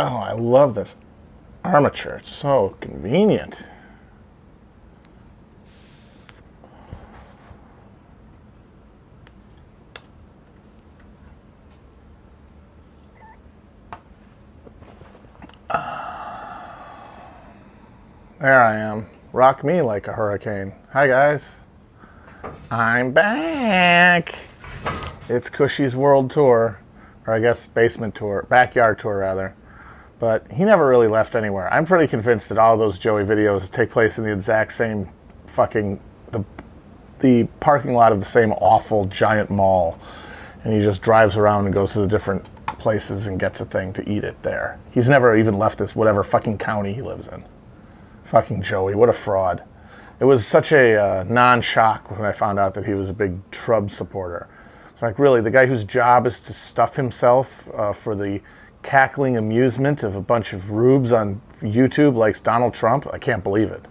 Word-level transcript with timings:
Oh, 0.00 0.18
I 0.18 0.30
love 0.30 0.76
this 0.76 0.94
armature. 1.64 2.18
It's 2.18 2.30
so 2.30 2.76
convenient. 2.80 3.64
Ah. 15.68 17.42
There 18.38 18.62
I 18.62 18.76
am. 18.76 19.06
Rock 19.32 19.64
me 19.64 19.82
like 19.82 20.06
a 20.06 20.12
hurricane. 20.12 20.74
Hi, 20.92 21.08
guys. 21.08 21.56
I'm 22.70 23.10
back. 23.10 24.32
It's 25.28 25.50
Cushy's 25.50 25.96
World 25.96 26.30
Tour, 26.30 26.78
or 27.26 27.34
I 27.34 27.40
guess 27.40 27.66
basement 27.66 28.14
tour, 28.14 28.46
backyard 28.48 29.00
tour 29.00 29.18
rather. 29.18 29.56
But 30.18 30.50
he 30.50 30.64
never 30.64 30.86
really 30.86 31.06
left 31.06 31.36
anywhere. 31.36 31.72
I'm 31.72 31.86
pretty 31.86 32.08
convinced 32.08 32.48
that 32.48 32.58
all 32.58 32.76
those 32.76 32.98
Joey 32.98 33.24
videos 33.24 33.70
take 33.70 33.90
place 33.90 34.18
in 34.18 34.24
the 34.24 34.32
exact 34.32 34.72
same 34.72 35.08
fucking 35.46 36.00
the 36.32 36.44
the 37.20 37.44
parking 37.60 37.94
lot 37.94 38.12
of 38.12 38.20
the 38.20 38.26
same 38.26 38.52
awful 38.52 39.04
giant 39.06 39.50
mall, 39.50 39.98
and 40.64 40.72
he 40.72 40.80
just 40.80 41.02
drives 41.02 41.36
around 41.36 41.66
and 41.66 41.74
goes 41.74 41.92
to 41.92 42.00
the 42.00 42.06
different 42.06 42.48
places 42.78 43.26
and 43.26 43.40
gets 43.40 43.60
a 43.60 43.64
thing 43.64 43.92
to 43.92 44.08
eat 44.08 44.24
it 44.24 44.40
there. 44.42 44.78
He's 44.90 45.08
never 45.08 45.36
even 45.36 45.58
left 45.58 45.78
this 45.78 45.94
whatever 45.96 46.22
fucking 46.22 46.58
county 46.58 46.92
he 46.92 47.02
lives 47.02 47.28
in. 47.28 47.44
Fucking 48.24 48.62
Joey, 48.62 48.94
what 48.94 49.08
a 49.08 49.12
fraud. 49.12 49.64
It 50.20 50.24
was 50.24 50.46
such 50.46 50.72
a 50.72 50.96
uh, 50.96 51.24
non 51.28 51.60
shock 51.60 52.10
when 52.10 52.24
I 52.24 52.32
found 52.32 52.58
out 52.58 52.74
that 52.74 52.86
he 52.86 52.94
was 52.94 53.08
a 53.08 53.14
big 53.14 53.48
Trump 53.50 53.90
supporter. 53.90 54.48
It's 54.90 55.02
like, 55.02 55.18
really, 55.18 55.40
the 55.40 55.50
guy 55.50 55.66
whose 55.66 55.84
job 55.84 56.26
is 56.26 56.40
to 56.40 56.52
stuff 56.52 56.96
himself 56.96 57.68
uh, 57.72 57.92
for 57.92 58.16
the 58.16 58.40
cackling 58.82 59.36
amusement 59.36 60.02
of 60.02 60.16
a 60.16 60.20
bunch 60.20 60.52
of 60.52 60.70
rubes 60.70 61.12
on 61.12 61.40
YouTube 61.60 62.14
likes 62.14 62.40
Donald 62.40 62.74
Trump? 62.74 63.06
I 63.12 63.18
can't 63.18 63.42
believe 63.42 63.70
it. 63.70 63.86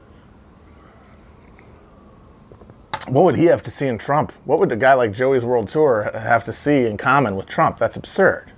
What 3.08 3.24
would 3.24 3.36
he 3.38 3.46
have 3.46 3.64
to 3.64 3.72
see 3.72 3.88
in 3.88 3.98
Trump? 3.98 4.34
What 4.44 4.60
would 4.60 4.72
a 4.72 4.76
guy 4.76 4.94
like 4.94 5.14
Joey's 5.14 5.46
World 5.46 5.70
Tour 5.70 6.12
have 6.14 6.44
to 6.44 6.54
see 6.54 6.86
in 6.86 6.98
common 6.98 7.36
with 7.38 7.46
Trump? 7.46 7.78
That's 7.78 7.96
absurd. 7.96 8.52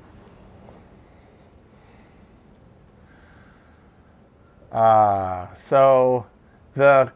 Uh, 4.71 5.53
so 5.53 6.25
the 6.73 7.11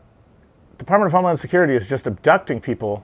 Department 0.78 1.08
of 1.08 1.14
Homeland 1.14 1.40
Security 1.40 1.76
is 1.76 1.88
just 1.88 2.06
abducting 2.06 2.60
people 2.60 3.04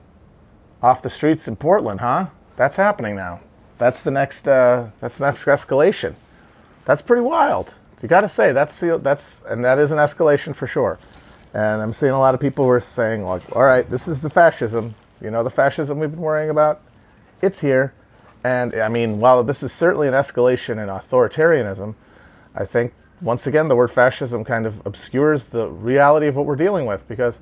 off 0.82 1.02
the 1.02 1.10
streets 1.10 1.48
in 1.48 1.56
Portland, 1.56 2.00
huh? 2.00 2.28
That's 2.56 2.76
happening 2.76 3.16
now. 3.16 3.42
That's 3.80 4.04
the 4.04 4.12
next. 4.12 4.48
Uh, 4.48 4.90
that's 5.00 5.18
the 5.18 5.26
next 5.26 5.46
escalation. 5.46 6.14
That's 6.86 7.02
pretty 7.02 7.24
wild. 7.24 7.74
You 8.02 8.08
got 8.08 8.22
to 8.22 8.30
say 8.30 8.54
that's 8.54 8.80
that's 8.80 9.42
and 9.48 9.66
that 9.66 9.80
is 9.80 9.92
an 9.92 9.98
escalation 9.98 10.56
for 10.56 10.68
sure. 10.68 11.00
And 11.54 11.82
I'm 11.82 11.94
seeing 11.94 12.12
a 12.12 12.20
lot 12.20 12.36
of 12.36 12.40
people 12.40 12.64
who 12.66 12.72
are 12.72 12.80
saying 12.80 13.24
like, 13.24 13.56
all 13.56 13.64
right, 13.64 13.90
this 13.90 14.08
is 14.08 14.22
the 14.22 14.30
fascism. 14.30 14.94
You 15.22 15.32
know, 15.32 15.44
the 15.44 15.50
fascism 15.50 16.00
we've 16.00 16.12
been 16.12 16.22
worrying 16.22 16.50
about. 16.50 16.82
It's 17.42 17.60
here. 17.60 17.94
And 18.44 18.74
I 18.76 18.88
mean, 18.88 19.20
while 19.20 19.44
this 19.44 19.64
is 19.64 19.74
certainly 19.74 20.08
an 20.08 20.14
escalation 20.14 20.82
in 20.82 20.88
authoritarianism, 20.88 21.96
I 22.56 22.66
think 22.66 22.94
once 23.22 23.48
again, 23.48 23.68
the 23.68 23.76
word 23.76 23.92
fascism 23.92 24.46
kind 24.46 24.66
of 24.66 24.86
obscures 24.86 25.48
the 25.48 25.68
reality 25.68 26.28
of 26.28 26.36
what 26.38 26.46
we're 26.46 26.56
dealing 26.56 26.86
with 26.86 27.06
because, 27.08 27.40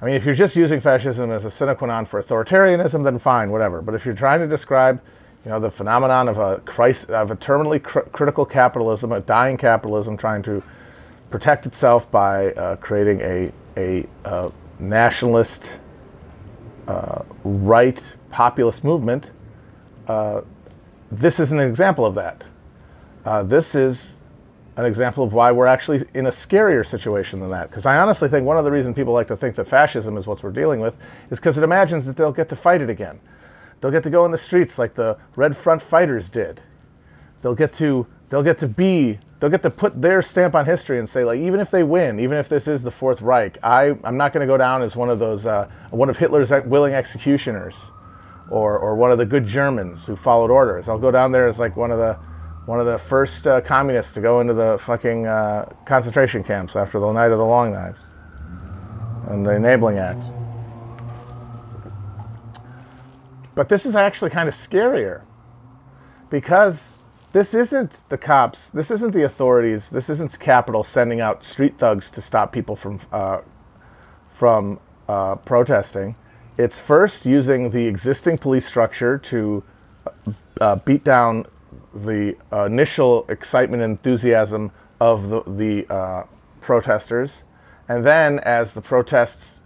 I 0.00 0.06
mean, 0.06 0.14
if 0.14 0.24
you're 0.24 0.34
just 0.34 0.56
using 0.56 0.80
fascism 0.80 1.30
as 1.30 1.44
a 1.44 1.50
sine 1.50 1.74
qua 1.76 1.86
non 1.86 2.06
for 2.06 2.22
authoritarianism, 2.22 3.04
then 3.04 3.18
fine, 3.18 3.50
whatever. 3.50 3.82
But 3.82 3.94
if 3.94 4.06
you're 4.06 4.14
trying 4.14 4.40
to 4.40 4.46
describe, 4.46 5.00
you 5.44 5.50
know, 5.50 5.58
the 5.58 5.70
phenomenon 5.70 6.28
of 6.28 6.38
a 6.38 6.58
crisis, 6.60 7.08
of 7.10 7.30
a 7.30 7.36
terminally 7.36 7.82
cr- 7.82 8.00
critical 8.00 8.44
capitalism, 8.44 9.12
a 9.12 9.20
dying 9.20 9.56
capitalism 9.56 10.16
trying 10.16 10.42
to 10.42 10.62
protect 11.30 11.66
itself 11.66 12.10
by 12.10 12.52
uh, 12.52 12.76
creating 12.76 13.20
a, 13.20 13.52
a 13.76 14.06
uh, 14.24 14.50
nationalist, 14.78 15.80
uh, 16.88 17.22
right 17.44 18.12
populist 18.30 18.84
movement, 18.84 19.30
uh, 20.08 20.42
this 21.10 21.40
is 21.40 21.52
an 21.52 21.60
example 21.60 22.04
of 22.04 22.14
that. 22.14 22.44
Uh, 23.24 23.42
this 23.42 23.74
is 23.74 24.16
an 24.76 24.84
example 24.84 25.24
of 25.24 25.32
why 25.32 25.52
we're 25.52 25.66
actually 25.66 26.02
in 26.14 26.26
a 26.26 26.30
scarier 26.30 26.86
situation 26.86 27.40
than 27.40 27.50
that. 27.50 27.68
Because 27.68 27.86
I 27.86 27.98
honestly 27.98 28.28
think 28.28 28.46
one 28.46 28.56
of 28.56 28.64
the 28.64 28.70
reasons 28.70 28.94
people 28.94 29.12
like 29.12 29.28
to 29.28 29.36
think 29.36 29.56
that 29.56 29.66
fascism 29.66 30.16
is 30.16 30.26
what 30.26 30.42
we're 30.42 30.52
dealing 30.52 30.80
with 30.80 30.94
is 31.30 31.38
because 31.38 31.58
it 31.58 31.64
imagines 31.64 32.06
that 32.06 32.16
they'll 32.16 32.32
get 32.32 32.48
to 32.48 32.56
fight 32.56 32.80
it 32.80 32.88
again. 32.90 33.20
They'll 33.80 33.90
get 33.90 34.02
to 34.02 34.10
go 34.10 34.24
in 34.24 34.30
the 34.30 34.38
streets 34.38 34.78
like 34.78 34.94
the 34.94 35.18
Red 35.36 35.56
Front 35.56 35.82
fighters 35.82 36.28
did. 36.28 36.60
They'll 37.42 37.54
get 37.54 37.72
to 37.74 38.06
they'll 38.28 38.42
get 38.42 38.58
to 38.58 38.68
be 38.68 39.18
they'll 39.38 39.50
get 39.50 39.62
to 39.62 39.70
put 39.70 40.00
their 40.00 40.22
stamp 40.22 40.54
on 40.54 40.66
history 40.66 40.98
and 40.98 41.08
say 41.08 41.24
like 41.24 41.40
even 41.40 41.60
if 41.60 41.70
they 41.70 41.82
win, 41.82 42.20
even 42.20 42.36
if 42.36 42.48
this 42.48 42.68
is 42.68 42.82
the 42.82 42.90
Fourth 42.90 43.22
Reich, 43.22 43.58
I 43.62 43.96
I'm 44.04 44.16
not 44.16 44.32
going 44.32 44.46
to 44.46 44.52
go 44.52 44.58
down 44.58 44.82
as 44.82 44.96
one 44.96 45.08
of 45.08 45.18
those 45.18 45.46
uh, 45.46 45.68
one 45.90 46.10
of 46.10 46.18
Hitler's 46.18 46.50
willing 46.66 46.94
executioners, 46.94 47.90
or 48.50 48.78
or 48.78 48.96
one 48.96 49.10
of 49.10 49.18
the 49.18 49.26
good 49.26 49.46
Germans 49.46 50.04
who 50.04 50.16
followed 50.16 50.50
orders. 50.50 50.88
I'll 50.88 50.98
go 50.98 51.10
down 51.10 51.32
there 51.32 51.48
as 51.48 51.58
like 51.58 51.76
one 51.76 51.90
of 51.90 51.98
the 51.98 52.18
one 52.66 52.78
of 52.78 52.86
the 52.86 52.98
first 52.98 53.46
uh, 53.46 53.62
communists 53.62 54.12
to 54.12 54.20
go 54.20 54.40
into 54.40 54.52
the 54.52 54.78
fucking 54.82 55.26
uh, 55.26 55.72
concentration 55.86 56.44
camps 56.44 56.76
after 56.76 57.00
the 57.00 57.10
night 57.10 57.32
of 57.32 57.38
the 57.38 57.44
long 57.44 57.72
knives 57.72 58.00
and 59.28 59.46
the 59.46 59.54
enabling 59.54 59.98
act. 59.98 60.24
But 63.60 63.68
this 63.68 63.84
is 63.84 63.94
actually 63.94 64.30
kind 64.30 64.48
of 64.48 64.54
scarier 64.54 65.20
because 66.30 66.94
this 67.32 67.52
isn't 67.52 68.00
the 68.08 68.16
cops, 68.16 68.70
this 68.70 68.90
isn't 68.90 69.10
the 69.10 69.22
authorities, 69.22 69.90
this 69.90 70.08
isn't 70.08 70.40
capital 70.40 70.82
sending 70.82 71.20
out 71.20 71.44
street 71.44 71.76
thugs 71.76 72.10
to 72.12 72.22
stop 72.22 72.52
people 72.52 72.74
from 72.74 73.00
uh, 73.12 73.42
from 74.30 74.80
uh, 75.10 75.34
protesting. 75.34 76.16
It's 76.56 76.78
first 76.78 77.26
using 77.26 77.68
the 77.68 77.84
existing 77.86 78.38
police 78.38 78.64
structure 78.64 79.18
to 79.18 79.62
uh, 80.58 80.76
beat 80.76 81.04
down 81.04 81.44
the 81.94 82.38
initial 82.50 83.26
excitement 83.28 83.82
and 83.82 83.90
enthusiasm 83.90 84.72
of 85.00 85.28
the, 85.28 85.42
the 85.42 85.94
uh, 85.94 86.22
protesters. 86.62 87.44
And 87.90 88.06
then, 88.06 88.38
as 88.38 88.72
the 88.72 88.80
protests 88.80 89.59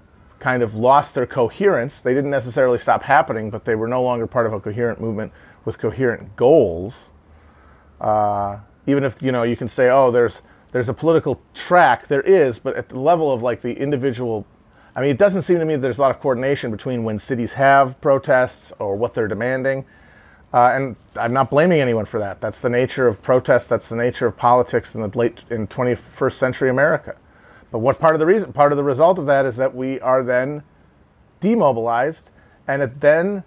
kind 0.45 0.63
of 0.63 0.75
lost 0.75 1.15
their 1.15 1.27
coherence, 1.27 2.03
they 2.03 2.13
didn't 2.13 2.31
necessarily 2.31 2.79
stop 2.79 3.03
happening, 3.03 3.49
but 3.49 3.65
they 3.65 3.75
were 3.75 3.89
no 3.89 4.03
longer 4.03 4.27
part 4.27 4.45
of 4.45 4.53
a 4.53 4.61
coherent 4.61 5.01
movement 5.01 5.33
with 5.65 5.79
coherent 5.79 6.37
goals. 6.37 7.13
Uh, 7.99 8.59
even 8.87 9.05
if 9.05 9.23
you 9.23 9.33
know 9.33 9.43
you 9.43 9.57
can 9.57 9.69
say, 9.69 9.89
oh, 9.89 10.11
there's 10.11 10.43
there's 10.73 10.91
a 10.91 10.93
political 10.93 11.41
track, 11.55 12.09
there 12.09 12.21
is, 12.21 12.59
but 12.59 12.77
at 12.77 12.91
the 12.91 13.01
level 13.01 13.33
of 13.33 13.43
like 13.43 13.63
the 13.63 13.73
individual, 13.73 14.45
I 14.95 15.01
mean, 15.01 15.09
it 15.09 15.19
doesn't 15.19 15.43
seem 15.43 15.59
to 15.61 15.65
me 15.65 15.77
that 15.77 15.81
there's 15.81 15.99
a 15.99 16.03
lot 16.03 16.11
of 16.11 16.21
coordination 16.21 16.71
between 16.71 17.05
when 17.05 17.19
cities 17.19 17.55
have 17.55 17.99
protests 18.03 18.71
or 18.79 18.97
what 18.97 19.15
they're 19.15 19.29
demanding 19.29 19.87
uh, 20.55 20.71
and 20.73 20.97
I'm 21.17 21.33
not 21.33 21.51
blaming 21.51 21.81
anyone 21.81 22.05
for 22.05 22.21
that. 22.21 22.41
That's 22.41 22.61
the 22.61 22.69
nature 22.69 23.09
of 23.09 23.21
protests. 23.23 23.67
That's 23.67 23.89
the 23.89 23.97
nature 23.97 24.29
of 24.29 24.37
politics 24.37 24.95
in 24.95 25.01
the 25.01 25.09
late 25.19 25.43
in 25.51 25.67
21st 25.67 26.33
century 26.33 26.71
America. 26.71 27.17
But 27.75 27.81
what 27.81 27.99
part 27.99 28.15
of 28.15 28.21
the 28.21 28.27
reason, 28.27 28.53
part 28.53 28.71
of 28.71 28.77
the 28.77 28.85
result 28.85 29.19
of 29.19 29.27
that 29.27 29.45
is 29.45 29.57
that 29.57 29.75
we 29.75 29.99
are 29.99 30.23
then 30.23 30.63
demobilized, 31.41 32.31
and 32.69 32.81
it 32.81 33.01
then 33.01 33.43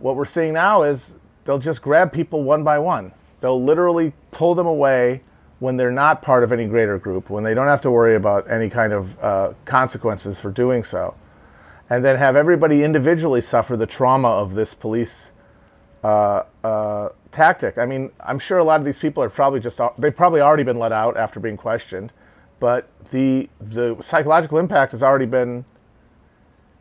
what 0.00 0.16
we're 0.16 0.26
seeing 0.26 0.52
now 0.52 0.82
is 0.82 1.14
they'll 1.46 1.58
just 1.58 1.80
grab 1.80 2.12
people 2.12 2.42
one 2.42 2.62
by 2.62 2.78
one. 2.78 3.10
They'll 3.40 3.64
literally 3.64 4.12
pull 4.32 4.54
them 4.54 4.66
away 4.66 5.22
when 5.60 5.78
they're 5.78 5.90
not 5.90 6.20
part 6.20 6.44
of 6.44 6.52
any 6.52 6.66
greater 6.66 6.98
group, 6.98 7.30
when 7.30 7.42
they 7.42 7.54
don't 7.54 7.68
have 7.68 7.80
to 7.80 7.90
worry 7.90 8.16
about 8.16 8.50
any 8.50 8.68
kind 8.68 8.92
of 8.92 9.18
uh, 9.18 9.54
consequences 9.64 10.38
for 10.38 10.50
doing 10.50 10.84
so, 10.84 11.14
and 11.88 12.04
then 12.04 12.16
have 12.16 12.36
everybody 12.36 12.84
individually 12.84 13.40
suffer 13.40 13.78
the 13.78 13.86
trauma 13.86 14.28
of 14.28 14.56
this 14.56 14.74
police 14.74 15.32
uh, 16.04 16.42
uh, 16.62 17.08
tactic. 17.32 17.78
I 17.78 17.86
mean, 17.86 18.10
I'm 18.20 18.40
sure 18.40 18.58
a 18.58 18.64
lot 18.64 18.78
of 18.78 18.84
these 18.84 18.98
people 18.98 19.22
are 19.22 19.30
probably 19.30 19.60
just 19.60 19.80
they've 19.96 20.14
probably 20.14 20.42
already 20.42 20.64
been 20.64 20.78
let 20.78 20.92
out 20.92 21.16
after 21.16 21.40
being 21.40 21.56
questioned, 21.56 22.12
but 22.60 22.88
the 23.10 23.48
the 23.60 23.96
psychological 24.00 24.58
impact 24.58 24.92
has 24.92 25.02
already 25.02 25.26
been 25.26 25.64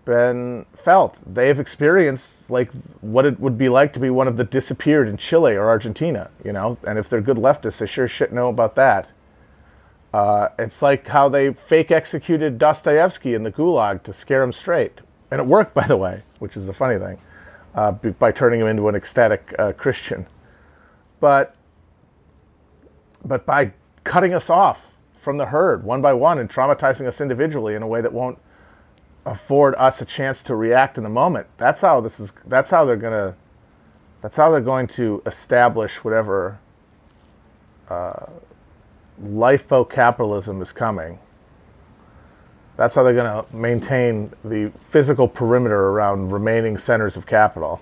been 0.05 0.65
felt. 0.73 1.21
They've 1.25 1.59
experienced 1.59 2.49
like 2.49 2.71
what 3.01 3.25
it 3.25 3.39
would 3.39 3.57
be 3.57 3.67
like 3.67 3.91
to 3.93 3.99
be 3.99 4.09
one 4.09 4.27
of 4.27 4.37
the 4.37 4.45
disappeared 4.45 5.07
in 5.09 5.17
Chile 5.17 5.55
or 5.55 5.67
Argentina, 5.67 6.29
you 6.43 6.53
know. 6.53 6.77
And 6.87 6.97
if 6.97 7.09
they're 7.09 7.21
good 7.21 7.37
leftists, 7.37 7.79
they 7.79 7.87
sure 7.87 8.07
shit 8.07 8.31
know 8.31 8.47
about 8.47 8.75
that. 8.75 9.09
Uh, 10.13 10.47
it's 10.57 10.81
like 10.81 11.07
how 11.07 11.27
they 11.27 11.53
fake 11.53 11.91
executed 11.91 12.57
Dostoevsky 12.57 13.33
in 13.33 13.43
the 13.43 13.51
Gulag 13.51 14.03
to 14.03 14.13
scare 14.13 14.41
him 14.41 14.53
straight, 14.53 15.01
and 15.29 15.41
it 15.41 15.45
worked, 15.45 15.73
by 15.75 15.85
the 15.85 15.97
way, 15.97 16.23
which 16.39 16.55
is 16.55 16.65
the 16.65 16.73
funny 16.73 16.97
thing 16.97 17.19
uh, 17.75 17.91
by 17.91 18.31
turning 18.31 18.61
him 18.61 18.67
into 18.67 18.87
an 18.87 18.95
ecstatic 18.95 19.53
uh, 19.59 19.73
Christian. 19.73 20.25
But, 21.19 21.55
but 23.25 23.45
by 23.45 23.73
cutting 24.03 24.33
us 24.33 24.49
off 24.49 24.96
from 25.19 25.37
the 25.37 25.47
herd 25.47 25.83
one 25.83 26.01
by 26.01 26.13
one 26.13 26.39
and 26.39 26.49
traumatizing 26.49 27.07
us 27.07 27.21
individually 27.21 27.75
in 27.75 27.83
a 27.83 27.87
way 27.87 28.01
that 28.01 28.13
won't 28.13 28.39
afford 29.25 29.75
us 29.75 30.01
a 30.01 30.05
chance 30.05 30.41
to 30.43 30.55
react 30.55 30.97
in 30.97 31.03
the 31.03 31.09
moment. 31.09 31.47
That's 31.57 31.81
how 31.81 32.01
this 32.01 32.19
is. 32.19 32.33
That's 32.45 32.69
how 32.69 32.85
they're 32.85 32.95
gonna. 32.95 33.35
That's 34.21 34.35
how 34.35 34.51
they're 34.51 34.61
going 34.61 34.87
to 34.87 35.21
establish 35.25 36.03
whatever 36.03 36.59
uh, 37.89 38.27
lifeboat 39.21 39.89
capitalism 39.89 40.61
is 40.61 40.71
coming. 40.71 41.19
That's 42.77 42.93
how 42.93 43.03
they're 43.03 43.13
going 43.13 43.43
to 43.43 43.55
maintain 43.55 44.31
the 44.43 44.71
physical 44.79 45.27
perimeter 45.27 45.89
around 45.89 46.31
remaining 46.31 46.77
centers 46.77 47.17
of 47.17 47.25
capital. 47.25 47.81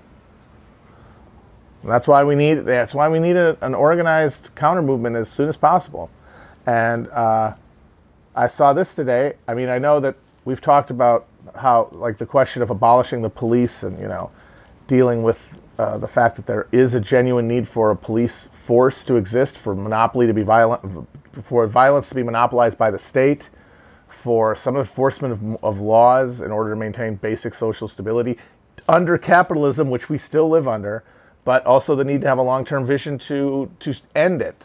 And 1.81 1.91
that's 1.91 2.07
why 2.07 2.23
we 2.23 2.33
need 2.33 2.65
that's 2.65 2.95
why 2.95 3.09
we 3.09 3.19
need 3.19 3.35
a, 3.35 3.57
an 3.61 3.75
organized 3.75 4.49
counter 4.55 4.81
movement 4.81 5.15
as 5.15 5.29
soon 5.29 5.49
as 5.49 5.57
possible. 5.57 6.09
And 6.65 7.07
uh, 7.09 7.55
I 8.35 8.47
saw 8.47 8.73
this 8.73 8.95
today. 8.95 9.33
I 9.47 9.53
mean, 9.53 9.69
I 9.69 9.77
know 9.77 9.99
that 9.99 10.15
we've 10.45 10.61
talked 10.61 10.89
about 10.89 11.27
how 11.55 11.89
like 11.91 12.17
the 12.17 12.25
question 12.25 12.61
of 12.61 12.69
abolishing 12.69 13.21
the 13.21 13.29
police 13.29 13.83
and 13.83 13.99
you 13.99 14.07
know 14.07 14.31
dealing 14.87 15.21
with 15.23 15.57
uh, 15.77 15.97
the 15.97 16.07
fact 16.07 16.35
that 16.37 16.45
there 16.45 16.67
is 16.71 16.93
a 16.93 16.99
genuine 16.99 17.47
need 17.47 17.67
for 17.67 17.91
a 17.91 17.95
police 17.95 18.47
force 18.51 19.03
to 19.03 19.15
exist, 19.15 19.57
for 19.57 19.75
monopoly 19.75 20.25
to 20.25 20.33
be 20.33 20.43
violent, 20.43 21.07
for 21.33 21.67
violence 21.67 22.09
to 22.09 22.15
be 22.15 22.23
monopolized 22.23 22.77
by 22.77 22.89
the 22.89 22.99
state, 22.99 23.49
for 24.07 24.55
some 24.55 24.77
enforcement 24.77 25.33
of, 25.33 25.63
of 25.63 25.81
laws 25.81 26.39
in 26.39 26.51
order 26.51 26.69
to 26.69 26.75
maintain 26.75 27.15
basic 27.15 27.53
social 27.53 27.87
stability 27.87 28.37
under 28.87 29.17
capitalism, 29.17 29.89
which 29.89 30.09
we 30.09 30.17
still 30.17 30.47
live 30.47 30.67
under, 30.67 31.03
but 31.43 31.65
also 31.65 31.95
the 31.95 32.03
need 32.03 32.21
to 32.21 32.27
have 32.27 32.37
a 32.37 32.43
long-term 32.43 32.85
vision 32.85 33.17
to 33.17 33.69
to 33.79 33.93
end 34.15 34.41
it. 34.41 34.63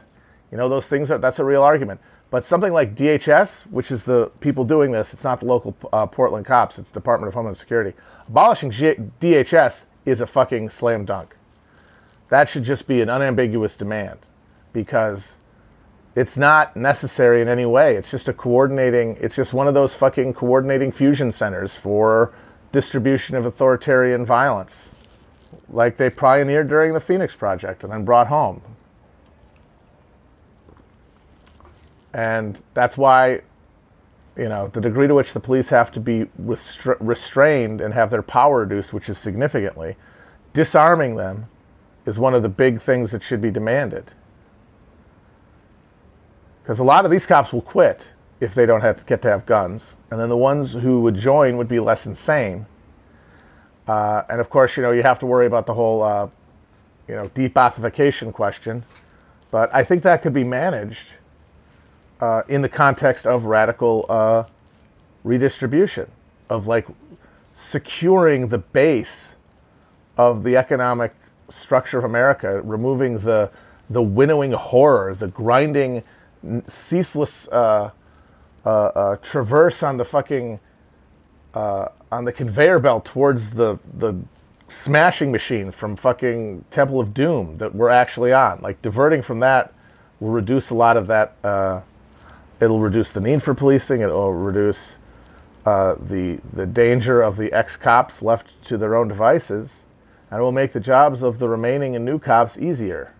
You 0.50 0.58
know, 0.58 0.68
those 0.68 0.88
things 0.88 1.10
are 1.10 1.18
that's 1.18 1.38
a 1.38 1.44
real 1.44 1.62
argument. 1.62 2.00
But 2.30 2.44
something 2.44 2.72
like 2.72 2.94
DHS, 2.94 3.62
which 3.62 3.90
is 3.90 4.04
the 4.04 4.30
people 4.40 4.64
doing 4.64 4.92
this, 4.92 5.12
it's 5.12 5.24
not 5.24 5.40
the 5.40 5.46
local 5.46 5.76
uh, 5.92 6.06
Portland 6.06 6.46
cops, 6.46 6.78
it's 6.78 6.92
Department 6.92 7.28
of 7.28 7.34
Homeland 7.34 7.56
Security. 7.56 7.96
Abolishing 8.28 8.70
G- 8.70 8.94
DHS 9.20 9.84
is 10.06 10.20
a 10.20 10.26
fucking 10.26 10.70
slam 10.70 11.04
dunk. 11.04 11.36
That 12.28 12.48
should 12.48 12.62
just 12.62 12.86
be 12.86 13.00
an 13.00 13.10
unambiguous 13.10 13.76
demand 13.76 14.20
because 14.72 15.38
it's 16.14 16.36
not 16.36 16.76
necessary 16.76 17.40
in 17.40 17.48
any 17.48 17.66
way. 17.66 17.96
It's 17.96 18.10
just 18.10 18.28
a 18.28 18.32
coordinating, 18.32 19.16
it's 19.20 19.34
just 19.34 19.52
one 19.52 19.66
of 19.66 19.74
those 19.74 19.94
fucking 19.94 20.34
coordinating 20.34 20.92
fusion 20.92 21.32
centers 21.32 21.74
for 21.74 22.32
distribution 22.70 23.34
of 23.34 23.44
authoritarian 23.46 24.24
violence, 24.24 24.90
like 25.68 25.96
they 25.96 26.10
pioneered 26.10 26.68
during 26.68 26.92
the 26.92 27.00
Phoenix 27.00 27.34
Project 27.34 27.82
and 27.82 27.92
then 27.92 28.04
brought 28.04 28.28
home. 28.28 28.62
And 32.12 32.60
that's 32.74 32.96
why, 32.96 33.42
you 34.36 34.48
know, 34.48 34.68
the 34.68 34.80
degree 34.80 35.06
to 35.06 35.14
which 35.14 35.32
the 35.32 35.40
police 35.40 35.68
have 35.68 35.92
to 35.92 36.00
be 36.00 36.26
restra- 36.40 36.96
restrained 37.00 37.80
and 37.80 37.94
have 37.94 38.10
their 38.10 38.22
power 38.22 38.60
reduced, 38.60 38.92
which 38.92 39.08
is 39.08 39.18
significantly, 39.18 39.96
disarming 40.52 41.16
them 41.16 41.48
is 42.06 42.18
one 42.18 42.34
of 42.34 42.42
the 42.42 42.48
big 42.48 42.80
things 42.80 43.12
that 43.12 43.22
should 43.22 43.40
be 43.40 43.50
demanded. 43.50 44.12
Because 46.62 46.78
a 46.78 46.84
lot 46.84 47.04
of 47.04 47.10
these 47.10 47.26
cops 47.26 47.52
will 47.52 47.62
quit 47.62 48.12
if 48.40 48.54
they 48.54 48.66
don't 48.66 48.80
have 48.80 49.04
get 49.06 49.20
to 49.22 49.28
have 49.28 49.44
guns, 49.44 49.96
and 50.10 50.18
then 50.18 50.28
the 50.28 50.36
ones 50.36 50.72
who 50.72 51.02
would 51.02 51.14
join 51.14 51.56
would 51.56 51.68
be 51.68 51.78
less 51.78 52.06
insane. 52.06 52.66
Uh, 53.86 54.22
and 54.28 54.40
of 54.40 54.48
course, 54.50 54.76
you 54.76 54.82
know, 54.82 54.92
you 54.92 55.02
have 55.02 55.18
to 55.18 55.26
worry 55.26 55.46
about 55.46 55.66
the 55.66 55.74
whole, 55.74 56.02
uh, 56.02 56.28
you 57.06 57.14
know, 57.14 57.28
debaathification 57.30 58.32
question. 58.32 58.84
But 59.50 59.74
I 59.74 59.84
think 59.84 60.02
that 60.04 60.22
could 60.22 60.32
be 60.32 60.44
managed 60.44 61.08
uh, 62.20 62.42
in 62.48 62.62
the 62.62 62.68
context 62.68 63.26
of 63.26 63.44
radical 63.44 64.06
uh, 64.08 64.44
redistribution, 65.24 66.10
of 66.48 66.66
like 66.66 66.86
securing 67.52 68.48
the 68.48 68.58
base 68.58 69.36
of 70.16 70.44
the 70.44 70.56
economic 70.56 71.14
structure 71.48 71.98
of 71.98 72.04
America, 72.04 72.60
removing 72.62 73.18
the 73.18 73.50
the 73.88 74.02
winnowing 74.02 74.52
horror, 74.52 75.16
the 75.16 75.26
grinding, 75.26 76.04
ceaseless 76.68 77.48
uh, 77.48 77.90
uh, 78.64 78.68
uh, 78.68 79.16
traverse 79.16 79.82
on 79.82 79.96
the 79.96 80.04
fucking 80.04 80.60
uh, 81.54 81.86
on 82.12 82.24
the 82.24 82.32
conveyor 82.32 82.78
belt 82.78 83.04
towards 83.04 83.50
the 83.52 83.78
the 83.98 84.14
smashing 84.68 85.32
machine 85.32 85.72
from 85.72 85.96
fucking 85.96 86.64
Temple 86.70 87.00
of 87.00 87.12
Doom 87.12 87.58
that 87.58 87.74
we're 87.74 87.88
actually 87.88 88.32
on. 88.32 88.60
Like 88.62 88.80
diverting 88.82 89.22
from 89.22 89.40
that 89.40 89.74
will 90.20 90.30
reduce 90.30 90.70
a 90.70 90.74
lot 90.74 90.96
of 90.96 91.08
that 91.08 91.34
uh, 91.42 91.80
it'll 92.60 92.80
reduce 92.80 93.12
the 93.12 93.20
need 93.20 93.42
for 93.42 93.54
policing. 93.54 94.00
It'll 94.00 94.32
reduce 94.32 94.96
uh, 95.66 95.96
the 95.98 96.40
the 96.52 96.66
danger 96.66 97.22
of 97.22 97.36
the 97.36 97.52
ex 97.52 97.76
cops 97.76 98.22
left 98.22 98.62
to 98.64 98.78
their 98.78 98.94
own 98.94 99.08
devices, 99.08 99.84
and 100.30 100.40
it 100.40 100.42
will 100.42 100.52
make 100.52 100.72
the 100.72 100.80
jobs 100.80 101.22
of 101.22 101.38
the 101.38 101.48
remaining 101.48 101.96
and 101.96 102.04
new 102.04 102.18
cops 102.18 102.58
easier. 102.58 103.14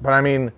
But 0.00 0.12
I 0.12 0.20
mean, 0.20 0.50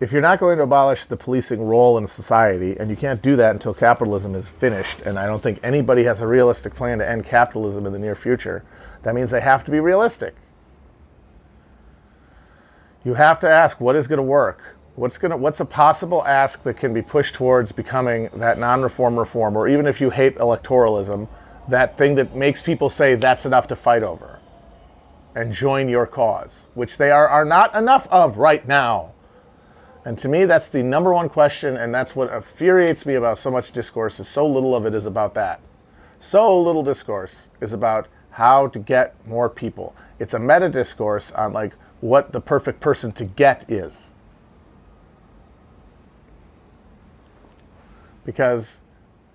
if 0.00 0.12
you're 0.12 0.22
not 0.22 0.40
going 0.40 0.56
to 0.56 0.64
abolish 0.64 1.04
the 1.04 1.16
policing 1.16 1.62
role 1.62 1.98
in 1.98 2.08
society, 2.08 2.74
and 2.80 2.88
you 2.88 2.96
can't 2.96 3.20
do 3.20 3.36
that 3.36 3.50
until 3.50 3.74
capitalism 3.74 4.34
is 4.34 4.48
finished, 4.48 5.00
and 5.00 5.18
I 5.18 5.26
don't 5.26 5.42
think 5.42 5.60
anybody 5.62 6.04
has 6.04 6.22
a 6.22 6.26
realistic 6.26 6.74
plan 6.74 6.98
to 6.98 7.08
end 7.08 7.26
capitalism 7.26 7.84
in 7.84 7.92
the 7.92 7.98
near 7.98 8.14
future, 8.14 8.64
that 9.02 9.14
means 9.14 9.30
they 9.30 9.42
have 9.42 9.62
to 9.64 9.70
be 9.70 9.78
realistic. 9.78 10.34
You 13.04 13.14
have 13.14 13.40
to 13.40 13.48
ask 13.48 13.78
what 13.78 13.94
is 13.94 14.08
going 14.08 14.18
to 14.18 14.22
work. 14.22 14.76
What's 14.96 15.18
going 15.18 15.30
to 15.30 15.36
what's 15.36 15.60
a 15.60 15.64
possible 15.64 16.24
ask 16.26 16.62
that 16.64 16.74
can 16.74 16.92
be 16.92 17.00
pushed 17.00 17.34
towards 17.34 17.70
becoming 17.70 18.28
that 18.34 18.58
non-reform 18.58 19.18
reform, 19.18 19.56
or 19.56 19.68
even 19.68 19.86
if 19.86 20.00
you 20.00 20.10
hate 20.10 20.36
electoralism, 20.36 21.28
that 21.68 21.96
thing 21.96 22.14
that 22.16 22.34
makes 22.34 22.60
people 22.60 22.90
say 22.90 23.14
that's 23.14 23.46
enough 23.46 23.68
to 23.68 23.76
fight 23.76 24.02
over 24.02 24.40
and 25.34 25.52
join 25.52 25.88
your 25.88 26.06
cause, 26.06 26.66
which 26.74 26.96
they 26.98 27.10
are, 27.10 27.28
are 27.28 27.44
not 27.44 27.74
enough 27.74 28.06
of 28.08 28.38
right 28.38 28.66
now. 28.66 29.12
And 30.04 30.18
to 30.18 30.28
me, 30.28 30.46
that's 30.46 30.68
the 30.68 30.82
number 30.82 31.12
one 31.12 31.28
question, 31.28 31.76
and 31.76 31.94
that's 31.94 32.16
what 32.16 32.32
infuriates 32.32 33.04
me 33.04 33.14
about 33.14 33.38
so 33.38 33.50
much 33.50 33.72
discourse. 33.72 34.18
Is 34.18 34.28
so 34.28 34.46
little 34.46 34.74
of 34.74 34.86
it 34.86 34.94
is 34.94 35.06
about 35.06 35.34
that. 35.34 35.60
So 36.18 36.60
little 36.60 36.82
discourse 36.82 37.48
is 37.60 37.72
about 37.72 38.08
how 38.30 38.68
to 38.68 38.78
get 38.78 39.14
more 39.26 39.48
people. 39.48 39.94
It's 40.18 40.34
a 40.34 40.38
meta 40.38 40.68
discourse 40.68 41.32
on 41.32 41.52
like 41.52 41.72
what 42.00 42.32
the 42.32 42.40
perfect 42.40 42.80
person 42.80 43.12
to 43.12 43.24
get 43.24 43.70
is. 43.70 44.12
Because 48.24 48.80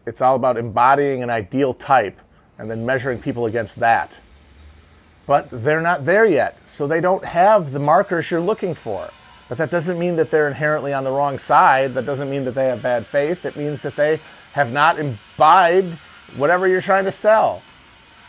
it's 0.05 0.21
all 0.21 0.35
about 0.35 0.57
embodying 0.57 1.21
an 1.21 1.29
ideal 1.29 1.73
type 1.73 2.19
and 2.57 2.69
then 2.69 2.85
measuring 2.85 3.19
people 3.19 3.45
against 3.45 3.77
that. 3.77 4.11
But 5.27 5.49
they're 5.51 5.81
not 5.81 6.05
there 6.05 6.25
yet, 6.25 6.57
so 6.67 6.87
they 6.87 7.01
don't 7.01 7.25
have 7.25 7.71
the 7.71 7.79
markers 7.79 8.29
you're 8.29 8.39
looking 8.39 8.73
for. 8.73 9.09
But 9.47 9.59
that 9.59 9.69
doesn't 9.69 9.99
mean 9.99 10.15
that 10.15 10.31
they're 10.31 10.47
inherently 10.47 10.93
on 10.93 11.03
the 11.03 11.11
wrong 11.11 11.37
side. 11.37 11.93
That 11.93 12.05
doesn't 12.05 12.29
mean 12.29 12.45
that 12.45 12.55
they 12.55 12.67
have 12.67 12.81
bad 12.81 13.05
faith. 13.05 13.45
It 13.45 13.55
means 13.55 13.81
that 13.83 13.95
they 13.95 14.19
have 14.53 14.73
not 14.73 14.97
imbibed 14.97 15.93
whatever 16.35 16.67
you're 16.67 16.81
trying 16.81 17.05
to 17.05 17.11
sell. 17.11 17.61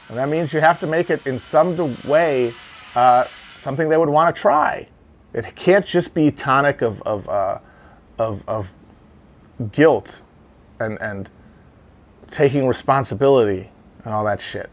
And 0.09 0.19
that 0.19 0.29
means 0.29 0.53
you 0.53 0.61
have 0.61 0.79
to 0.81 0.87
make 0.87 1.11
it 1.11 1.27
in 1.27 1.39
some 1.39 1.77
way 2.05 2.53
uh, 2.95 3.25
something 3.57 3.89
they 3.89 3.97
would 3.97 4.09
want 4.09 4.35
to 4.35 4.41
try. 4.41 4.89
It 5.33 5.57
can't 5.57 5.85
just 5.85 6.15
be 6.15 6.31
tonic 6.31 6.83
of, 6.83 7.03
of, 7.03 7.29
uh, 7.29 7.59
of, 8.19 8.47
of 8.49 8.73
guilt 9.73 10.23
and, 10.79 11.01
and 11.01 11.31
taking 12.31 12.67
responsibility 12.67 13.71
and 14.05 14.15
all 14.15 14.25
that 14.25 14.41
shit. 14.41 14.71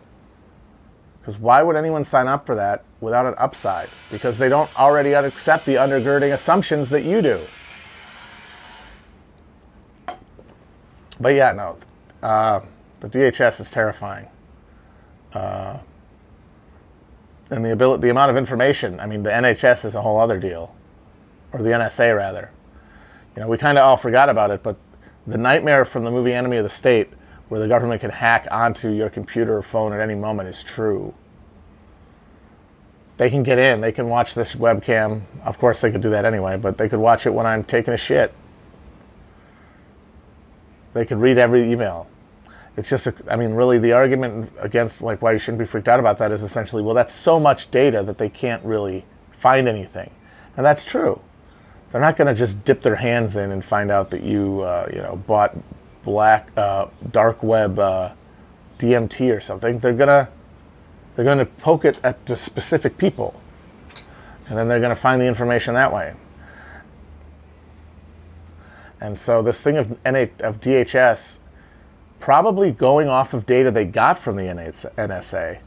Because 1.20 1.38
why 1.38 1.64
would 1.64 1.76
anyone 1.76 2.04
sign 2.04 2.28
up 2.28 2.46
for 2.46 2.56
that 2.56 2.84
without 3.04 3.26
an 3.26 3.36
upside? 3.38 3.90
Because 4.12 4.38
they 4.38 4.50
don't 4.50 4.70
already 4.80 5.14
accept 5.14 5.66
the 5.66 5.76
undergirding 5.76 6.34
assumptions 6.34 6.90
that 6.90 7.04
you 7.04 7.22
do. 7.22 7.40
But 11.20 11.36
yeah, 11.36 11.52
no, 11.52 11.78
uh, 12.22 12.62
the 13.02 13.10
DHS 13.10 13.62
is 13.62 13.70
terrifying. 13.70 14.28
Uh, 15.34 15.78
and 17.50 17.64
the 17.64 17.72
ability, 17.72 18.02
the 18.02 18.10
amount 18.10 18.32
of 18.32 18.38
information. 18.38 19.00
I 19.00 19.06
mean, 19.06 19.24
the 19.24 19.30
NHS 19.30 19.86
is 19.86 19.96
a 19.96 20.02
whole 20.02 20.20
other 20.20 20.40
deal, 20.40 20.74
or 21.52 21.62
the 21.62 21.70
NSA 21.70 22.16
rather. 22.16 22.52
You 23.36 23.42
know, 23.42 23.48
we 23.48 23.58
kind 23.58 23.78
of 23.78 23.84
all 23.84 23.98
forgot 23.98 24.30
about 24.30 24.52
it, 24.52 24.64
but 24.64 24.78
the 25.28 25.38
nightmare 25.38 25.86
from 25.86 26.04
the 26.04 26.12
movie 26.12 26.34
Enemy 26.34 26.58
of 26.58 26.64
the 26.64 26.70
State 26.70 27.10
where 27.50 27.60
the 27.60 27.68
government 27.68 28.02
can 28.02 28.10
hack 28.10 28.48
onto 28.50 28.90
your 28.90 29.10
computer 29.10 29.58
or 29.58 29.62
phone 29.62 29.94
at 29.94 30.00
any 30.00 30.16
moment 30.16 30.50
is 30.50 30.64
true. 30.64 31.14
They 33.18 33.30
can 33.30 33.44
get 33.44 33.60
in, 33.60 33.82
they 33.82 33.92
can 33.92 34.10
watch 34.10 34.34
this 34.34 34.56
webcam. 34.56 35.22
Of 35.44 35.60
course, 35.60 35.82
they 35.82 35.92
could 35.92 36.02
do 36.02 36.10
that 36.12 36.26
anyway, 36.26 36.58
but 36.58 36.78
they 36.78 36.90
could 36.90 37.00
watch 37.00 37.26
it 37.26 37.34
when 37.34 37.46
I'm 37.46 37.64
taking 37.64 37.94
a 37.94 37.98
shit. 37.98 38.34
They 40.94 41.06
could 41.06 41.20
read 41.20 41.38
every 41.38 41.72
email. 41.72 42.08
It's 42.76 42.90
just, 42.90 43.06
a, 43.06 43.14
I 43.30 43.36
mean, 43.36 43.54
really, 43.54 43.78
the 43.78 43.94
argument 43.94 44.52
against 44.60 45.02
like 45.02 45.22
why 45.22 45.34
you 45.34 45.38
shouldn't 45.38 45.60
be 45.60 45.66
freaked 45.66 45.88
out 45.88 46.00
about 46.00 46.18
that 46.18 46.32
is 46.32 46.42
essentially, 46.42 46.82
well, 46.82 46.96
that's 46.96 47.14
so 47.14 47.40
much 47.40 47.70
data 47.70 48.02
that 48.04 48.18
they 48.18 48.30
can't 48.30 48.64
really 48.66 49.06
find 49.32 49.68
anything, 49.68 50.10
and 50.58 50.66
that's 50.66 50.84
true. 50.84 51.22
They're 51.92 52.02
not 52.02 52.18
going 52.18 52.28
to 52.28 52.34
just 52.34 52.64
dip 52.66 52.82
their 52.82 52.96
hands 52.96 53.36
in 53.36 53.52
and 53.52 53.64
find 53.64 53.92
out 53.92 54.10
that 54.10 54.24
you, 54.24 54.62
uh, 54.62 54.90
you 54.92 55.02
know, 55.02 55.16
bought 55.16 55.56
black 56.02 56.50
uh, 56.58 56.88
dark 57.12 57.44
web 57.44 57.78
uh, 57.78 58.14
DMT 58.84 59.36
or 59.36 59.40
something, 59.40 59.80
they're 59.80 59.94
gonna 59.94 60.30
they're 61.16 61.26
gonna 61.26 61.46
poke 61.46 61.86
it 61.86 62.00
at 62.04 62.26
the 62.26 62.36
specific 62.36 62.98
people, 62.98 63.40
and 64.48 64.58
then 64.58 64.68
they're 64.68 64.80
gonna 64.80 64.96
find 64.96 65.22
the 65.22 65.26
information 65.26 65.74
that 65.74 65.94
way. 65.94 66.14
And 69.00 69.18
so 69.18 69.42
this 69.42 69.62
thing 69.62 69.78
of 69.78 69.92
of 69.92 70.62
DHS 70.62 71.40
probably 72.24 72.72
going 72.72 73.10
off 73.10 73.34
of 73.34 73.46
data 73.46 73.70
they 73.70 73.84
got 73.84 74.18
from 74.18 74.38
the 74.38 74.44
NSA, 74.44 75.60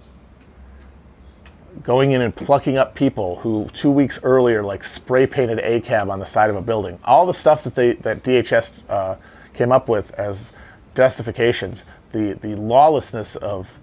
going 1.83 2.13
in 2.13 2.23
and 2.23 2.35
plucking 2.35 2.79
up 2.79 2.95
people 2.95 3.37
who 3.41 3.69
two 3.75 3.91
weeks 3.91 4.19
earlier 4.23 4.63
like 4.63 4.83
spray 4.83 5.27
painted 5.27 5.59
ACAB 5.59 6.11
on 6.11 6.19
the 6.19 6.25
side 6.25 6.49
of 6.49 6.57
a 6.57 6.63
building. 6.63 6.99
All 7.05 7.27
the 7.27 7.35
stuff 7.35 7.63
that 7.65 7.75
they 7.75 7.93
that 7.97 8.23
DHS 8.25 8.81
uh, 8.89 9.17
came 9.53 9.71
up 9.71 9.91
with 9.91 10.13
as 10.13 10.55
justifications, 10.95 11.85
the 12.13 12.33
the 12.33 12.57
lawlessness 12.57 13.37
of 13.37 13.79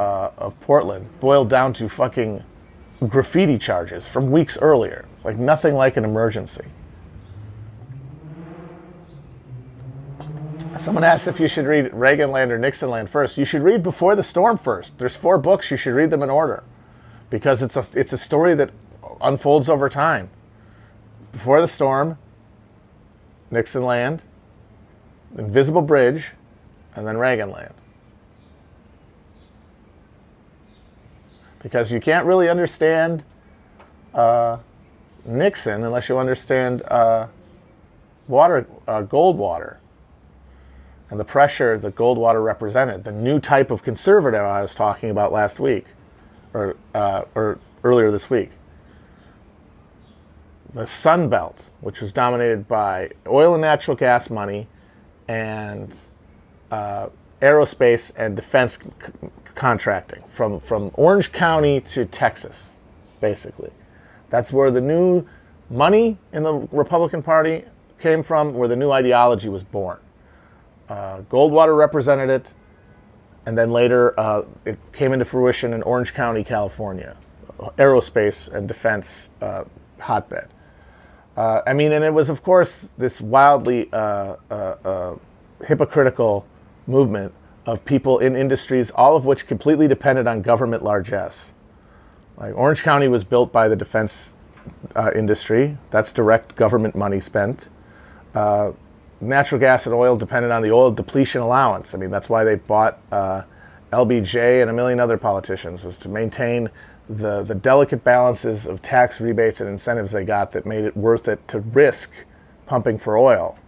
uh, 0.00 0.30
of 0.38 0.58
Portland 0.60 1.06
boiled 1.20 1.50
down 1.50 1.74
to 1.74 1.86
fucking 1.86 2.42
graffiti 3.06 3.58
charges 3.58 4.08
from 4.08 4.30
weeks 4.30 4.56
earlier, 4.56 5.04
like 5.24 5.36
nothing 5.36 5.74
like 5.74 5.98
an 5.98 6.04
emergency. 6.04 6.64
Someone 10.78 11.04
asked 11.04 11.28
if 11.28 11.38
you 11.38 11.48
should 11.48 11.66
read 11.66 11.90
Reaganland 11.92 12.48
or 12.48 12.56
Nixonland 12.56 13.10
first. 13.10 13.36
You 13.36 13.44
should 13.44 13.60
read 13.60 13.82
Before 13.82 14.16
the 14.16 14.22
Storm 14.22 14.56
first. 14.56 14.96
There's 14.96 15.16
four 15.16 15.36
books. 15.36 15.70
You 15.70 15.76
should 15.76 15.94
read 15.94 16.08
them 16.08 16.22
in 16.22 16.30
order 16.30 16.64
because 17.28 17.60
it's 17.60 17.76
a, 17.76 17.84
it's 17.92 18.14
a 18.14 18.18
story 18.18 18.54
that 18.54 18.70
unfolds 19.20 19.68
over 19.68 19.90
time. 19.90 20.30
Before 21.32 21.60
the 21.60 21.68
Storm, 21.68 22.16
Nixonland, 23.50 24.22
Invisible 25.36 25.82
Bridge, 25.82 26.30
and 26.96 27.06
then 27.06 27.16
Reaganland. 27.16 27.72
Because 31.62 31.92
you 31.92 32.00
can't 32.00 32.26
really 32.26 32.48
understand 32.48 33.24
uh, 34.14 34.58
Nixon 35.24 35.84
unless 35.84 36.08
you 36.08 36.18
understand 36.18 36.82
uh, 36.82 37.26
water, 38.28 38.66
uh, 38.88 39.02
Goldwater 39.02 39.76
and 41.10 41.18
the 41.18 41.24
pressure 41.24 41.78
that 41.78 41.94
Goldwater 41.96 42.42
represented, 42.44 43.04
the 43.04 43.12
new 43.12 43.40
type 43.40 43.70
of 43.70 43.82
conservative 43.82 44.40
I 44.40 44.62
was 44.62 44.74
talking 44.74 45.10
about 45.10 45.32
last 45.32 45.58
week, 45.58 45.86
or, 46.54 46.76
uh, 46.94 47.22
or 47.34 47.58
earlier 47.82 48.10
this 48.10 48.30
week. 48.30 48.50
The 50.72 50.86
Sun 50.86 51.28
Belt, 51.28 51.70
which 51.80 52.00
was 52.00 52.12
dominated 52.12 52.68
by 52.68 53.10
oil 53.26 53.54
and 53.54 53.60
natural 53.60 53.96
gas 53.96 54.30
money 54.30 54.68
and 55.26 55.96
uh, 56.70 57.08
aerospace 57.42 58.12
and 58.16 58.36
defense 58.36 58.78
c- 58.80 59.28
contracting 59.60 60.22
from, 60.32 60.58
from 60.58 60.90
Orange 60.94 61.32
County 61.32 61.82
to 61.82 62.06
Texas, 62.06 62.76
basically. 63.20 63.70
That's 64.30 64.54
where 64.54 64.70
the 64.70 64.80
new 64.80 65.26
money 65.68 66.16
in 66.32 66.44
the 66.44 66.54
Republican 66.72 67.22
Party 67.22 67.64
came 67.98 68.22
from, 68.22 68.54
where 68.54 68.68
the 68.68 68.76
new 68.76 68.90
ideology 68.90 69.50
was 69.50 69.62
born. 69.62 69.98
Uh, 70.88 71.18
Goldwater 71.30 71.76
represented 71.76 72.30
it, 72.30 72.54
and 73.44 73.56
then 73.56 73.70
later 73.70 74.18
uh, 74.18 74.44
it 74.64 74.78
came 74.94 75.12
into 75.12 75.26
fruition 75.26 75.74
in 75.74 75.82
Orange 75.82 76.14
County, 76.14 76.42
California, 76.42 77.14
aerospace 77.76 78.48
and 78.48 78.66
defense 78.66 79.28
uh, 79.42 79.64
hotbed. 79.98 80.48
Uh, 81.36 81.60
I 81.66 81.74
mean, 81.74 81.92
and 81.92 82.02
it 82.02 82.14
was, 82.14 82.30
of 82.30 82.42
course, 82.42 82.88
this 82.96 83.20
wildly 83.20 83.90
uh, 83.92 84.36
uh, 84.50 85.16
hypocritical 85.66 86.46
movement 86.86 87.34
of 87.66 87.84
people 87.84 88.18
in 88.18 88.36
industries, 88.36 88.90
all 88.92 89.16
of 89.16 89.26
which 89.26 89.46
completely 89.46 89.86
depended 89.86 90.26
on 90.26 90.42
government 90.42 90.82
largesse. 90.82 91.54
Like 92.36 92.54
Orange 92.56 92.82
County 92.82 93.08
was 93.08 93.24
built 93.24 93.52
by 93.52 93.68
the 93.68 93.76
defense 93.76 94.32
industry. 95.14 95.76
That's 95.90 96.12
direct 96.12 96.56
government 96.56 96.94
money 96.94 97.20
spent 97.20 97.68
natural 99.20 99.60
gas 99.60 99.86
and 99.86 99.94
oil 99.94 100.16
depended 100.16 100.50
on 100.50 100.62
the 100.62 100.70
oil 100.70 100.90
depletion 100.90 101.40
allowance. 101.40 101.94
I 101.94 101.98
mean, 101.98 102.10
that's 102.10 102.28
why 102.28 102.44
they 102.44 102.54
bought 102.54 102.98
uh, 103.12 103.42
LBJ 103.92 104.62
and 104.62 104.70
a 104.70 104.72
million 104.72 105.00
other 105.00 105.18
politicians 105.18 105.84
was 105.84 105.98
to 106.00 106.08
maintain 106.08 106.70
the 107.08 107.42
the 107.42 107.56
delicate 107.56 108.04
balances 108.04 108.66
of 108.66 108.80
tax 108.82 109.20
rebates 109.20 109.60
and 109.60 109.68
incentives 109.68 110.12
they 110.12 110.24
got 110.24 110.52
that 110.52 110.64
made 110.64 110.84
it 110.84 110.96
worth 110.96 111.26
it 111.26 111.46
to 111.48 111.58
risk 111.58 112.10
pumping 112.66 112.98
for 112.98 113.18
oil. 113.18 113.58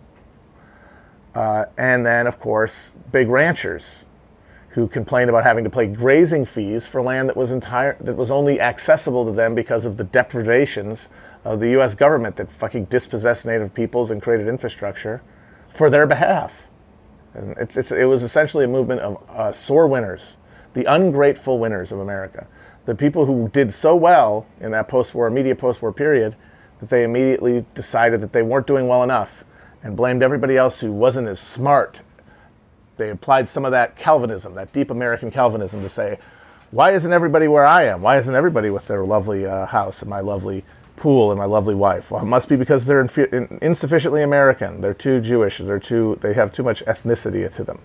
Uh, 1.34 1.64
and 1.78 2.04
then, 2.04 2.26
of 2.26 2.38
course, 2.38 2.92
big 3.10 3.28
ranchers 3.28 4.04
who 4.70 4.88
complained 4.88 5.28
about 5.28 5.44
having 5.44 5.64
to 5.64 5.70
pay 5.70 5.86
grazing 5.86 6.44
fees 6.44 6.86
for 6.86 7.02
land 7.02 7.28
that 7.28 7.36
was 7.36 7.50
entire 7.50 7.96
that 8.00 8.16
was 8.16 8.30
only 8.30 8.58
accessible 8.60 9.24
to 9.24 9.32
them 9.32 9.54
because 9.54 9.84
of 9.84 9.96
the 9.98 10.04
deprivations 10.04 11.10
of 11.44 11.60
the 11.60 11.70
U.S. 11.70 11.94
government 11.94 12.36
that 12.36 12.50
fucking 12.50 12.86
dispossessed 12.86 13.44
native 13.44 13.72
peoples 13.74 14.10
and 14.10 14.22
created 14.22 14.48
infrastructure 14.48 15.22
for 15.68 15.90
their 15.90 16.06
behalf. 16.06 16.68
And 17.34 17.56
it's, 17.58 17.76
it's, 17.76 17.92
it 17.92 18.04
was 18.04 18.22
essentially 18.22 18.64
a 18.64 18.68
movement 18.68 19.00
of 19.00 19.22
uh, 19.30 19.52
sore 19.52 19.86
winners, 19.86 20.36
the 20.74 20.84
ungrateful 20.84 21.58
winners 21.58 21.92
of 21.92 22.00
America. 22.00 22.46
The 22.84 22.94
people 22.94 23.26
who 23.26 23.48
did 23.48 23.72
so 23.72 23.94
well 23.96 24.46
in 24.60 24.70
that 24.72 24.88
post 24.88 25.14
war, 25.14 25.26
immediate 25.26 25.56
post 25.56 25.82
war 25.82 25.92
period, 25.92 26.36
that 26.80 26.90
they 26.90 27.04
immediately 27.04 27.64
decided 27.74 28.20
that 28.20 28.32
they 28.32 28.42
weren't 28.42 28.66
doing 28.66 28.88
well 28.88 29.02
enough 29.02 29.44
and 29.82 29.96
blamed 29.96 30.22
everybody 30.22 30.56
else 30.56 30.80
who 30.80 30.92
wasn't 30.92 31.28
as 31.28 31.40
smart. 31.40 32.00
They 32.96 33.10
applied 33.10 33.48
some 33.48 33.64
of 33.64 33.72
that 33.72 33.96
Calvinism, 33.96 34.54
that 34.54 34.72
deep 34.72 34.90
American 34.90 35.30
Calvinism, 35.30 35.82
to 35.82 35.88
say, 35.88 36.18
why 36.70 36.92
isn't 36.92 37.12
everybody 37.12 37.48
where 37.48 37.66
I 37.66 37.84
am? 37.84 38.02
Why 38.02 38.18
isn't 38.18 38.34
everybody 38.34 38.70
with 38.70 38.86
their 38.86 39.04
lovely 39.04 39.44
uh, 39.44 39.66
house 39.66 40.00
and 40.02 40.10
my 40.10 40.20
lovely 40.20 40.64
pool 41.02 41.32
and 41.32 41.38
my 41.38 41.44
lovely 41.44 41.74
wife. 41.74 42.10
Well, 42.10 42.22
it 42.22 42.26
must 42.26 42.48
be 42.48 42.56
because 42.56 42.86
they're 42.86 43.00
inf- 43.00 43.18
insufficiently 43.62 44.22
American. 44.22 44.80
They're 44.80 44.94
too 44.94 45.20
Jewish. 45.20 45.58
They're 45.58 45.80
too. 45.80 46.18
They 46.20 46.34
have 46.34 46.52
too 46.52 46.62
much 46.62 46.84
ethnicity 46.84 47.52
to 47.56 47.64
them. 47.64 47.80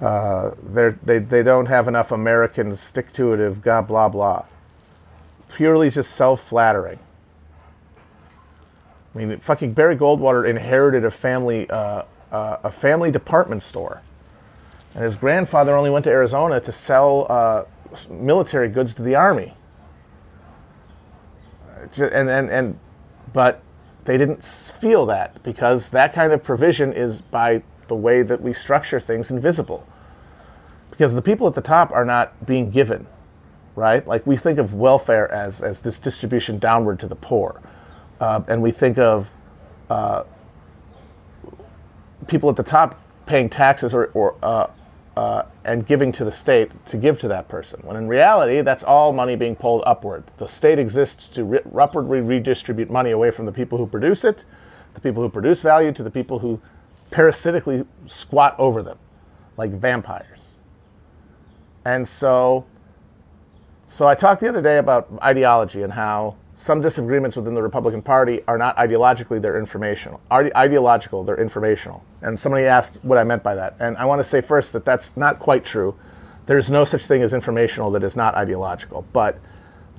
Uh, 0.00 0.50
they 0.62 1.20
they 1.20 1.42
don't 1.42 1.66
have 1.66 1.88
enough 1.88 2.12
American 2.12 2.76
stick 2.76 3.12
to 3.14 3.22
itive 3.26 3.62
blah 3.62 3.82
blah 3.82 4.08
blah. 4.08 4.44
Purely 5.54 5.88
just 5.88 6.10
self 6.12 6.42
flattering. 6.42 6.98
I 9.16 9.24
mean, 9.24 9.40
fucking 9.40 9.72
Barry 9.72 9.96
Goldwater 9.96 10.46
inherited 10.46 11.04
a 11.04 11.10
family 11.10 11.68
uh, 11.70 12.02
uh, 12.30 12.58
a 12.64 12.70
family 12.70 13.10
department 13.10 13.62
store, 13.62 14.02
and 14.94 15.04
his 15.04 15.16
grandfather 15.16 15.74
only 15.74 15.88
went 15.88 16.04
to 16.04 16.10
Arizona 16.10 16.60
to 16.60 16.72
sell 16.72 17.26
uh, 17.30 17.64
military 18.10 18.68
goods 18.68 18.94
to 18.96 19.02
the 19.02 19.14
army. 19.14 19.54
And 21.96 22.28
and 22.28 22.50
and 22.50 22.78
but 23.32 23.62
they 24.04 24.18
didn't 24.18 24.44
feel 24.44 25.06
that 25.06 25.42
because 25.42 25.90
that 25.90 26.12
kind 26.12 26.32
of 26.32 26.42
provision 26.42 26.92
is 26.92 27.22
by 27.22 27.62
the 27.88 27.94
way 27.94 28.22
that 28.22 28.42
we 28.42 28.52
structure 28.52 29.00
things 29.00 29.30
invisible. 29.30 29.86
Because 30.90 31.14
the 31.14 31.22
people 31.22 31.46
at 31.46 31.54
the 31.54 31.62
top 31.62 31.90
are 31.90 32.04
not 32.04 32.44
being 32.44 32.70
given 32.70 33.06
right? 33.76 34.06
Like 34.06 34.26
we 34.26 34.38
think 34.38 34.58
of 34.58 34.72
welfare 34.72 35.30
as 35.30 35.60
as 35.60 35.82
this 35.82 35.98
distribution 35.98 36.58
downward 36.58 36.98
to 37.00 37.06
the 37.06 37.14
poor 37.14 37.60
uh, 38.20 38.40
and 38.48 38.62
we 38.62 38.70
think 38.70 38.98
of 38.98 39.30
uh, 39.90 40.24
people 42.26 42.50
at 42.50 42.56
the 42.56 42.62
top 42.62 43.00
paying 43.26 43.48
taxes 43.48 43.92
or, 43.94 44.06
or 44.14 44.36
uh, 44.42 44.68
uh, 45.16 45.42
and 45.64 45.86
giving 45.86 46.12
to 46.12 46.24
the 46.24 46.32
state 46.32 46.70
to 46.86 46.96
give 46.96 47.18
to 47.18 47.28
that 47.28 47.48
person. 47.48 47.80
When 47.82 47.96
in 47.96 48.06
reality, 48.06 48.60
that's 48.60 48.82
all 48.82 49.12
money 49.12 49.34
being 49.34 49.56
pulled 49.56 49.82
upward. 49.86 50.24
The 50.36 50.46
state 50.46 50.78
exists 50.78 51.26
to 51.28 51.44
re- 51.44 51.60
upwardly 51.78 52.20
redistribute 52.20 52.90
money 52.90 53.12
away 53.12 53.30
from 53.30 53.46
the 53.46 53.52
people 53.52 53.78
who 53.78 53.86
produce 53.86 54.24
it, 54.24 54.44
the 54.94 55.00
people 55.00 55.22
who 55.22 55.30
produce 55.30 55.60
value, 55.60 55.90
to 55.92 56.02
the 56.02 56.10
people 56.10 56.38
who 56.38 56.60
parasitically 57.10 57.86
squat 58.06 58.54
over 58.58 58.82
them, 58.82 58.98
like 59.56 59.70
vampires. 59.70 60.58
And 61.86 62.06
so, 62.06 62.66
so 63.86 64.06
I 64.06 64.14
talked 64.14 64.40
the 64.42 64.48
other 64.48 64.62
day 64.62 64.78
about 64.78 65.08
ideology 65.22 65.82
and 65.82 65.92
how 65.92 66.36
some 66.58 66.80
disagreements 66.80 67.36
within 67.36 67.52
the 67.54 67.62
Republican 67.62 68.00
Party 68.00 68.40
are 68.48 68.56
not 68.56 68.74
ideologically, 68.78 69.40
they're 69.40 69.58
informational. 69.58 70.22
ideological, 70.32 71.22
they're 71.22 71.38
informational. 71.38 72.02
And 72.22 72.40
somebody 72.40 72.64
asked 72.64 72.98
what 73.02 73.18
I 73.18 73.24
meant 73.24 73.42
by 73.42 73.54
that. 73.54 73.76
And 73.78 73.94
I 73.98 74.06
want 74.06 74.20
to 74.20 74.24
say 74.24 74.40
first 74.40 74.72
that 74.72 74.86
that's 74.86 75.14
not 75.18 75.38
quite 75.38 75.66
true. 75.66 75.94
There's 76.46 76.70
no 76.70 76.86
such 76.86 77.04
thing 77.04 77.20
as 77.20 77.34
informational 77.34 77.90
that 77.90 78.02
is 78.02 78.16
not 78.16 78.34
ideological. 78.36 79.04
But 79.12 79.38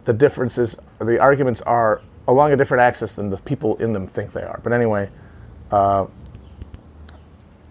the 0.06 0.14
differences, 0.14 0.76
the 0.98 1.20
arguments 1.20 1.62
are 1.62 2.02
along 2.28 2.54
a 2.54 2.58
different 2.58 2.82
axis 2.82 3.14
than 3.14 3.30
the 3.30 3.38
people 3.38 3.76
in 3.76 3.94
them 3.94 4.08
think 4.08 4.32
they 4.32 4.42
are. 4.42 4.60
But 4.64 4.74
anyway, 4.74 5.12
uh, 5.70 6.08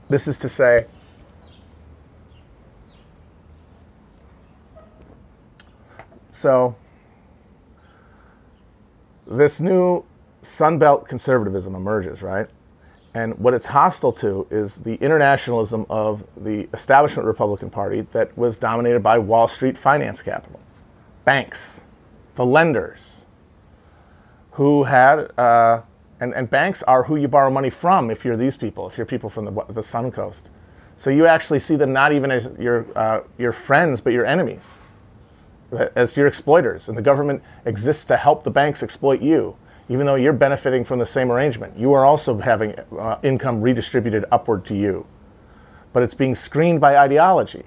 this 0.09 0.29
is 0.29 0.39
to 0.39 0.49
say, 0.49 0.87
so 6.31 6.77
this 9.27 9.61
new 9.61 10.05
Sunbelt 10.43 11.09
conservatism 11.09 11.75
emerges, 11.75 12.23
right? 12.23 12.49
And 13.15 13.39
what 13.39 13.55
it's 13.55 13.67
hostile 13.67 14.13
to 14.13 14.47
is 14.51 14.83
the 14.83 14.97
internationalism 14.97 15.87
of 15.89 16.25
the 16.37 16.69
establishment 16.75 17.27
Republican 17.27 17.71
Party 17.71 18.03
that 18.13 18.37
was 18.37 18.59
dominated 18.59 19.03
by 19.03 19.19
Wall 19.19 19.49
Street 19.49 19.79
finance 19.79 20.23
capital, 20.23 20.61
banks, 21.25 21.81
the 22.35 22.45
lenders, 22.45 23.25
who 24.53 24.85
had, 24.85 25.31
uh, 25.39 25.81
and, 26.21 26.35
and 26.35 26.49
banks 26.51 26.83
are 26.83 27.05
who 27.05 27.17
you 27.17 27.27
borrow 27.27 27.51
money 27.51 27.71
from 27.71 28.11
if 28.11 28.25
you're 28.25 28.37
these 28.37 28.57
people, 28.57 28.87
if 28.87 28.97
you're 28.97 29.07
people 29.07 29.31
from 29.31 29.47
the, 29.47 29.65
the 29.71 29.83
Sun 29.83 30.13
Coast. 30.13 30.51
So 30.99 31.11
you 31.11 31.27
actually 31.27 31.59
see 31.59 31.77
them 31.77 31.93
not 31.93 32.13
even 32.13 32.31
as 32.31 32.51
your, 32.59 32.87
uh, 32.97 33.21
your 33.39 33.53
friends, 33.53 34.01
but 34.01 34.13
your 34.13 34.25
enemies, 34.25 34.79
as 35.95 36.17
your 36.17 36.27
exploiters. 36.27 36.89
And 36.89 36.97
the 36.97 37.03
government 37.03 37.43
exists 37.65 38.05
to 38.07 38.17
help 38.17 38.45
the 38.45 38.51
banks 38.51 38.83
exploit 38.83 39.21
you, 39.21 39.57
even 39.89 40.07
though 40.07 40.15
you're 40.15 40.33
benefiting 40.33 40.85
from 40.85 40.99
the 40.99 41.07
same 41.07 41.31
arrangement. 41.31 41.79
You 41.79 41.93
are 41.93 42.05
also 42.05 42.39
having 42.39 42.75
uh, 42.99 43.19
income 43.23 43.61
redistributed 43.61 44.25
upward 44.31 44.65
to 44.67 44.75
you. 44.75 45.07
But 45.93 46.03
it's 46.03 46.15
being 46.15 46.35
screened 46.35 46.81
by 46.81 46.97
ideology 46.97 47.65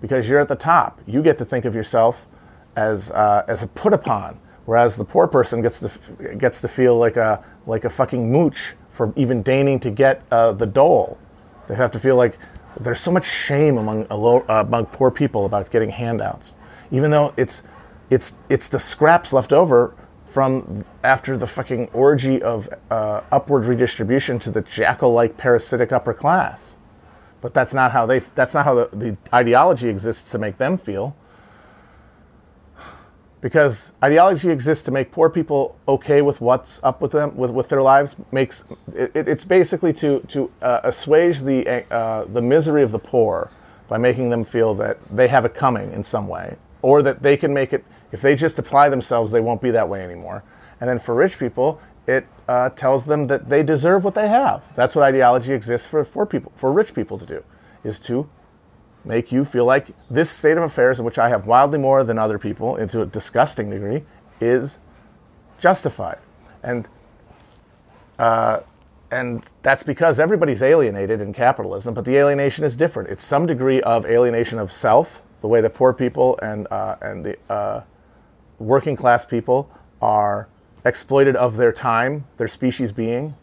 because 0.00 0.28
you're 0.28 0.40
at 0.40 0.48
the 0.48 0.56
top. 0.56 1.00
You 1.06 1.22
get 1.22 1.38
to 1.38 1.44
think 1.44 1.64
of 1.64 1.74
yourself 1.74 2.26
as, 2.76 3.10
uh, 3.10 3.44
as 3.48 3.62
a 3.62 3.66
put 3.68 3.92
upon, 3.92 4.40
whereas 4.64 4.96
the 4.96 5.04
poor 5.04 5.28
person 5.28 5.62
gets 5.62 5.80
to, 5.80 6.36
gets 6.36 6.60
to 6.60 6.68
feel 6.68 6.96
like 6.96 7.16
a, 7.16 7.44
like 7.66 7.84
a 7.84 7.90
fucking 7.90 8.30
mooch 8.30 8.74
for 8.90 9.12
even 9.16 9.42
deigning 9.42 9.78
to 9.80 9.90
get 9.90 10.22
uh, 10.30 10.52
the 10.52 10.66
dole. 10.66 11.18
They 11.68 11.76
have 11.76 11.90
to 11.92 12.00
feel 12.00 12.16
like 12.16 12.38
there's 12.80 13.00
so 13.00 13.10
much 13.10 13.26
shame 13.26 13.78
among, 13.78 14.06
uh, 14.10 14.44
among 14.48 14.86
poor 14.86 15.10
people 15.10 15.46
about 15.46 15.70
getting 15.70 15.90
handouts, 15.90 16.56
even 16.92 17.10
though 17.10 17.34
it's, 17.36 17.64
it's, 18.10 18.34
it's 18.48 18.68
the 18.68 18.78
scraps 18.78 19.32
left 19.32 19.52
over 19.52 19.96
from 20.24 20.84
after 21.02 21.36
the 21.36 21.46
fucking 21.46 21.88
orgy 21.88 22.40
of 22.40 22.68
uh, 22.90 23.22
upward 23.32 23.64
redistribution 23.64 24.38
to 24.38 24.50
the 24.50 24.62
jackal-like 24.62 25.36
parasitic 25.36 25.90
upper 25.90 26.14
class. 26.14 26.78
But 27.40 27.52
that's 27.52 27.74
not 27.74 27.90
how 27.90 28.06
they. 28.06 28.20
That's 28.20 28.54
not 28.54 28.64
how 28.64 28.74
the, 28.74 28.88
the 28.92 29.16
ideology 29.34 29.88
exists 29.88 30.30
to 30.30 30.38
make 30.38 30.58
them 30.58 30.78
feel 30.78 31.16
because 33.42 33.92
ideology 34.02 34.48
exists 34.48 34.84
to 34.84 34.92
make 34.92 35.10
poor 35.10 35.28
people 35.28 35.76
okay 35.88 36.22
with 36.22 36.40
what's 36.40 36.80
up 36.84 37.02
with 37.02 37.12
them 37.12 37.36
with, 37.36 37.50
with 37.50 37.68
their 37.68 37.82
lives 37.82 38.16
makes 38.30 38.64
it, 38.94 39.10
it's 39.14 39.44
basically 39.44 39.92
to 39.92 40.20
to 40.28 40.50
uh, 40.62 40.80
assuage 40.84 41.40
the 41.40 41.84
uh, 41.92 42.24
the 42.32 42.40
misery 42.40 42.82
of 42.82 42.92
the 42.92 42.98
poor 42.98 43.50
by 43.88 43.98
making 43.98 44.30
them 44.30 44.44
feel 44.44 44.74
that 44.74 44.96
they 45.14 45.28
have 45.28 45.44
it 45.44 45.52
coming 45.52 45.92
in 45.92 46.02
some 46.02 46.28
way 46.28 46.56
or 46.82 47.02
that 47.02 47.22
they 47.22 47.36
can 47.36 47.54
make 47.54 47.72
it 47.72 47.84
if 48.10 48.20
they 48.20 48.34
just 48.34 48.58
apply 48.58 48.88
themselves 48.88 49.32
they 49.32 49.40
won't 49.40 49.62
be 49.62 49.70
that 49.70 49.88
way 49.88 50.02
anymore 50.02 50.42
and 50.80 50.88
then 50.88 50.98
for 50.98 51.14
rich 51.14 51.38
people 51.38 51.80
it 52.06 52.26
uh, 52.48 52.68
tells 52.70 53.06
them 53.06 53.28
that 53.28 53.48
they 53.48 53.62
deserve 53.62 54.04
what 54.04 54.14
they 54.14 54.28
have 54.28 54.62
that's 54.74 54.94
what 54.94 55.04
ideology 55.04 55.52
exists 55.52 55.86
for 55.86 56.04
for 56.04 56.26
people 56.26 56.52
for 56.56 56.72
rich 56.72 56.92
people 56.94 57.18
to 57.18 57.26
do 57.26 57.42
is 57.84 57.98
to 57.98 58.28
make 59.04 59.32
you 59.32 59.44
feel 59.44 59.64
like 59.64 59.88
this 60.10 60.30
state 60.30 60.56
of 60.56 60.62
affairs, 60.62 60.98
in 60.98 61.04
which 61.04 61.18
I 61.18 61.28
have 61.28 61.46
wildly 61.46 61.78
more 61.78 62.04
than 62.04 62.18
other 62.18 62.38
people, 62.38 62.76
into 62.76 63.02
a 63.02 63.06
disgusting 63.06 63.70
degree, 63.70 64.04
is 64.40 64.78
justified. 65.58 66.18
And 66.62 66.88
uh, 68.18 68.60
and 69.10 69.44
that's 69.62 69.82
because 69.82 70.18
everybody's 70.18 70.62
alienated 70.62 71.20
in 71.20 71.34
capitalism, 71.34 71.92
but 71.92 72.06
the 72.06 72.16
alienation 72.16 72.64
is 72.64 72.76
different. 72.76 73.10
It's 73.10 73.22
some 73.22 73.46
degree 73.46 73.80
of 73.82 74.06
alienation 74.06 74.58
of 74.58 74.72
self, 74.72 75.22
the 75.42 75.48
way 75.48 75.60
that 75.60 75.74
poor 75.74 75.92
people 75.92 76.38
and 76.42 76.66
uh, 76.70 76.96
and 77.02 77.24
the 77.24 77.36
uh, 77.50 77.82
working 78.58 78.96
class 78.96 79.26
people 79.26 79.70
are 80.00 80.48
exploited 80.84 81.36
of 81.36 81.58
their 81.58 81.72
time, 81.72 82.24
their 82.38 82.48
species 82.48 82.90
being, 82.90 83.34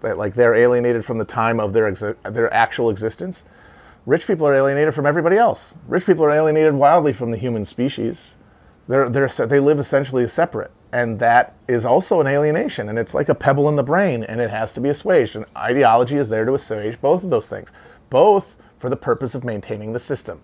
that 0.00 0.16
like 0.16 0.34
they're 0.34 0.54
alienated 0.54 1.04
from 1.04 1.18
the 1.18 1.24
time 1.24 1.60
of 1.60 1.74
their 1.74 1.92
exi- 1.92 2.16
their 2.22 2.52
actual 2.52 2.88
existence 2.88 3.44
Rich 4.06 4.28
people 4.28 4.46
are 4.46 4.54
alienated 4.54 4.94
from 4.94 5.04
everybody 5.04 5.36
else. 5.36 5.74
Rich 5.88 6.06
people 6.06 6.24
are 6.24 6.30
alienated 6.30 6.74
wildly 6.74 7.12
from 7.12 7.32
the 7.32 7.36
human 7.36 7.64
species. 7.64 8.28
They're, 8.86 9.08
they're, 9.08 9.26
they 9.26 9.58
live 9.58 9.80
essentially 9.80 10.24
separate. 10.28 10.70
And 10.92 11.18
that 11.18 11.56
is 11.66 11.84
also 11.84 12.20
an 12.20 12.28
alienation. 12.28 12.88
And 12.88 13.00
it's 13.00 13.14
like 13.14 13.28
a 13.28 13.34
pebble 13.34 13.68
in 13.68 13.74
the 13.74 13.82
brain, 13.82 14.22
and 14.22 14.40
it 14.40 14.48
has 14.48 14.72
to 14.74 14.80
be 14.80 14.88
assuaged. 14.90 15.34
And 15.34 15.44
ideology 15.56 16.18
is 16.18 16.28
there 16.28 16.44
to 16.44 16.54
assuage 16.54 17.00
both 17.00 17.24
of 17.24 17.30
those 17.30 17.48
things, 17.48 17.72
both 18.08 18.56
for 18.78 18.88
the 18.88 18.96
purpose 18.96 19.34
of 19.34 19.42
maintaining 19.42 19.92
the 19.92 19.98
system. 19.98 20.40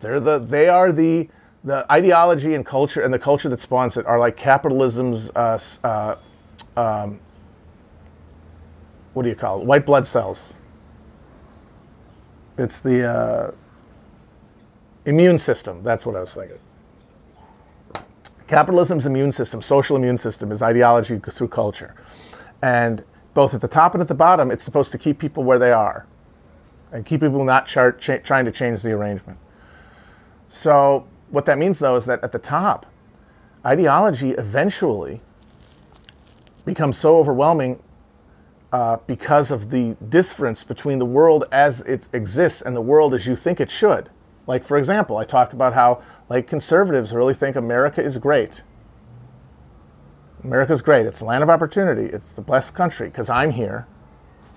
They're 0.00 0.20
the, 0.20 0.38
they 0.38 0.68
are 0.68 0.92
the, 0.92 1.28
the 1.62 1.90
ideology 1.90 2.54
and 2.54 2.64
culture, 2.64 3.02
and 3.02 3.12
the 3.12 3.18
culture 3.18 3.48
that 3.48 3.60
spawns 3.60 3.96
it 3.96 4.06
are 4.06 4.18
like 4.18 4.36
capitalism's, 4.36 5.30
uh, 5.30 5.58
uh, 5.84 6.16
um, 6.76 7.20
what 9.12 9.22
do 9.22 9.28
you 9.28 9.34
call 9.34 9.60
it? 9.60 9.66
White 9.66 9.86
blood 9.86 10.06
cells 10.06 10.60
it's 12.60 12.80
the 12.80 13.04
uh, 13.04 13.50
immune 15.06 15.38
system. 15.38 15.82
That's 15.82 16.04
what 16.04 16.14
I 16.14 16.20
was 16.20 16.34
thinking. 16.34 16.58
Capitalism's 18.46 19.06
immune 19.06 19.32
system, 19.32 19.62
social 19.62 19.96
immune 19.96 20.18
system, 20.18 20.52
is 20.52 20.60
ideology 20.62 21.18
through 21.18 21.48
culture. 21.48 21.94
And 22.60 23.02
both 23.32 23.54
at 23.54 23.62
the 23.62 23.68
top 23.68 23.94
and 23.94 24.02
at 24.02 24.08
the 24.08 24.14
bottom, 24.14 24.50
it's 24.50 24.62
supposed 24.62 24.92
to 24.92 24.98
keep 24.98 25.18
people 25.18 25.42
where 25.42 25.58
they 25.58 25.72
are 25.72 26.06
and 26.92 27.06
keep 27.06 27.20
people 27.20 27.44
not 27.44 27.66
chart, 27.66 28.00
cha- 28.00 28.18
trying 28.18 28.44
to 28.44 28.52
change 28.52 28.82
the 28.82 28.92
arrangement. 28.92 29.38
So, 30.50 31.06
what 31.30 31.46
that 31.46 31.58
means, 31.58 31.78
though, 31.78 31.94
is 31.94 32.06
that 32.06 32.22
at 32.24 32.32
the 32.32 32.38
top, 32.38 32.84
ideology 33.64 34.32
eventually 34.32 35.22
becomes 36.64 36.98
so 36.98 37.16
overwhelming 37.16 37.80
uh, 38.72 38.96
because 39.06 39.52
of 39.52 39.70
the 39.70 39.96
difference 40.08 40.64
between 40.64 40.98
the 40.98 41.06
world 41.06 41.44
as 41.52 41.80
it 41.82 42.08
exists 42.12 42.60
and 42.60 42.76
the 42.76 42.80
world 42.80 43.14
as 43.14 43.28
you 43.28 43.36
think 43.36 43.60
it 43.60 43.70
should. 43.70 44.10
Like, 44.48 44.64
for 44.64 44.76
example, 44.76 45.18
I 45.18 45.24
talk 45.24 45.52
about 45.52 45.72
how, 45.72 46.02
like, 46.28 46.48
conservatives 46.48 47.12
really 47.12 47.34
think 47.34 47.54
America 47.54 48.02
is 48.02 48.18
great. 48.18 48.64
America's 50.42 50.82
great. 50.82 51.06
It's 51.06 51.20
the 51.20 51.26
land 51.26 51.44
of 51.44 51.50
opportunity. 51.50 52.06
It's 52.06 52.32
the 52.32 52.42
blessed 52.42 52.74
country 52.74 53.06
because 53.06 53.30
I'm 53.30 53.52
here 53.52 53.86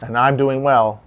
and 0.02 0.18
I'm 0.18 0.38
doing 0.38 0.64
well. 0.64 1.04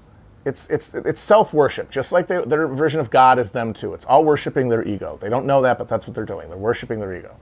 It's, 0.47 0.69
it's, 0.69 0.95
it's 0.95 1.21
self 1.21 1.53
worship, 1.53 1.91
just 1.91 2.13
like 2.13 2.29
they, 2.29 2.41
their 2.43 2.69
version 2.69 3.01
of 3.01 3.11
God 3.11 3.39
is 3.41 3.51
them 3.51 3.73
too. 3.73 3.95
It's 3.95 4.05
all 4.05 4.25
worshiping 4.25 4.69
their 4.69 4.87
ego. 4.87 5.19
They 5.21 5.29
don't 5.29 5.45
know 5.45 5.61
that, 5.63 5.77
but 5.77 5.89
that's 5.89 6.07
what 6.07 6.15
they're 6.15 6.25
doing. 6.25 6.49
They're 6.49 6.57
worshiping 6.57 7.01
their 7.01 7.15
ego 7.15 7.37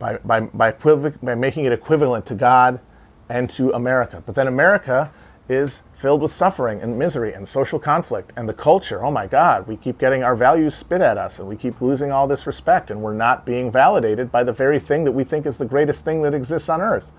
by, 0.00 0.16
by, 0.18 0.40
by, 0.40 0.72
by 0.72 1.34
making 1.36 1.66
it 1.66 1.72
equivalent 1.72 2.26
to 2.26 2.34
God 2.34 2.80
and 3.28 3.48
to 3.50 3.70
America. 3.70 4.20
But 4.26 4.34
then 4.34 4.48
America 4.48 5.12
is 5.48 5.84
filled 5.94 6.22
with 6.22 6.32
suffering 6.32 6.80
and 6.80 6.98
misery 6.98 7.32
and 7.32 7.48
social 7.48 7.78
conflict 7.78 8.32
and 8.36 8.48
the 8.48 8.54
culture. 8.54 9.04
Oh 9.04 9.10
my 9.12 9.28
God, 9.28 9.68
we 9.68 9.76
keep 9.76 9.98
getting 9.98 10.24
our 10.24 10.34
values 10.34 10.74
spit 10.74 11.00
at 11.00 11.18
us 11.18 11.38
and 11.38 11.48
we 11.48 11.56
keep 11.56 11.80
losing 11.80 12.10
all 12.10 12.26
this 12.26 12.46
respect 12.46 12.90
and 12.90 13.00
we're 13.00 13.14
not 13.14 13.46
being 13.46 13.70
validated 13.70 14.32
by 14.32 14.42
the 14.42 14.52
very 14.52 14.80
thing 14.80 15.04
that 15.04 15.12
we 15.12 15.22
think 15.22 15.46
is 15.46 15.58
the 15.58 15.64
greatest 15.64 16.04
thing 16.04 16.22
that 16.22 16.34
exists 16.34 16.68
on 16.68 16.80
earth. 16.80 17.12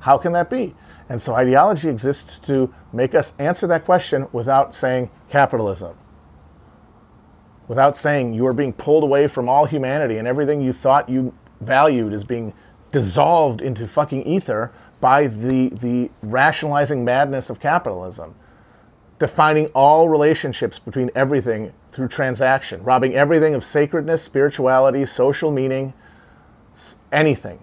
How 0.00 0.18
can 0.18 0.32
that 0.32 0.50
be? 0.50 0.74
And 1.08 1.20
so 1.20 1.34
ideology 1.34 1.88
exists 1.88 2.38
to 2.40 2.72
make 2.92 3.14
us 3.14 3.34
answer 3.38 3.66
that 3.66 3.84
question 3.84 4.26
without 4.32 4.74
saying 4.74 5.10
capitalism. 5.28 5.96
Without 7.68 7.96
saying 7.96 8.34
you 8.34 8.46
are 8.46 8.52
being 8.52 8.72
pulled 8.72 9.04
away 9.04 9.26
from 9.26 9.48
all 9.48 9.66
humanity 9.66 10.16
and 10.16 10.26
everything 10.28 10.60
you 10.60 10.72
thought 10.72 11.08
you 11.08 11.34
valued 11.60 12.12
is 12.12 12.24
being 12.24 12.52
dissolved 12.92 13.60
into 13.60 13.88
fucking 13.88 14.24
ether 14.26 14.72
by 15.00 15.26
the, 15.26 15.68
the 15.70 16.10
rationalizing 16.22 17.04
madness 17.04 17.50
of 17.50 17.60
capitalism, 17.60 18.34
defining 19.18 19.66
all 19.68 20.08
relationships 20.08 20.78
between 20.78 21.10
everything 21.14 21.72
through 21.92 22.08
transaction, 22.08 22.82
robbing 22.82 23.14
everything 23.14 23.54
of 23.54 23.64
sacredness, 23.64 24.22
spirituality, 24.22 25.04
social 25.04 25.50
meaning, 25.50 25.92
anything. 27.12 27.58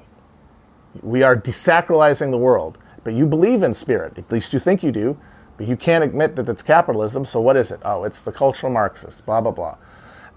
We 1.01 1.23
are 1.23 1.35
desacralizing 1.35 2.31
the 2.31 2.37
world. 2.37 2.77
But 3.03 3.13
you 3.13 3.25
believe 3.25 3.63
in 3.63 3.73
spirit, 3.73 4.17
at 4.17 4.31
least 4.31 4.53
you 4.53 4.59
think 4.59 4.83
you 4.83 4.91
do, 4.91 5.17
but 5.57 5.67
you 5.67 5.75
can't 5.75 6.03
admit 6.03 6.35
that 6.35 6.47
it's 6.49 6.63
capitalism, 6.63 7.25
so 7.25 7.41
what 7.41 7.57
is 7.57 7.71
it? 7.71 7.79
Oh, 7.83 8.03
it's 8.03 8.21
the 8.21 8.31
cultural 8.31 8.71
Marxists, 8.71 9.21
blah, 9.21 9.41
blah, 9.41 9.51
blah. 9.51 9.77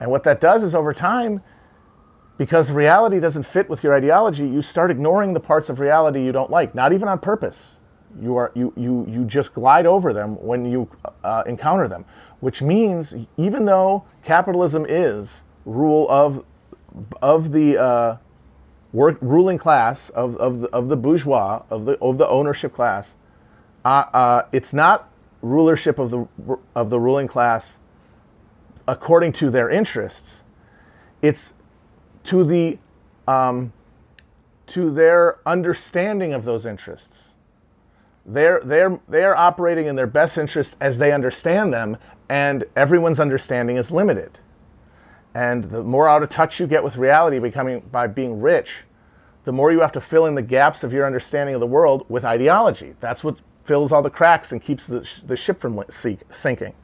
And 0.00 0.10
what 0.10 0.24
that 0.24 0.40
does 0.40 0.62
is 0.62 0.74
over 0.74 0.92
time, 0.92 1.42
because 2.36 2.72
reality 2.72 3.20
doesn't 3.20 3.44
fit 3.44 3.68
with 3.68 3.84
your 3.84 3.94
ideology, 3.94 4.46
you 4.46 4.60
start 4.60 4.90
ignoring 4.90 5.32
the 5.32 5.40
parts 5.40 5.68
of 5.68 5.78
reality 5.78 6.22
you 6.22 6.32
don't 6.32 6.50
like, 6.50 6.74
not 6.74 6.92
even 6.92 7.08
on 7.08 7.18
purpose. 7.18 7.76
You, 8.20 8.36
are, 8.36 8.52
you, 8.54 8.72
you, 8.76 9.06
you 9.08 9.24
just 9.24 9.54
glide 9.54 9.86
over 9.86 10.12
them 10.12 10.36
when 10.42 10.64
you 10.64 10.88
uh, 11.22 11.42
encounter 11.46 11.88
them, 11.88 12.04
which 12.40 12.62
means 12.62 13.14
even 13.36 13.64
though 13.64 14.04
capitalism 14.22 14.86
is 14.88 15.42
rule 15.64 16.06
of, 16.08 16.44
of 17.22 17.50
the 17.52 17.80
uh, 17.80 18.16
work, 18.94 19.18
ruling 19.20 19.58
class, 19.58 20.08
of, 20.10 20.36
of, 20.36 20.60
the, 20.60 20.68
of 20.68 20.88
the 20.88 20.96
bourgeois, 20.96 21.62
of 21.68 21.84
the, 21.84 21.98
of 21.98 22.16
the 22.16 22.28
ownership 22.28 22.72
class, 22.72 23.16
uh, 23.84 24.04
uh 24.14 24.42
it's 24.52 24.72
not 24.72 25.10
rulership 25.42 25.98
of 25.98 26.10
the, 26.10 26.26
of 26.74 26.88
the 26.88 26.98
ruling 26.98 27.28
class 27.28 27.76
according 28.88 29.32
to 29.32 29.50
their 29.50 29.68
interests. 29.68 30.42
It's 31.20 31.52
to 32.24 32.44
the 32.44 32.78
um, 33.26 33.72
to 34.66 34.90
their 34.90 35.38
understanding 35.46 36.32
of 36.32 36.44
those 36.44 36.64
interests. 36.64 37.34
they're 38.26 38.60
they're 38.64 39.00
they're 39.08 39.36
operating 39.36 39.86
in 39.86 39.96
their 39.96 40.06
best 40.06 40.38
interest 40.38 40.76
as 40.80 40.98
they 40.98 41.12
understand 41.12 41.72
them, 41.72 41.96
and 42.28 42.64
everyone's 42.76 43.20
understanding 43.20 43.76
is 43.76 43.90
limited. 43.90 44.38
And 45.34 45.64
the 45.64 45.82
more 45.82 46.08
out 46.08 46.22
of 46.22 46.30
touch 46.30 46.60
you 46.60 46.66
get 46.66 46.84
with 46.84 46.96
reality, 46.96 47.38
becoming 47.38 47.80
by 47.90 48.06
being 48.06 48.40
rich, 48.40 48.84
the 49.44 49.52
more 49.52 49.72
you 49.72 49.80
have 49.80 49.92
to 49.92 50.00
fill 50.00 50.26
in 50.26 50.36
the 50.36 50.42
gaps 50.42 50.84
of 50.84 50.92
your 50.92 51.04
understanding 51.04 51.54
of 51.54 51.60
the 51.60 51.66
world 51.66 52.06
with 52.08 52.24
ideology. 52.24 52.94
That's 53.00 53.24
what 53.24 53.40
fills 53.64 53.92
all 53.92 54.02
the 54.02 54.10
cracks 54.10 54.52
and 54.52 54.62
keeps 54.62 54.86
the, 54.86 55.08
the 55.26 55.36
ship 55.36 55.58
from 55.58 55.82
sinking. 55.90 56.74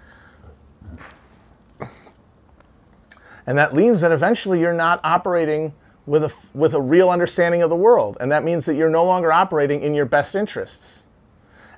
And 3.46 3.58
that 3.58 3.74
means 3.74 4.00
that 4.00 4.12
eventually 4.12 4.60
you're 4.60 4.74
not 4.74 5.00
operating 5.02 5.74
with 6.06 6.24
a, 6.24 6.34
with 6.54 6.74
a 6.74 6.80
real 6.80 7.10
understanding 7.10 7.62
of 7.62 7.70
the 7.70 7.76
world. 7.76 8.16
And 8.20 8.30
that 8.32 8.44
means 8.44 8.66
that 8.66 8.74
you're 8.74 8.90
no 8.90 9.04
longer 9.04 9.32
operating 9.32 9.82
in 9.82 9.94
your 9.94 10.06
best 10.06 10.34
interests. 10.34 11.04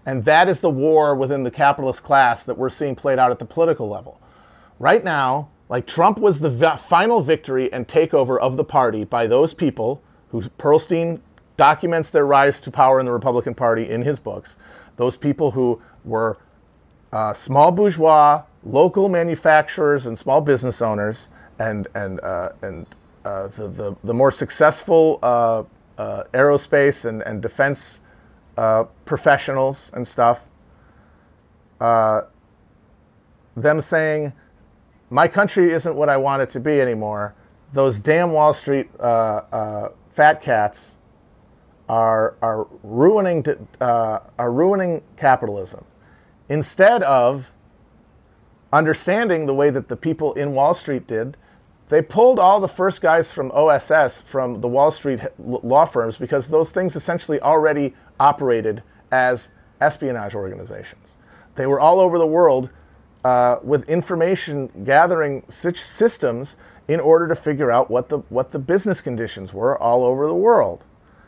And 0.05 0.25
that 0.25 0.49
is 0.49 0.61
the 0.61 0.71
war 0.71 1.15
within 1.15 1.45
the 1.45 1.51
capitalist 1.51 2.03
class 2.03 2.45
that 2.45 2.59
we're 2.59 2.71
seeing 2.71 2.97
played 2.97 3.19
out 3.19 3.31
at 3.31 3.39
the 3.39 3.45
political 3.45 3.89
level. 3.89 4.21
Right 4.79 5.05
now, 5.05 5.51
like 5.68 5.87
Trump 5.87 6.18
was 6.18 6.40
the 6.40 6.51
v- 6.51 6.77
final 6.77 7.22
victory 7.22 7.72
and 7.72 7.88
takeover 7.88 8.38
of 8.38 8.57
the 8.57 8.64
party 8.64 9.05
by 9.05 9.27
those 9.27 9.55
people 9.55 10.03
who 10.31 10.42
Perlstein 10.59 11.20
documents 11.57 12.11
their 12.11 12.27
rise 12.27 12.61
to 12.62 12.70
power 12.70 13.01
in 13.01 13.07
the 13.07 13.12
Republican 13.12 13.55
Party 13.55 13.88
in 13.88 14.03
his 14.03 14.18
books. 14.18 14.57
Those 14.96 15.16
people 15.16 15.53
who 15.53 15.81
were 16.05 16.38
uh, 17.12 17.33
small 17.33 17.72
bourgeois, 17.72 18.42
local 18.64 19.09
manufacturers, 19.09 20.07
and 20.07 20.18
small 20.18 20.40
business 20.40 20.83
owners, 20.83 21.29
and 21.59 21.88
and 21.94 22.20
uh, 22.22 22.51
and 22.62 22.87
uh, 23.25 23.48
the, 23.48 23.68
the, 23.68 23.96
the 24.05 24.14
more 24.14 24.33
successful 24.33 25.18
uh, 25.22 25.62
uh, 25.98 26.25
aerospace 26.33 27.05
and 27.05 27.22
and 27.22 27.42
defense 27.42 28.01
uh, 28.57 28.85
professionals 29.05 29.90
and 29.94 30.07
stuff. 30.09 30.46
them 33.57 33.81
saying, 33.81 34.33
"My 35.12 35.29
country 35.29 35.72
isn't 35.72 35.94
what 35.94 36.09
I 36.09 36.16
want 36.16 36.42
it 36.42 36.51
to 36.51 36.61
be 36.61 36.81
anymore." 36.81 37.35
Those 37.72 38.01
damn 38.01 38.33
Wall 38.33 38.53
Street 38.53 38.90
fat 40.12 40.40
cats 40.40 40.98
are 41.88 42.37
are 42.40 42.66
ruining 42.83 43.44
uh, 43.81 44.18
are 44.38 44.53
ruining 44.53 45.03
capitalism 45.16 45.85
instead 46.48 47.03
of 47.03 47.53
understanding 48.72 49.46
the 49.46 49.55
way 49.55 49.70
that 49.70 49.88
the 49.88 49.96
people 49.96 50.33
in 50.35 50.53
Wall 50.53 50.75
Street 50.75 51.07
did. 51.07 51.37
They 51.88 52.01
pulled 52.01 52.38
all 52.38 52.59
the 52.59 52.68
first 52.68 53.03
guys 53.03 53.31
from 53.31 53.51
OSS 53.53 54.22
from 54.22 54.62
the 54.62 54.68
Wall 54.68 54.90
Street 54.90 55.20
law 55.38 55.85
firms 55.85 56.16
because 56.16 56.48
those 56.48 56.70
things 56.70 56.96
essentially 56.96 57.38
already 57.40 57.94
operated 58.18 58.83
as 59.11 59.51
espionage 59.81 60.35
organizations. 60.35 61.18
They 61.57 61.66
were 61.66 61.79
all 61.79 62.01
over 62.01 62.18
the 62.18 62.27
world 62.27 62.70
uh, 63.25 63.57
with 63.63 63.89
information 63.89 64.71
gathering 64.85 65.45
systems 65.49 66.57
in 66.89 67.01
order 67.01 67.29
to 67.29 67.37
figure 67.37 67.71
out 67.71 67.91
what 67.91 68.09
the 68.09 68.19
what 68.29 68.51
the 68.51 68.59
business 68.59 69.01
conditions 69.01 69.53
were 69.53 69.81
all 69.81 70.05
over 70.05 70.27
the 70.27 70.35
world. 70.35 70.85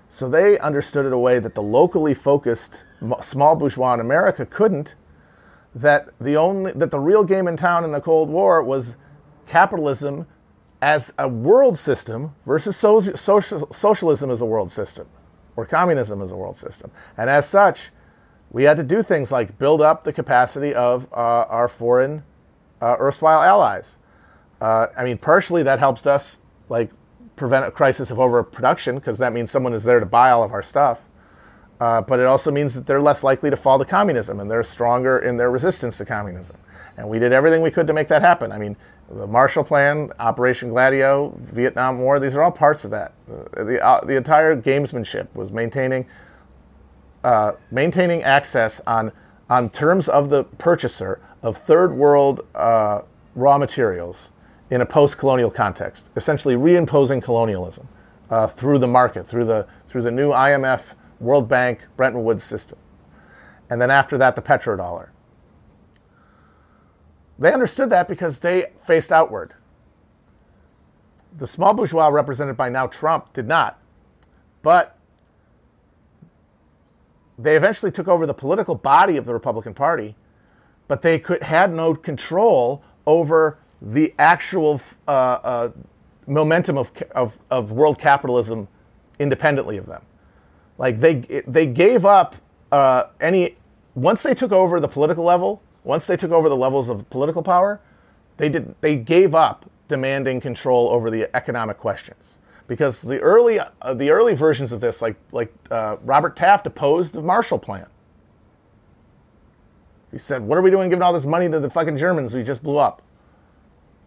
So 0.08 0.28
they 0.28 0.58
understood 0.58 1.06
it 1.06 1.12
a 1.12 1.18
way 1.18 1.38
that 1.38 1.54
the 1.54 1.62
locally 1.62 2.14
focused 2.14 2.84
small 3.20 3.56
bourgeois 3.56 3.94
in 3.94 4.00
America 4.00 4.46
couldn't. 4.46 4.96
That 5.74 6.10
the 6.20 6.36
only 6.36 6.72
that 6.72 6.90
the 6.90 7.00
real 7.00 7.24
game 7.24 7.48
in 7.48 7.56
town 7.56 7.84
in 7.84 7.92
the 7.92 8.00
Cold 8.00 8.28
War 8.28 8.62
was 8.62 8.96
capitalism 9.46 10.26
as 10.80 11.12
a 11.18 11.28
world 11.28 11.78
system 11.78 12.34
versus 12.44 12.76
social, 12.76 13.16
socialism 13.72 14.30
as 14.30 14.40
a 14.40 14.44
world 14.44 14.70
system, 14.70 15.06
or 15.56 15.64
communism 15.64 16.20
as 16.20 16.30
a 16.30 16.36
world 16.36 16.56
system. 16.56 16.90
And 17.16 17.30
as 17.30 17.48
such, 17.48 17.90
we 18.54 18.62
had 18.62 18.76
to 18.76 18.84
do 18.84 19.02
things 19.02 19.32
like 19.32 19.58
build 19.58 19.82
up 19.82 20.04
the 20.04 20.12
capacity 20.12 20.72
of 20.72 21.12
uh, 21.12 21.16
our 21.48 21.66
foreign 21.66 22.22
uh, 22.80 22.94
erstwhile 23.00 23.42
allies. 23.42 23.98
Uh, 24.60 24.86
I 24.96 25.02
mean, 25.02 25.18
partially 25.18 25.64
that 25.64 25.80
helps 25.80 26.06
us 26.06 26.36
like 26.68 26.90
prevent 27.34 27.66
a 27.66 27.72
crisis 27.72 28.12
of 28.12 28.20
overproduction 28.20 28.94
because 28.94 29.18
that 29.18 29.32
means 29.32 29.50
someone 29.50 29.72
is 29.72 29.82
there 29.82 29.98
to 29.98 30.06
buy 30.06 30.30
all 30.30 30.44
of 30.44 30.52
our 30.52 30.62
stuff. 30.62 31.02
Uh, 31.80 32.00
but 32.00 32.20
it 32.20 32.26
also 32.26 32.52
means 32.52 32.76
that 32.76 32.86
they're 32.86 33.00
less 33.00 33.24
likely 33.24 33.50
to 33.50 33.56
fall 33.56 33.76
to 33.76 33.84
communism 33.84 34.38
and 34.38 34.48
they're 34.48 34.62
stronger 34.62 35.18
in 35.18 35.36
their 35.36 35.50
resistance 35.50 35.98
to 35.98 36.04
communism. 36.04 36.56
And 36.96 37.08
we 37.08 37.18
did 37.18 37.32
everything 37.32 37.60
we 37.60 37.72
could 37.72 37.88
to 37.88 37.92
make 37.92 38.06
that 38.06 38.22
happen. 38.22 38.52
I 38.52 38.58
mean, 38.58 38.76
the 39.10 39.26
Marshall 39.26 39.64
Plan, 39.64 40.12
Operation 40.20 40.68
Gladio, 40.68 41.36
Vietnam 41.40 41.98
War, 41.98 42.20
these 42.20 42.36
are 42.36 42.42
all 42.42 42.52
parts 42.52 42.84
of 42.84 42.92
that. 42.92 43.14
Uh, 43.28 43.64
the, 43.64 43.84
uh, 43.84 44.00
the 44.04 44.16
entire 44.16 44.54
gamesmanship 44.54 45.26
was 45.34 45.50
maintaining, 45.50 46.06
uh, 47.24 47.52
maintaining 47.70 48.22
access 48.22 48.80
on, 48.86 49.10
on 49.48 49.70
terms 49.70 50.08
of 50.08 50.28
the 50.28 50.44
purchaser 50.44 51.20
of 51.42 51.56
third 51.56 51.94
world 51.94 52.46
uh, 52.54 53.00
raw 53.34 53.58
materials 53.58 54.32
in 54.70 54.80
a 54.82 54.86
post-colonial 54.86 55.50
context, 55.50 56.10
essentially 56.16 56.54
reimposing 56.54 57.22
colonialism 57.22 57.88
uh, 58.30 58.46
through 58.46 58.78
the 58.78 58.86
market, 58.86 59.26
through 59.26 59.44
the 59.44 59.66
through 59.86 60.02
the 60.02 60.10
new 60.10 60.30
IMF, 60.30 60.94
World 61.20 61.48
Bank, 61.48 61.86
Bretton 61.96 62.24
Woods 62.24 62.42
system, 62.42 62.78
and 63.70 63.80
then 63.80 63.90
after 63.90 64.18
that, 64.18 64.36
the 64.36 64.42
petrodollar. 64.42 65.10
They 67.38 67.52
understood 67.52 67.90
that 67.90 68.08
because 68.08 68.40
they 68.40 68.66
faced 68.86 69.12
outward. 69.12 69.54
The 71.36 71.46
small 71.46 71.74
bourgeois, 71.74 72.08
represented 72.08 72.56
by 72.56 72.68
now 72.68 72.86
Trump, 72.86 73.32
did 73.32 73.48
not, 73.48 73.80
but 74.62 74.98
they 77.38 77.56
eventually 77.56 77.90
took 77.90 78.08
over 78.08 78.26
the 78.26 78.34
political 78.34 78.74
body 78.74 79.16
of 79.16 79.24
the 79.24 79.32
Republican 79.32 79.74
Party, 79.74 80.14
but 80.88 81.02
they 81.02 81.18
could, 81.18 81.42
had 81.42 81.74
no 81.74 81.94
control 81.94 82.82
over 83.06 83.58
the 83.82 84.14
actual 84.18 84.80
uh, 85.08 85.10
uh, 85.10 85.70
momentum 86.26 86.78
of, 86.78 86.90
of, 87.14 87.38
of 87.50 87.72
world 87.72 87.98
capitalism 87.98 88.68
independently 89.18 89.76
of 89.76 89.86
them. 89.86 90.02
Like 90.78 91.00
they, 91.00 91.42
they 91.46 91.66
gave 91.66 92.04
up 92.04 92.36
uh, 92.72 93.04
any, 93.20 93.56
once 93.94 94.22
they 94.22 94.34
took 94.34 94.52
over 94.52 94.80
the 94.80 94.88
political 94.88 95.24
level, 95.24 95.62
once 95.84 96.06
they 96.06 96.16
took 96.16 96.32
over 96.32 96.48
the 96.48 96.56
levels 96.56 96.88
of 96.88 97.08
political 97.10 97.42
power, 97.42 97.80
they, 98.36 98.48
did, 98.48 98.74
they 98.80 98.96
gave 98.96 99.34
up 99.34 99.70
demanding 99.86 100.40
control 100.40 100.88
over 100.88 101.10
the 101.10 101.34
economic 101.36 101.78
questions. 101.78 102.38
Because 102.66 103.02
the 103.02 103.18
early, 103.20 103.58
uh, 103.58 103.94
the 103.94 104.10
early 104.10 104.34
versions 104.34 104.72
of 104.72 104.80
this, 104.80 105.02
like, 105.02 105.16
like 105.32 105.52
uh, 105.70 105.96
Robert 106.02 106.34
Taft 106.34 106.66
opposed 106.66 107.12
the 107.12 107.20
Marshall 107.20 107.58
Plan. 107.58 107.86
He 110.10 110.18
said, 110.18 110.42
What 110.42 110.56
are 110.56 110.62
we 110.62 110.70
doing 110.70 110.88
giving 110.88 111.02
all 111.02 111.12
this 111.12 111.26
money 111.26 111.50
to 111.50 111.60
the 111.60 111.68
fucking 111.68 111.96
Germans 111.98 112.34
we 112.34 112.42
just 112.42 112.62
blew 112.62 112.78
up? 112.78 113.02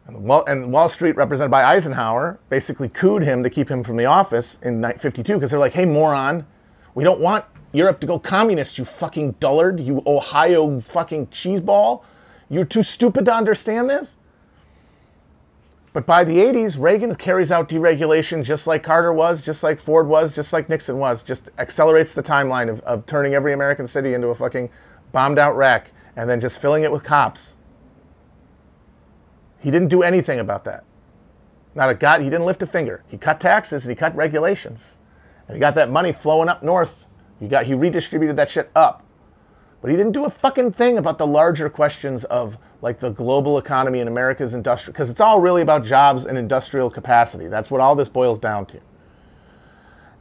And 0.07 0.23
Wall, 0.23 0.45
and 0.45 0.71
Wall 0.71 0.87
Street, 0.87 1.17
represented 1.17 1.51
by 1.51 1.65
Eisenhower, 1.65 2.39
basically 2.47 2.87
cooed 2.87 3.23
him 3.23 3.43
to 3.43 3.49
keep 3.49 3.69
him 3.69 3.83
from 3.83 3.97
the 3.97 4.05
office 4.05 4.57
in 4.61 4.81
52 4.81 5.33
because 5.33 5.51
they're 5.51 5.59
like, 5.59 5.73
hey, 5.73 5.83
moron, 5.83 6.47
we 6.95 7.03
don't 7.03 7.19
want 7.19 7.43
Europe 7.73 7.99
to 7.99 8.07
go 8.07 8.17
communist, 8.17 8.77
you 8.77 8.85
fucking 8.85 9.33
dullard, 9.33 9.79
you 9.79 10.01
Ohio 10.07 10.79
fucking 10.79 11.27
cheeseball. 11.27 12.03
You're 12.49 12.63
too 12.63 12.83
stupid 12.83 13.25
to 13.25 13.33
understand 13.33 13.89
this? 13.89 14.17
But 15.97 16.05
by 16.05 16.23
the 16.23 16.37
80s, 16.37 16.75
Reagan 16.77 17.15
carries 17.15 17.51
out 17.51 17.67
deregulation 17.67 18.43
just 18.43 18.67
like 18.67 18.83
Carter 18.83 19.11
was, 19.11 19.41
just 19.41 19.63
like 19.63 19.79
Ford 19.79 20.07
was, 20.07 20.31
just 20.31 20.53
like 20.53 20.69
Nixon 20.69 20.99
was, 20.99 21.23
just 21.23 21.49
accelerates 21.57 22.13
the 22.13 22.21
timeline 22.21 22.69
of, 22.69 22.81
of 22.81 23.07
turning 23.07 23.33
every 23.33 23.51
American 23.51 23.87
city 23.87 24.13
into 24.13 24.27
a 24.27 24.35
fucking 24.35 24.69
bombed 25.11 25.39
out 25.39 25.57
wreck 25.57 25.89
and 26.15 26.29
then 26.29 26.39
just 26.39 26.61
filling 26.61 26.83
it 26.83 26.91
with 26.91 27.03
cops 27.03 27.57
he 29.59 29.71
didn't 29.71 29.87
do 29.87 30.03
anything 30.03 30.39
about 30.39 30.65
that. 30.65 30.83
Not 31.73 31.89
a 31.89 31.95
god, 31.95 32.21
he 32.21 32.29
didn't 32.29 32.45
lift 32.45 32.61
a 32.61 32.67
finger. 32.67 33.03
He 33.07 33.17
cut 33.17 33.39
taxes 33.39 33.83
and 33.83 33.89
he 33.89 33.95
cut 33.95 34.15
regulations. 34.15 34.99
And 35.47 35.55
he 35.55 35.59
got 35.59 35.73
that 35.73 35.89
money 35.89 36.11
flowing 36.11 36.47
up 36.47 36.61
north. 36.63 37.07
He 37.39 37.47
got 37.47 37.65
he 37.65 37.73
redistributed 37.73 38.35
that 38.37 38.49
shit 38.49 38.71
up. 38.75 39.03
But 39.81 39.91
he 39.91 39.97
didn't 39.97 40.13
do 40.13 40.25
a 40.25 40.29
fucking 40.29 40.71
thing 40.71 40.97
about 40.97 41.17
the 41.17 41.27
larger 41.27 41.69
questions 41.69 42.23
of 42.25 42.57
like 42.81 42.99
the 42.99 43.11
global 43.11 43.57
economy 43.57 43.99
and 43.99 44.09
America's 44.09 44.53
industrial 44.53 44.93
because 44.93 45.09
it's 45.09 45.21
all 45.21 45.39
really 45.39 45.61
about 45.61 45.85
jobs 45.85 46.25
and 46.25 46.37
industrial 46.37 46.89
capacity. 46.89 47.47
That's 47.47 47.69
what 47.69 47.79
all 47.79 47.95
this 47.95 48.09
boils 48.09 48.39
down 48.39 48.65
to. 48.67 48.79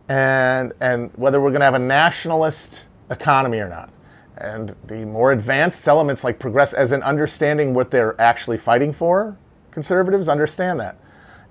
And 0.08 0.72
and 0.80 1.10
whether 1.16 1.40
we're 1.40 1.50
going 1.50 1.60
to 1.60 1.64
have 1.64 1.74
a 1.74 1.78
nationalist 1.78 2.88
economy 3.10 3.58
or 3.58 3.68
not. 3.68 3.90
And 4.36 4.76
the 4.84 5.06
more 5.06 5.32
advanced 5.32 5.88
elements 5.88 6.22
like 6.22 6.38
progress 6.38 6.74
as 6.74 6.92
in 6.92 7.02
understanding 7.02 7.72
what 7.72 7.90
they're 7.90 8.20
actually 8.20 8.58
fighting 8.58 8.92
for, 8.92 9.38
conservatives 9.70 10.28
understand 10.28 10.78
that. 10.80 10.98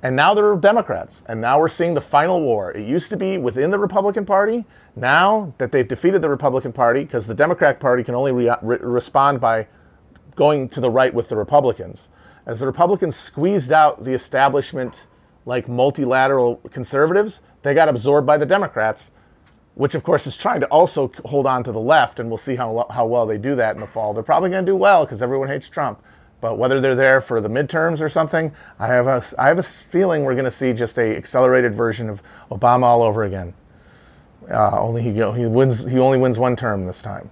And 0.03 0.15
now 0.15 0.35
there 0.35 0.45
are 0.51 0.55
Democrats. 0.55 1.23
And 1.27 1.41
now 1.41 1.59
we're 1.59 1.67
seeing 1.67 1.95
the 1.95 2.01
final 2.01 2.39
war. 2.41 2.71
It 2.71 2.87
used 2.87 3.09
to 3.09 3.17
be 3.17 3.39
within 3.39 3.71
the 3.71 3.79
Republican 3.79 4.23
Party. 4.23 4.63
Now 4.95 5.53
that 5.58 5.71
they've 5.71 5.88
defeated 5.88 6.21
the 6.21 6.29
Republican 6.29 6.71
Party, 6.71 7.03
because 7.03 7.27
the 7.27 7.36
Democratic 7.36 7.79
Party 7.79 8.03
can 8.03 8.15
only 8.15 8.31
re- 8.31 8.55
re- 8.62 8.77
respond 8.79 9.41
by 9.41 9.67
going 10.36 10.69
to 10.69 10.79
the 10.79 10.89
right 10.89 11.13
with 11.13 11.29
the 11.29 11.36
Republicans. 11.36 12.10
As 12.45 12.60
the 12.60 12.65
Republicans 12.65 13.15
squeezed 13.15 13.71
out 13.71 14.03
the 14.03 14.13
establishment, 14.13 15.08
like 15.45 15.67
multilateral 15.67 16.58
conservatives, 16.71 17.41
they 17.63 17.73
got 17.73 17.89
absorbed 17.89 18.25
by 18.25 18.38
the 18.38 18.45
Democrats 18.45 19.12
which 19.75 19.93
of 19.93 20.03
course 20.03 20.25
is 20.25 20.36
trying 20.36 20.62
to 20.62 20.67
also 20.67 21.12
hold 21.25 21.45
on 21.45 21.63
to 21.63 21.71
the 21.71 21.79
left, 21.79 22.19
and 22.19 22.29
we'll 22.29 22.38
see 22.38 22.55
how, 22.55 22.88
how 22.89 23.05
well 23.05 23.25
they 23.25 23.38
do 23.38 23.55
that 23.55 23.75
in 23.75 23.81
the 23.81 23.88
fall. 23.88 24.13
They're 24.13 24.23
probably 24.23 24.49
going 24.49 24.65
to 24.65 24.71
do 24.71 24.75
well 24.75 25.05
because 25.05 25.21
everyone 25.21 25.49
hates 25.49 25.67
Trump. 25.67 26.01
But 26.41 26.58
whether 26.58 26.81
they're 26.81 26.95
there 26.95 27.21
for 27.21 27.41
the 27.41 27.49
midterms 27.49 28.01
or 28.01 28.10
something, 28.10 28.51
I 28.79 28.88
have 28.88 29.08
a, 29.08 29.23
I 29.38 29.47
have 29.47 29.60
a 29.60 29.63
feeling 29.63 30.23
we're 30.23 30.34
going 30.34 30.45
to 30.45 30.51
see 30.51 30.73
just 30.73 30.97
a 30.97 31.15
accelerated 31.15 31.75
version 31.75 32.10
of 32.10 32.23
Obama 32.51 32.84
all 32.84 33.03
over 33.03 33.23
again. 33.23 33.53
Uh, 34.49 34.79
only 34.79 35.01
he, 35.01 35.12
he 35.12 35.45
wins. 35.45 35.84
He 35.84 35.99
only 35.99 36.17
wins 36.17 36.38
one 36.38 36.55
term 36.55 36.86
this 36.86 37.01
time. 37.01 37.29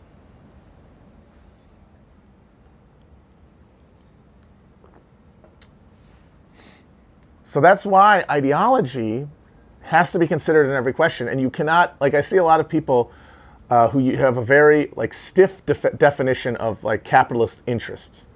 So 7.43 7.61
that's 7.61 7.85
why 7.85 8.25
ideology 8.31 9.27
has 9.81 10.11
to 10.11 10.17
be 10.17 10.25
considered 10.25 10.65
in 10.65 10.71
every 10.71 10.93
question. 10.93 11.27
And 11.27 11.39
you 11.39 11.51
cannot, 11.51 11.95
like, 12.01 12.15
I 12.15 12.21
see 12.21 12.37
a 12.37 12.43
lot 12.43 12.59
of 12.59 12.67
people 12.67 13.11
uh, 13.69 13.89
who 13.89 14.11
have 14.15 14.37
a 14.37 14.43
very 14.43 14.91
like 14.95 15.13
stiff 15.13 15.65
def- 15.65 15.97
definition 15.97 16.55
of 16.57 16.83
like 16.83 17.03
capitalist 17.03 17.61
interests, 17.65 18.27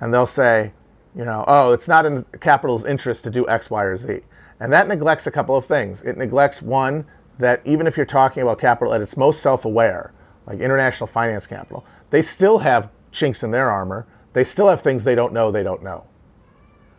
and 0.00 0.12
they'll 0.12 0.26
say, 0.26 0.72
you 1.14 1.24
know, 1.24 1.44
oh, 1.48 1.72
it's 1.72 1.88
not 1.88 2.06
in 2.06 2.24
capital's 2.40 2.84
interest 2.84 3.24
to 3.24 3.30
do 3.30 3.48
X, 3.48 3.70
Y, 3.70 3.82
or 3.82 3.96
Z, 3.96 4.20
and 4.58 4.72
that 4.72 4.86
neglects 4.88 5.26
a 5.26 5.30
couple 5.30 5.56
of 5.56 5.66
things. 5.66 6.02
It 6.02 6.16
neglects 6.16 6.62
one 6.62 7.06
that 7.40 7.60
even 7.64 7.86
if 7.86 7.96
you're 7.96 8.06
talking 8.06 8.42
about 8.42 8.58
capital 8.58 8.94
at 8.94 9.00
its 9.00 9.16
most 9.16 9.42
self-aware, 9.42 10.12
like 10.46 10.60
international 10.60 11.06
finance 11.06 11.46
capital, 11.46 11.84
they 12.10 12.22
still 12.22 12.58
have 12.58 12.90
chinks 13.10 13.42
in 13.42 13.50
their 13.50 13.70
armor. 13.70 14.06
They 14.32 14.44
still 14.44 14.68
have 14.68 14.80
things 14.80 15.04
they 15.04 15.14
don't 15.14 15.32
know 15.32 15.50
they 15.50 15.64
don't 15.64 15.82
know 15.82 16.04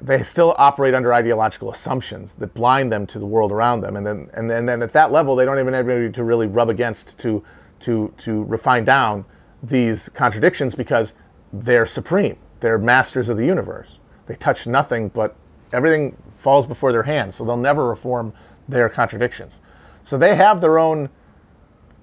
they 0.01 0.23
still 0.23 0.55
operate 0.57 0.95
under 0.95 1.13
ideological 1.13 1.71
assumptions 1.71 2.35
that 2.35 2.53
blind 2.53 2.91
them 2.91 3.05
to 3.05 3.19
the 3.19 3.25
world 3.25 3.51
around 3.51 3.81
them. 3.81 3.95
And 3.95 4.05
then, 4.05 4.29
and 4.33 4.49
then, 4.49 4.57
and 4.57 4.69
then 4.69 4.81
at 4.81 4.93
that 4.93 5.11
level, 5.11 5.35
they 5.35 5.45
don't 5.45 5.59
even 5.59 5.73
have 5.73 5.87
anybody 5.87 6.11
to 6.13 6.23
really 6.23 6.47
rub 6.47 6.69
against 6.69 7.19
to, 7.19 7.43
to, 7.81 8.13
to 8.17 8.43
refine 8.45 8.83
down 8.83 9.25
these 9.61 10.09
contradictions 10.09 10.73
because 10.73 11.13
they're 11.53 11.85
supreme. 11.85 12.37
They're 12.61 12.79
masters 12.79 13.29
of 13.29 13.37
the 13.37 13.45
universe. 13.45 13.99
They 14.25 14.35
touch 14.35 14.65
nothing 14.65 15.09
but 15.09 15.35
everything 15.71 16.17
falls 16.35 16.65
before 16.65 16.91
their 16.91 17.03
hands. 17.03 17.35
So 17.35 17.45
they'll 17.45 17.57
never 17.57 17.87
reform 17.87 18.33
their 18.67 18.89
contradictions. 18.89 19.61
So 20.03 20.17
they 20.17 20.35
have 20.35 20.61
their 20.61 20.79
own 20.79 21.09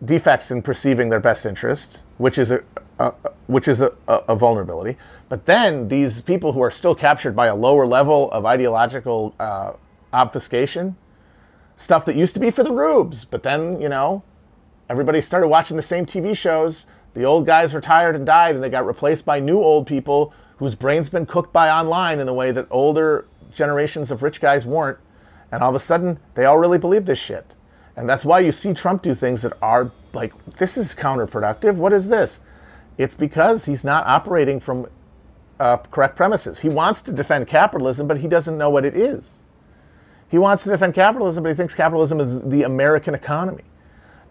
defects 0.04 0.50
in 0.50 0.62
perceiving 0.62 1.08
their 1.08 1.20
best 1.20 1.44
interest, 1.44 2.02
which 2.18 2.38
is 2.38 2.50
a, 2.50 2.62
a 2.98 3.12
which 3.46 3.66
is 3.66 3.80
a, 3.80 3.92
a, 4.06 4.36
vulnerability. 4.36 4.96
But 5.28 5.46
then 5.46 5.88
these 5.88 6.20
people 6.20 6.52
who 6.52 6.60
are 6.60 6.70
still 6.70 6.94
captured 6.94 7.34
by 7.34 7.46
a 7.46 7.56
lower 7.56 7.86
level 7.86 8.30
of 8.30 8.44
ideological 8.44 9.34
uh, 9.40 9.72
obfuscation, 10.12 10.96
stuff 11.76 12.04
that 12.04 12.14
used 12.14 12.34
to 12.34 12.40
be 12.40 12.50
for 12.50 12.62
the 12.62 12.72
rubes, 12.72 13.24
but 13.24 13.42
then, 13.42 13.80
you 13.80 13.88
know, 13.88 14.22
everybody 14.90 15.20
started 15.20 15.48
watching 15.48 15.76
the 15.76 15.82
same 15.82 16.04
TV 16.04 16.36
shows. 16.36 16.86
The 17.14 17.24
old 17.24 17.46
guys 17.46 17.74
retired 17.74 18.16
and 18.16 18.26
died, 18.26 18.54
and 18.54 18.62
they 18.62 18.68
got 18.68 18.86
replaced 18.86 19.24
by 19.24 19.40
new 19.40 19.58
old 19.58 19.86
people 19.86 20.32
whose 20.58 20.74
brains 20.74 21.08
been 21.08 21.24
cooked 21.24 21.52
by 21.52 21.70
online 21.70 22.18
in 22.18 22.26
the 22.26 22.34
way 22.34 22.50
that 22.52 22.66
older 22.70 23.26
generations 23.52 24.10
of 24.10 24.22
rich 24.22 24.40
guys 24.40 24.66
weren't. 24.66 24.98
And 25.50 25.62
all 25.62 25.70
of 25.70 25.74
a 25.74 25.80
sudden, 25.80 26.18
they 26.34 26.44
all 26.44 26.58
really 26.58 26.78
believe 26.78 27.06
this 27.06 27.18
shit. 27.18 27.54
And 27.98 28.08
that's 28.08 28.24
why 28.24 28.38
you 28.38 28.52
see 28.52 28.74
Trump 28.74 29.02
do 29.02 29.12
things 29.12 29.42
that 29.42 29.54
are 29.60 29.90
like, 30.12 30.32
this 30.44 30.78
is 30.78 30.94
counterproductive. 30.94 31.74
What 31.74 31.92
is 31.92 32.08
this? 32.08 32.40
It's 32.96 33.14
because 33.14 33.64
he's 33.64 33.82
not 33.82 34.06
operating 34.06 34.60
from 34.60 34.86
uh, 35.58 35.78
correct 35.78 36.14
premises. 36.14 36.60
He 36.60 36.68
wants 36.68 37.02
to 37.02 37.12
defend 37.12 37.48
capitalism, 37.48 38.06
but 38.06 38.18
he 38.18 38.28
doesn't 38.28 38.56
know 38.56 38.70
what 38.70 38.84
it 38.84 38.94
is. 38.94 39.40
He 40.28 40.38
wants 40.38 40.62
to 40.62 40.70
defend 40.70 40.94
capitalism, 40.94 41.42
but 41.42 41.48
he 41.48 41.56
thinks 41.56 41.74
capitalism 41.74 42.20
is 42.20 42.40
the 42.40 42.62
American 42.62 43.14
economy. 43.14 43.64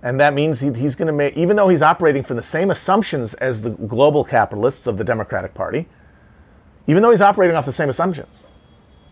And 0.01 0.17
that 0.21 0.33
means 0.33 0.61
he, 0.61 0.71
he's 0.71 0.95
going 0.95 1.07
to 1.07 1.13
make, 1.13 1.35
even 1.35 1.57
though 1.57 1.67
he's 1.67 1.81
operating 1.81 2.23
from 2.23 2.37
the 2.37 2.43
same 2.43 2.71
assumptions 2.71 3.33
as 3.33 3.63
the 3.63 3.71
global 3.71 4.23
capitalists 4.23 4.87
of 4.87 4.97
the 4.97 5.03
Democratic 5.03 5.53
Party, 5.53 5.89
even 6.87 7.03
though 7.03 7.11
he's 7.11 7.21
operating 7.21 7.57
off 7.57 7.65
the 7.65 7.73
same 7.73 7.89
assumptions, 7.89 8.45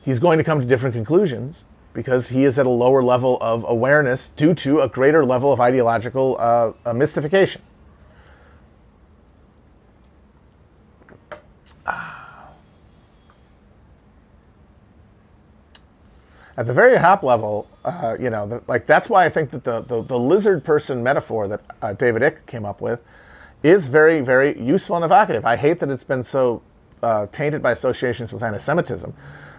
he's 0.05 0.17
going 0.17 0.37
to 0.37 0.45
come 0.45 0.61
to 0.61 0.65
different 0.65 0.95
conclusions 0.95 1.65
because 1.95 2.29
he 2.29 2.43
is 2.43 2.59
at 2.59 2.67
a 2.67 2.69
lower 2.69 3.01
level 3.01 3.39
of 3.41 3.65
awareness 3.67 4.29
due 4.29 4.53
to 4.53 4.81
a 4.81 4.87
greater 4.87 5.25
level 5.25 5.51
of 5.51 5.59
ideological 5.59 6.35
uh, 6.37 6.93
mystification. 6.93 7.61
at 16.57 16.67
the 16.67 16.73
very 16.73 16.97
top 16.97 17.23
level, 17.23 17.67
uh, 17.83 18.15
you 18.19 18.29
know, 18.29 18.45
the, 18.45 18.61
like 18.67 18.85
that's 18.85 19.09
why 19.09 19.25
I 19.25 19.29
think 19.29 19.49
that 19.51 19.63
the, 19.63 19.81
the, 19.81 20.01
the 20.01 20.17
lizard 20.17 20.63
person 20.63 21.03
metaphor 21.03 21.47
that 21.47 21.61
uh, 21.81 21.93
David 21.93 22.21
Icke 22.21 22.45
came 22.45 22.65
up 22.65 22.81
with 22.81 23.01
is 23.63 23.87
very, 23.87 24.21
very 24.21 24.59
useful 24.61 24.95
and 24.95 25.03
evocative. 25.03 25.45
I 25.45 25.55
hate 25.55 25.79
that 25.79 25.89
it's 25.89 26.03
been 26.03 26.23
so 26.23 26.61
uh, 27.03 27.27
tainted 27.27 27.61
by 27.61 27.71
associations 27.71 28.31
with 28.31 28.41
anti-Semitism, 28.41 29.13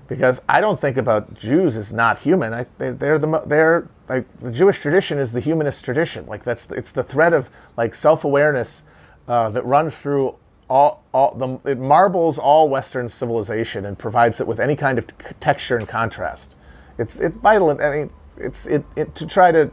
because 0.08 0.40
I 0.48 0.60
don't 0.60 0.78
think 0.78 0.96
about 0.96 1.34
Jews 1.34 1.76
as 1.76 1.92
not 1.92 2.18
human. 2.18 2.52
I, 2.52 2.66
they, 2.78 2.90
they're 2.90 3.18
the 3.18 3.42
they're 3.46 3.88
like 4.08 4.36
the 4.38 4.50
Jewish 4.50 4.78
tradition 4.78 5.18
is 5.18 5.32
the 5.32 5.40
humanist 5.40 5.84
tradition. 5.84 6.26
Like 6.26 6.44
that's 6.44 6.66
it's 6.70 6.92
the 6.92 7.02
thread 7.02 7.32
of 7.32 7.50
like 7.76 7.94
self-awareness 7.94 8.84
uh, 9.28 9.50
that 9.50 9.64
runs 9.64 9.94
through 9.94 10.36
all, 10.68 11.04
all 11.12 11.34
the, 11.34 11.70
it 11.70 11.78
marbles 11.78 12.38
all 12.38 12.68
Western 12.68 13.08
civilization 13.08 13.86
and 13.86 13.98
provides 13.98 14.40
it 14.40 14.46
with 14.46 14.58
any 14.58 14.76
kind 14.76 14.98
of 14.98 15.06
t- 15.06 15.14
texture 15.40 15.76
and 15.76 15.88
contrast. 15.88 16.56
It's 16.98 17.18
it's 17.18 17.36
vital. 17.36 17.70
I 17.80 17.90
mean, 17.90 18.10
it's 18.36 18.66
it, 18.66 18.84
it 18.96 19.14
to 19.16 19.26
try 19.26 19.52
to. 19.52 19.70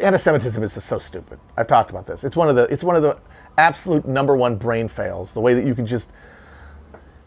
Anti-Semitism 0.00 0.62
is 0.62 0.74
just 0.74 0.86
so 0.86 1.00
stupid. 1.00 1.40
I've 1.56 1.66
talked 1.66 1.90
about 1.90 2.06
this. 2.06 2.22
It's 2.22 2.36
one 2.36 2.48
of 2.48 2.54
the 2.54 2.64
it's 2.64 2.84
one 2.84 2.94
of 2.94 3.02
the 3.02 3.18
absolute 3.58 4.06
number 4.06 4.36
one 4.36 4.54
brain 4.56 4.86
fails. 4.86 5.34
The 5.34 5.40
way 5.40 5.54
that 5.54 5.66
you 5.66 5.74
can 5.74 5.86
just 5.86 6.12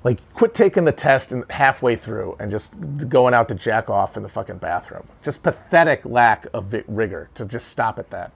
like 0.04 0.20
quit 0.34 0.54
taking 0.54 0.86
the 0.86 0.92
test 0.92 1.32
and 1.32 1.50
halfway 1.50 1.96
through 1.96 2.36
and 2.40 2.52
just 2.52 2.74
going 3.10 3.34
out 3.34 3.48
to 3.48 3.56
jack 3.56 3.90
off 3.90 4.18
in 4.18 4.24
the 4.24 4.30
fucking 4.30 4.58
bathroom. 4.58 5.08
Just 5.22 5.44
pathetic 5.44 6.04
lack 6.06 6.48
of 6.54 6.74
rigor 6.88 7.30
to 7.36 7.46
just 7.46 7.70
stop 7.70 7.98
at 7.98 8.10
that. 8.10 8.32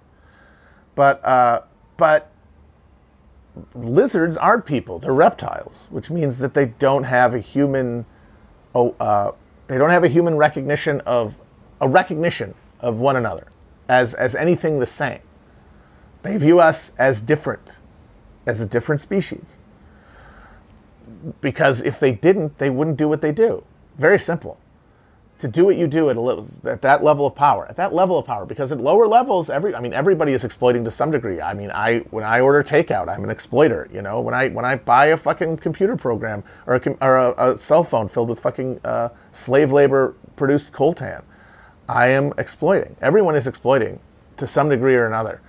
But 0.95 1.23
uh, 1.25 1.61
but 1.97 2.31
lizards 3.75 4.37
aren't 4.37 4.65
people; 4.65 4.99
they're 4.99 5.13
reptiles, 5.13 5.87
which 5.91 6.09
means 6.09 6.39
that 6.39 6.53
they 6.53 6.65
don't 6.65 7.03
have 7.03 7.33
a 7.33 7.39
human. 7.39 8.05
Oh, 8.73 8.95
uh, 8.99 9.31
they 9.67 9.77
don't 9.77 9.89
have 9.89 10.03
a 10.03 10.07
human 10.07 10.35
recognition 10.37 11.01
of 11.01 11.35
a 11.81 11.87
recognition 11.87 12.55
of 12.79 12.99
one 12.99 13.15
another 13.15 13.47
as, 13.87 14.13
as 14.13 14.35
anything 14.35 14.79
the 14.79 14.85
same. 14.85 15.19
They 16.23 16.37
view 16.37 16.59
us 16.59 16.91
as 16.97 17.21
different, 17.21 17.79
as 18.45 18.59
a 18.59 18.65
different 18.65 19.01
species. 19.01 19.57
Because 21.41 21.81
if 21.81 21.99
they 21.99 22.11
didn't, 22.11 22.57
they 22.57 22.69
wouldn't 22.69 22.97
do 22.97 23.07
what 23.07 23.21
they 23.21 23.31
do. 23.31 23.63
Very 23.97 24.19
simple 24.19 24.57
to 25.39 25.47
do 25.47 25.65
what 25.65 25.77
you 25.77 25.85
do 25.85 26.09
at, 26.09 26.17
at 26.65 26.81
that 26.81 27.03
level 27.03 27.27
of 27.27 27.35
power, 27.35 27.67
at 27.69 27.75
that 27.75 27.93
level 27.93 28.17
of 28.17 28.25
power, 28.25 28.45
because 28.45 28.71
at 28.71 28.79
lower 28.79 29.07
levels, 29.07 29.49
every 29.49 29.75
I 29.75 29.79
mean 29.79 29.93
everybody 29.93 30.33
is 30.33 30.43
exploiting 30.43 30.83
to 30.85 30.91
some 30.91 31.11
degree. 31.11 31.41
I 31.41 31.53
mean, 31.53 31.69
I 31.71 31.99
when 32.09 32.23
I 32.23 32.39
order 32.39 32.63
takeout, 32.63 33.07
I'm 33.07 33.23
an 33.23 33.29
exploiter. 33.29 33.87
You 33.93 34.01
know, 34.01 34.19
when 34.19 34.33
I 34.33 34.49
when 34.49 34.65
I 34.65 34.75
buy 34.75 35.07
a 35.07 35.17
fucking 35.17 35.57
computer 35.57 35.95
program 35.95 36.43
or 36.65 36.75
a, 36.75 36.89
or 37.01 37.17
a, 37.17 37.51
a 37.51 37.57
cell 37.57 37.83
phone 37.83 38.07
filled 38.07 38.29
with 38.29 38.39
fucking 38.39 38.81
uh, 38.83 39.09
slave 39.31 39.71
labor 39.71 40.15
produced 40.35 40.71
coltan, 40.71 41.23
I 41.87 42.07
am 42.07 42.33
exploiting. 42.37 42.95
Everyone 43.01 43.35
is 43.35 43.45
exploiting 43.45 43.99
to 44.37 44.47
some 44.47 44.69
degree 44.69 44.95
or 44.95 45.05
another, 45.05 45.41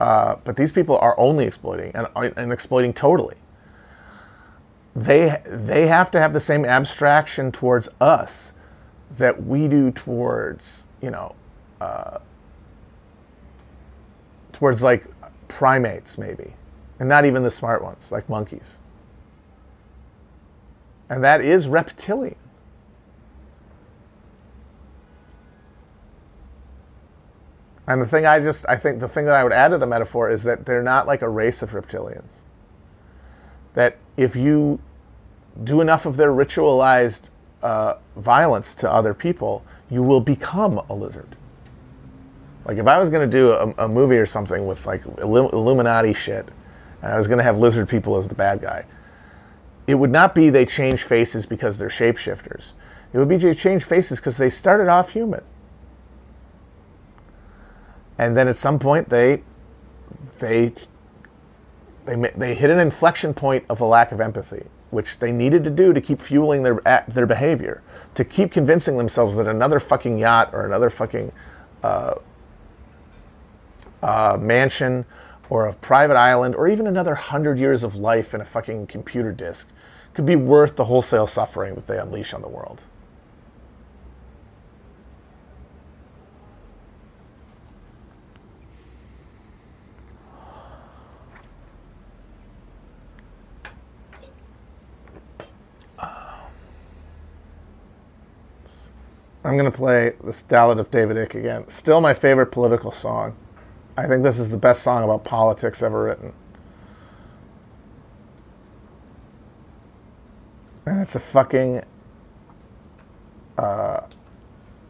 uh, 0.00 0.36
but 0.44 0.56
these 0.56 0.72
people 0.72 0.98
are 0.98 1.18
only 1.18 1.46
exploiting 1.46 1.92
and, 1.94 2.08
and 2.36 2.52
exploiting 2.52 2.92
totally. 2.92 3.36
They 5.00 5.40
they 5.46 5.86
have 5.86 6.10
to 6.10 6.20
have 6.20 6.34
the 6.34 6.42
same 6.42 6.66
abstraction 6.66 7.52
towards 7.52 7.88
us 8.02 8.52
that 9.16 9.44
we 9.44 9.66
do 9.66 9.90
towards, 9.90 10.84
you 11.00 11.10
know, 11.10 11.34
uh, 11.80 12.18
towards 14.52 14.82
like 14.82 15.06
primates, 15.48 16.18
maybe, 16.18 16.52
and 16.98 17.08
not 17.08 17.24
even 17.24 17.42
the 17.42 17.50
smart 17.50 17.82
ones, 17.82 18.12
like 18.12 18.28
monkeys. 18.28 18.78
And 21.08 21.24
that 21.24 21.40
is 21.40 21.66
reptilian. 21.66 22.36
And 27.86 28.02
the 28.02 28.06
thing 28.06 28.26
I 28.26 28.38
just, 28.38 28.66
I 28.68 28.76
think 28.76 29.00
the 29.00 29.08
thing 29.08 29.24
that 29.24 29.34
I 29.34 29.44
would 29.44 29.54
add 29.54 29.68
to 29.68 29.78
the 29.78 29.86
metaphor 29.86 30.30
is 30.30 30.44
that 30.44 30.66
they're 30.66 30.82
not 30.82 31.06
like 31.06 31.22
a 31.22 31.28
race 31.30 31.62
of 31.62 31.70
reptilians. 31.70 32.40
That 33.72 33.96
if 34.18 34.36
you 34.36 34.78
do 35.64 35.80
enough 35.80 36.06
of 36.06 36.16
their 36.16 36.32
ritualized 36.32 37.28
uh, 37.62 37.94
violence 38.16 38.74
to 38.76 38.92
other 38.92 39.14
people, 39.14 39.64
you 39.90 40.02
will 40.02 40.20
become 40.20 40.78
a 40.88 40.94
lizard. 40.94 41.36
Like 42.64 42.78
if 42.78 42.86
I 42.86 42.98
was 42.98 43.08
going 43.10 43.28
to 43.28 43.36
do 43.36 43.52
a, 43.52 43.84
a, 43.84 43.88
movie 43.88 44.16
or 44.16 44.26
something 44.26 44.66
with 44.66 44.86
like 44.86 45.04
Illuminati 45.18 46.12
shit, 46.12 46.48
and 47.02 47.12
I 47.12 47.18
was 47.18 47.26
going 47.26 47.38
to 47.38 47.44
have 47.44 47.58
lizard 47.58 47.88
people 47.88 48.16
as 48.16 48.28
the 48.28 48.34
bad 48.34 48.60
guy, 48.60 48.84
it 49.86 49.94
would 49.94 50.10
not 50.10 50.34
be 50.34 50.50
they 50.50 50.66
change 50.66 51.02
faces 51.02 51.46
because 51.46 51.78
they're 51.78 51.88
shapeshifters. 51.88 52.72
It 53.12 53.18
would 53.18 53.28
be 53.28 53.36
they 53.36 53.54
change 53.54 53.82
faces 53.84 54.20
because 54.20 54.38
they 54.38 54.50
started 54.50 54.88
off 54.88 55.10
human. 55.10 55.42
and 58.20 58.36
then 58.36 58.48
at 58.48 58.56
some 58.56 58.78
point 58.78 59.08
they 59.08 59.42
they 60.40 60.72
they 62.06 62.16
they 62.36 62.54
hit 62.54 62.70
an 62.70 62.78
inflection 62.78 63.34
point 63.34 63.64
of 63.68 63.80
a 63.80 63.84
lack 63.84 64.12
of 64.12 64.20
empathy, 64.20 64.66
which 64.90 65.18
they 65.18 65.32
needed 65.32 65.64
to 65.64 65.70
do 65.70 65.92
to 65.92 66.00
keep 66.00 66.20
fueling 66.20 66.62
their 66.62 67.04
their 67.08 67.26
behavior, 67.26 67.82
to 68.14 68.24
keep 68.24 68.52
convincing 68.52 68.98
themselves 68.98 69.36
that 69.36 69.46
another 69.46 69.80
fucking 69.80 70.18
yacht 70.18 70.50
or 70.52 70.66
another 70.66 70.90
fucking 70.90 71.32
uh, 71.82 72.14
uh, 74.02 74.36
mansion 74.40 75.04
or 75.48 75.66
a 75.66 75.74
private 75.74 76.16
island 76.16 76.54
or 76.54 76.68
even 76.68 76.86
another 76.86 77.14
hundred 77.14 77.58
years 77.58 77.82
of 77.82 77.96
life 77.96 78.34
in 78.34 78.40
a 78.40 78.44
fucking 78.44 78.86
computer 78.86 79.32
disk 79.32 79.68
could 80.14 80.26
be 80.26 80.36
worth 80.36 80.76
the 80.76 80.84
wholesale 80.84 81.26
suffering 81.26 81.74
that 81.74 81.86
they 81.86 81.98
unleash 81.98 82.32
on 82.32 82.42
the 82.42 82.48
world. 82.48 82.82
I'm 99.42 99.56
going 99.56 99.70
to 99.70 99.76
play 99.76 100.12
this 100.22 100.42
Ballad 100.42 100.78
of 100.78 100.90
David 100.90 101.16
Icke 101.16 101.36
again. 101.36 101.68
Still 101.68 102.00
my 102.00 102.12
favorite 102.12 102.46
political 102.46 102.92
song. 102.92 103.36
I 103.96 104.06
think 104.06 104.22
this 104.22 104.38
is 104.38 104.50
the 104.50 104.58
best 104.58 104.82
song 104.82 105.02
about 105.02 105.24
politics 105.24 105.82
ever 105.82 106.04
written. 106.04 106.32
And 110.86 111.00
it's 111.00 111.14
a 111.14 111.20
fucking. 111.20 111.82
Uh, 113.56 114.00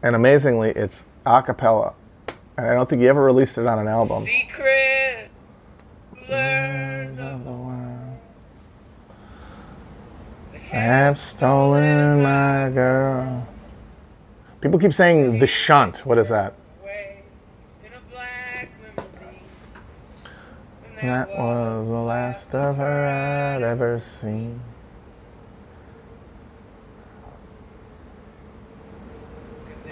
and 0.03 0.15
amazingly, 0.15 0.71
it's 0.71 1.05
a 1.25 1.41
cappella. 1.41 1.93
And 2.57 2.67
I 2.67 2.73
don't 2.73 2.89
think 2.89 3.01
he 3.01 3.07
ever 3.07 3.23
released 3.23 3.57
it 3.57 3.65
on 3.65 3.79
an 3.79 3.87
album. 3.87 4.17
Secret 4.19 5.29
of 7.19 7.45
the 7.45 7.51
world 7.51 8.19
have 10.71 11.17
stolen 11.17 12.23
my 12.23 12.69
girl. 12.73 13.47
People 14.61 14.79
keep 14.79 14.93
saying 14.93 15.39
the 15.39 15.47
shunt. 15.47 16.05
What 16.05 16.19
is 16.19 16.29
that? 16.29 16.53
That 21.01 21.29
was 21.29 21.87
the 21.87 21.93
last 21.93 22.53
of 22.53 22.77
her 22.77 23.55
I'd 23.55 23.63
ever 23.63 23.99
seen. 23.99 24.61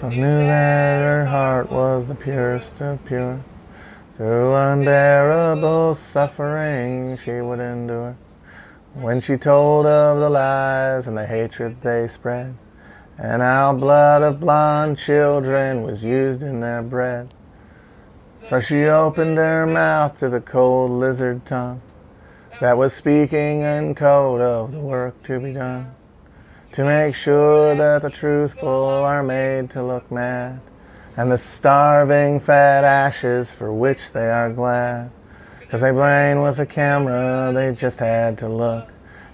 I 0.00 0.08
knew 0.08 0.22
that 0.22 1.00
her 1.00 1.26
heart 1.26 1.70
was 1.72 2.06
the 2.06 2.14
purest 2.14 2.80
of 2.80 3.04
pure. 3.04 3.44
Through 4.16 4.54
unbearable 4.54 5.94
suffering 5.96 7.18
she 7.18 7.40
would 7.40 7.58
endure. 7.58 8.16
When 8.94 9.20
she 9.20 9.36
told 9.36 9.86
of 9.86 10.20
the 10.20 10.30
lies 10.30 11.08
and 11.08 11.16
the 11.16 11.26
hatred 11.26 11.80
they 11.82 12.06
spread, 12.06 12.54
and 13.20 13.42
our 13.42 13.74
blood 13.74 14.22
of 14.22 14.40
blonde 14.40 14.96
children 14.96 15.82
was 15.82 16.02
used 16.02 16.42
in 16.42 16.60
their 16.60 16.82
bread. 16.82 17.34
So 18.30 18.60
she 18.60 18.86
opened 18.86 19.36
her 19.36 19.66
mouth 19.66 20.18
to 20.20 20.30
the 20.30 20.40
cold 20.40 20.90
lizard 20.90 21.44
tongue 21.44 21.82
that 22.62 22.78
was 22.78 22.94
speaking 22.94 23.60
in 23.60 23.94
code 23.94 24.40
of 24.40 24.72
the 24.72 24.80
work 24.80 25.18
to 25.24 25.38
be 25.38 25.52
done. 25.52 25.94
To 26.72 26.84
make 26.84 27.14
sure 27.14 27.74
that 27.74 28.00
the 28.00 28.08
truthful 28.08 28.84
are 28.84 29.22
made 29.22 29.68
to 29.70 29.82
look 29.82 30.10
mad, 30.10 30.60
and 31.18 31.30
the 31.30 31.36
starving 31.36 32.40
fat 32.40 32.84
ashes 32.84 33.50
for 33.50 33.70
which 33.70 34.12
they 34.12 34.30
are 34.30 34.50
glad. 34.50 35.10
Cause 35.68 35.82
their 35.82 35.92
brain 35.92 36.40
was 36.40 36.58
a 36.58 36.66
camera, 36.66 37.52
they 37.54 37.72
just 37.74 37.98
had 37.98 38.38
to 38.38 38.48
look. 38.48 38.88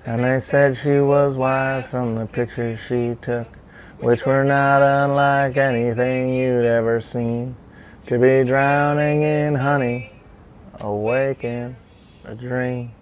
And 0.05 0.25
they 0.25 0.40
said 0.40 0.77
she 0.77 0.99
was 0.99 1.37
wise 1.37 1.90
from 1.90 2.16
the 2.16 2.27
pictures 2.27 2.85
she 2.85 3.16
took 3.20 3.56
which 4.00 4.26
were 4.26 4.44
not 4.44 4.82
unlike 4.82 5.56
anything 5.56 6.28
you'd 6.28 6.64
ever 6.64 7.00
seen. 7.00 7.56
To 8.02 8.18
be 8.18 8.44
drowning 8.44 9.22
in 9.22 9.54
honey, 9.54 10.12
awake 10.80 11.44
in 11.44 11.76
a 12.24 12.35
dream. 12.35 12.95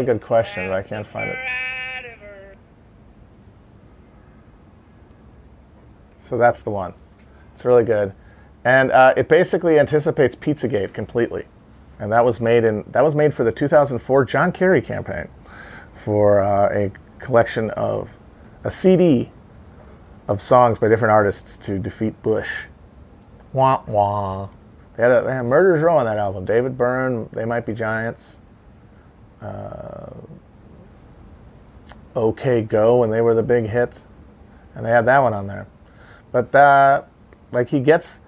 Really 0.00 0.18
good 0.18 0.24
question, 0.24 0.68
but 0.68 0.78
I 0.78 0.82
can't 0.82 1.06
find 1.06 1.30
it. 1.30 1.38
So 6.16 6.38
that's 6.38 6.62
the 6.62 6.70
one. 6.70 6.94
It's 7.54 7.64
really 7.64 7.84
good, 7.84 8.14
and 8.64 8.90
uh, 8.92 9.14
it 9.16 9.28
basically 9.28 9.78
anticipates 9.78 10.36
Pizzagate 10.36 10.92
completely, 10.92 11.46
and 11.98 12.12
that 12.12 12.24
was 12.24 12.40
made 12.40 12.64
in 12.64 12.84
that 12.92 13.02
was 13.02 13.14
made 13.14 13.34
for 13.34 13.42
the 13.42 13.52
2004 13.52 14.24
John 14.26 14.52
Kerry 14.52 14.80
campaign 14.80 15.28
for 15.92 16.42
uh, 16.42 16.68
a 16.72 16.92
collection 17.18 17.70
of 17.70 18.16
a 18.62 18.70
CD 18.70 19.30
of 20.28 20.40
songs 20.40 20.78
by 20.78 20.88
different 20.88 21.12
artists 21.12 21.56
to 21.58 21.78
defeat 21.78 22.22
Bush. 22.22 22.66
Wah 23.52 23.82
wah. 23.86 24.48
They 24.96 25.02
had, 25.02 25.12
a, 25.12 25.22
they 25.24 25.32
had 25.32 25.46
Murderers 25.46 25.82
Row 25.82 25.96
on 25.96 26.04
that 26.04 26.18
album. 26.18 26.44
David 26.44 26.76
Byrne, 26.76 27.28
They 27.32 27.44
Might 27.44 27.66
Be 27.66 27.72
Giants 27.72 28.39
uh, 29.40 30.10
OK 32.16 32.62
Go 32.62 32.96
when 32.96 33.10
they 33.10 33.20
were 33.20 33.34
the 33.34 33.42
big 33.42 33.66
hits, 33.66 34.06
and 34.74 34.84
they 34.84 34.90
had 34.90 35.06
that 35.06 35.18
one 35.20 35.32
on 35.34 35.46
there. 35.46 35.66
But 36.32 36.52
that, 36.52 37.08
like 37.52 37.68
he 37.68 37.80
gets, 37.80 38.20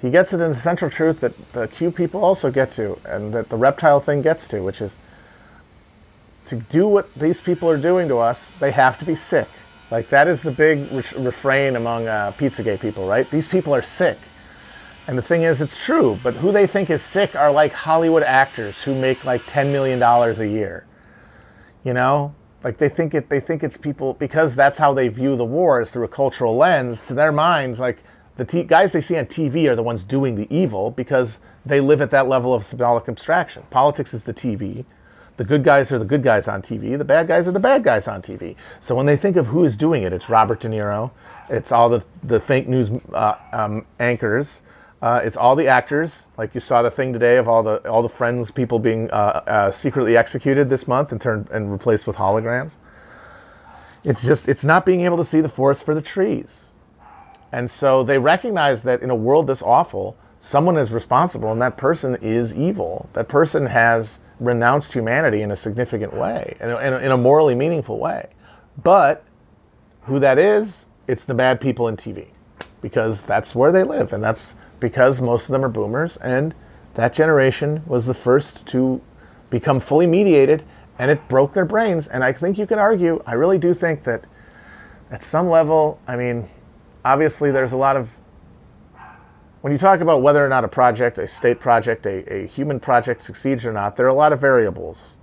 he 0.00 0.10
gets 0.10 0.32
it 0.32 0.40
in 0.40 0.50
the 0.50 0.56
central 0.56 0.90
truth 0.90 1.20
that 1.20 1.52
the 1.52 1.68
Q 1.68 1.90
people 1.90 2.24
also 2.24 2.50
get 2.50 2.70
to, 2.72 2.98
and 3.04 3.32
that 3.32 3.48
the 3.48 3.56
reptile 3.56 4.00
thing 4.00 4.22
gets 4.22 4.48
to, 4.48 4.62
which 4.62 4.80
is 4.80 4.96
to 6.46 6.56
do 6.56 6.88
what 6.88 7.12
these 7.14 7.40
people 7.40 7.68
are 7.70 7.76
doing 7.76 8.08
to 8.08 8.18
us, 8.18 8.52
they 8.52 8.72
have 8.72 8.98
to 8.98 9.04
be 9.04 9.14
sick. 9.14 9.48
Like 9.90 10.08
that 10.08 10.28
is 10.28 10.42
the 10.42 10.50
big 10.50 10.90
re- 10.92 11.24
refrain 11.24 11.76
among 11.76 12.08
uh, 12.08 12.32
Pizzagate 12.36 12.80
people, 12.80 13.06
right? 13.06 13.28
These 13.30 13.48
people 13.48 13.74
are 13.74 13.82
sick. 13.82 14.18
And 15.10 15.18
the 15.18 15.22
thing 15.22 15.42
is, 15.42 15.60
it's 15.60 15.76
true, 15.76 16.20
but 16.22 16.34
who 16.34 16.52
they 16.52 16.68
think 16.68 16.88
is 16.88 17.02
sick 17.02 17.34
are 17.34 17.50
like 17.50 17.72
Hollywood 17.72 18.22
actors 18.22 18.80
who 18.80 18.94
make 18.94 19.24
like 19.24 19.40
$10 19.40 19.72
million 19.72 20.00
a 20.00 20.44
year. 20.44 20.86
You 21.82 21.94
know? 21.94 22.32
Like 22.62 22.76
they 22.76 22.88
think 22.88 23.12
it 23.12 23.28
they 23.28 23.40
think 23.40 23.64
it's 23.64 23.76
people 23.76 24.14
because 24.14 24.54
that's 24.54 24.78
how 24.78 24.94
they 24.94 25.08
view 25.08 25.34
the 25.34 25.44
war 25.44 25.80
is 25.80 25.90
through 25.90 26.04
a 26.04 26.08
cultural 26.08 26.56
lens. 26.56 27.00
To 27.00 27.14
their 27.14 27.32
minds, 27.32 27.80
like 27.80 28.04
the 28.36 28.44
t- 28.44 28.62
guys 28.62 28.92
they 28.92 29.00
see 29.00 29.16
on 29.18 29.26
TV 29.26 29.68
are 29.68 29.74
the 29.74 29.82
ones 29.82 30.04
doing 30.04 30.36
the 30.36 30.46
evil 30.48 30.92
because 30.92 31.40
they 31.66 31.80
live 31.80 32.00
at 32.00 32.12
that 32.12 32.28
level 32.28 32.54
of 32.54 32.64
symbolic 32.64 33.08
abstraction. 33.08 33.64
Politics 33.68 34.14
is 34.14 34.22
the 34.22 34.34
TV. 34.34 34.84
The 35.38 35.44
good 35.44 35.64
guys 35.64 35.90
are 35.90 35.98
the 35.98 36.04
good 36.04 36.22
guys 36.22 36.46
on 36.46 36.62
TV. 36.62 36.96
The 36.96 37.04
bad 37.04 37.26
guys 37.26 37.48
are 37.48 37.52
the 37.52 37.58
bad 37.58 37.82
guys 37.82 38.06
on 38.06 38.22
TV. 38.22 38.54
So 38.78 38.94
when 38.94 39.06
they 39.06 39.16
think 39.16 39.34
of 39.34 39.48
who 39.48 39.64
is 39.64 39.76
doing 39.76 40.04
it, 40.04 40.12
it's 40.12 40.28
Robert 40.28 40.60
De 40.60 40.68
Niro. 40.68 41.10
It's 41.48 41.72
all 41.72 41.88
the 41.88 42.04
the 42.22 42.38
fake 42.38 42.68
news 42.68 42.92
uh, 43.12 43.34
um, 43.52 43.86
anchors. 43.98 44.62
Uh, 45.02 45.20
it's 45.24 45.36
all 45.36 45.56
the 45.56 45.66
actors, 45.66 46.26
like 46.36 46.54
you 46.54 46.60
saw 46.60 46.82
the 46.82 46.90
thing 46.90 47.12
today 47.12 47.38
of 47.38 47.48
all 47.48 47.62
the 47.62 47.76
all 47.88 48.02
the 48.02 48.08
Friends 48.08 48.50
people 48.50 48.78
being 48.78 49.10
uh, 49.10 49.42
uh, 49.46 49.70
secretly 49.72 50.14
executed 50.14 50.68
this 50.68 50.86
month 50.86 51.10
and 51.10 51.20
turned 51.20 51.48
and 51.50 51.72
replaced 51.72 52.06
with 52.06 52.16
holograms. 52.16 52.74
It's 54.04 54.22
just 54.22 54.46
it's 54.46 54.64
not 54.64 54.84
being 54.84 55.00
able 55.02 55.16
to 55.16 55.24
see 55.24 55.40
the 55.40 55.48
forest 55.48 55.84
for 55.84 55.94
the 55.94 56.02
trees, 56.02 56.74
and 57.50 57.70
so 57.70 58.02
they 58.02 58.18
recognize 58.18 58.82
that 58.82 59.00
in 59.00 59.08
a 59.08 59.14
world 59.14 59.46
this 59.46 59.62
awful, 59.62 60.18
someone 60.38 60.76
is 60.76 60.92
responsible, 60.92 61.50
and 61.50 61.62
that 61.62 61.78
person 61.78 62.18
is 62.20 62.54
evil. 62.54 63.08
That 63.14 63.26
person 63.26 63.66
has 63.66 64.20
renounced 64.38 64.92
humanity 64.92 65.40
in 65.40 65.50
a 65.50 65.56
significant 65.56 66.12
way, 66.12 66.56
in 66.60 66.68
in 66.68 67.10
a 67.10 67.16
morally 67.16 67.54
meaningful 67.54 67.98
way. 67.98 68.28
But 68.82 69.24
who 70.02 70.18
that 70.18 70.38
is, 70.38 70.88
it's 71.08 71.24
the 71.24 71.34
bad 71.34 71.58
people 71.58 71.88
in 71.88 71.96
TV, 71.96 72.26
because 72.82 73.24
that's 73.24 73.54
where 73.54 73.72
they 73.72 73.82
live, 73.82 74.12
and 74.12 74.22
that's 74.22 74.56
because 74.80 75.20
most 75.20 75.48
of 75.48 75.52
them 75.52 75.64
are 75.64 75.68
boomers, 75.68 76.16
and 76.18 76.54
that 76.94 77.12
generation 77.12 77.82
was 77.86 78.06
the 78.06 78.14
first 78.14 78.66
to 78.68 79.00
become 79.50 79.80
fully 79.80 80.06
mediated, 80.06 80.64
and 80.98 81.10
it 81.10 81.28
broke 81.28 81.52
their 81.52 81.64
brains. 81.64 82.08
And 82.08 82.24
I 82.24 82.32
think 82.32 82.58
you 82.58 82.66
can 82.66 82.78
argue, 82.78 83.22
I 83.26 83.34
really 83.34 83.58
do 83.58 83.74
think 83.74 84.04
that 84.04 84.24
at 85.10 85.22
some 85.22 85.48
level, 85.48 86.00
I 86.06 86.16
mean, 86.16 86.48
obviously 87.04 87.50
there's 87.50 87.72
a 87.72 87.76
lot 87.76 87.96
of 87.96 88.10
when 89.60 89.74
you 89.74 89.78
talk 89.78 90.00
about 90.00 90.22
whether 90.22 90.44
or 90.44 90.48
not 90.48 90.64
a 90.64 90.68
project, 90.68 91.18
a 91.18 91.28
state 91.28 91.60
project, 91.60 92.06
a, 92.06 92.32
a 92.32 92.46
human 92.46 92.80
project 92.80 93.20
succeeds 93.20 93.66
or 93.66 93.72
not, 93.74 93.94
there 93.94 94.06
are 94.06 94.10
a 94.10 94.14
lot 94.14 94.32
of 94.32 94.40
variables. 94.40 95.18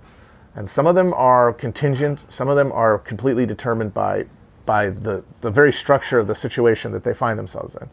And 0.54 0.68
some 0.68 0.86
of 0.86 0.94
them 0.94 1.12
are 1.14 1.52
contingent, 1.52 2.30
some 2.30 2.48
of 2.48 2.56
them 2.56 2.70
are 2.72 2.98
completely 2.98 3.46
determined 3.46 3.94
by 3.94 4.26
by 4.64 4.90
the, 4.90 5.24
the 5.40 5.50
very 5.50 5.72
structure 5.72 6.18
of 6.18 6.26
the 6.26 6.34
situation 6.34 6.92
that 6.92 7.02
they 7.02 7.14
find 7.14 7.38
themselves 7.38 7.74
in. 7.74 7.88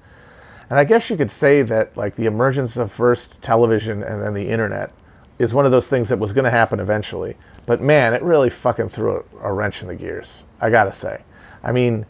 And 0.69 0.79
I 0.79 0.83
guess 0.83 1.09
you 1.09 1.17
could 1.17 1.31
say 1.31 1.61
that 1.61 1.95
like 1.95 2.15
the 2.15 2.25
emergence 2.25 2.77
of 2.77 2.91
first 2.91 3.41
television 3.41 4.03
and 4.03 4.21
then 4.21 4.33
the 4.33 4.47
internet 4.47 4.91
is 5.37 5.53
one 5.53 5.65
of 5.65 5.71
those 5.71 5.87
things 5.87 6.09
that 6.09 6.17
was 6.17 6.33
going 6.33 6.45
to 6.45 6.51
happen 6.51 6.79
eventually. 6.79 7.35
But 7.65 7.81
man, 7.81 8.13
it 8.13 8.21
really 8.21 8.49
fucking 8.49 8.89
threw 8.89 9.23
a, 9.41 9.49
a 9.49 9.53
wrench 9.53 9.81
in 9.81 9.87
the 9.87 9.95
gears. 9.95 10.45
I 10.61 10.69
gotta 10.69 10.91
say. 10.91 11.21
I 11.63 11.71
mean, 11.71 12.05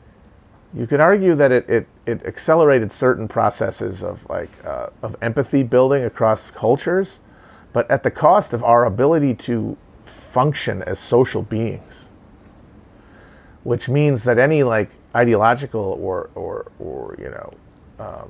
you 0.73 0.85
could 0.85 0.99
argue 0.99 1.35
that 1.35 1.51
it, 1.51 1.69
it, 1.69 1.87
it 2.05 2.25
accelerated 2.25 2.91
certain 2.91 3.27
processes 3.27 4.03
of 4.03 4.27
like 4.29 4.49
uh, 4.65 4.89
of 5.01 5.15
empathy 5.21 5.63
building 5.63 6.03
across 6.03 6.51
cultures, 6.51 7.21
but 7.71 7.89
at 7.89 8.03
the 8.03 8.11
cost 8.11 8.53
of 8.53 8.63
our 8.63 8.85
ability 8.85 9.33
to 9.35 9.77
function 10.05 10.81
as 10.83 10.99
social 10.99 11.41
beings. 11.41 12.09
Which 13.63 13.89
means 13.89 14.25
that 14.25 14.37
any 14.37 14.63
like 14.63 14.91
ideological 15.15 15.97
or 15.99 16.29
or 16.35 16.71
or 16.77 17.15
you 17.17 17.29
know 17.29 17.53
um, 17.97 18.29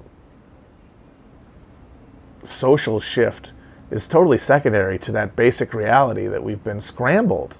social 2.47 2.99
shift 2.99 3.53
is 3.91 4.07
totally 4.07 4.37
secondary 4.37 4.97
to 4.99 5.11
that 5.11 5.35
basic 5.35 5.73
reality 5.73 6.27
that 6.27 6.43
we've 6.43 6.63
been 6.63 6.79
scrambled. 6.79 7.57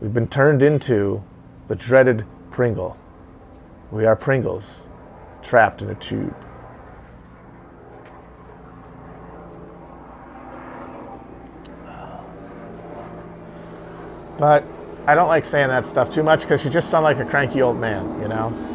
We've 0.00 0.12
been 0.12 0.28
turned 0.28 0.62
into 0.62 1.22
the 1.66 1.74
dreaded 1.74 2.24
Pringle. 2.50 2.96
We 3.90 4.04
are 4.04 4.16
Pringles, 4.16 4.86
trapped 5.42 5.82
in 5.82 5.90
a 5.90 5.94
tube. 5.94 6.36
But 14.38 14.62
I 15.06 15.14
don't 15.14 15.28
like 15.28 15.44
saying 15.44 15.68
that 15.68 15.86
stuff 15.86 16.10
too 16.10 16.22
much 16.22 16.42
because 16.42 16.64
you 16.64 16.70
just 16.70 16.90
sound 16.90 17.02
like 17.02 17.18
a 17.18 17.24
cranky 17.24 17.62
old 17.62 17.78
man, 17.78 18.20
you 18.22 18.28
know? 18.28 18.67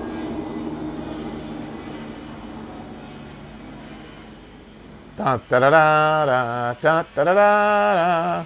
Da 5.16 5.38
da 5.38 5.60
da 5.60 5.70
da 5.70 6.26
da 6.26 6.74
da 6.82 7.04
da 7.14 7.24
da 7.24 7.24
da 7.24 8.46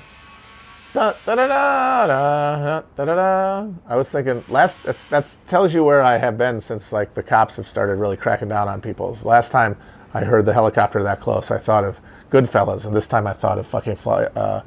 da 0.94 1.14
da 1.24 1.36
da 1.36 2.08
da 2.08 2.82
da 2.98 3.06
da 3.06 3.16
da. 3.16 3.68
I 3.88 3.96
was 3.96 4.12
thinking 4.12 4.44
last 4.50 4.84
that's 4.84 5.06
that's 5.06 5.38
tells 5.48 5.74
you 5.74 5.86
where 5.86 6.04
I 6.04 6.18
have 6.18 6.38
been 6.38 6.60
since 6.60 6.92
like 6.92 7.14
the 7.14 7.24
cops 7.24 7.56
have 7.56 7.68
started 7.68 7.96
really 7.96 8.18
cracking 8.18 8.50
down 8.50 8.68
on 8.68 8.82
people. 8.82 9.16
Last 9.24 9.54
time 9.54 9.78
I 10.14 10.26
heard 10.26 10.46
the 10.46 10.54
helicopter 10.54 11.02
that 11.04 11.22
close, 11.22 11.52
I 11.52 11.58
thought 11.58 11.86
of 11.86 12.02
Goodfellas, 12.32 12.86
and 12.86 12.94
this 12.94 13.08
time 13.08 13.28
I 13.28 13.34
thought 13.34 13.60
of 13.60 13.66
fucking 13.66 13.96
fly, 13.96 14.24
uh, 14.24 14.62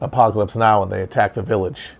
Apocalypse 0.00 0.56
Now 0.56 0.80
when 0.80 0.90
they 0.90 1.02
attack 1.02 1.34
the 1.34 1.42
village. 1.42 1.92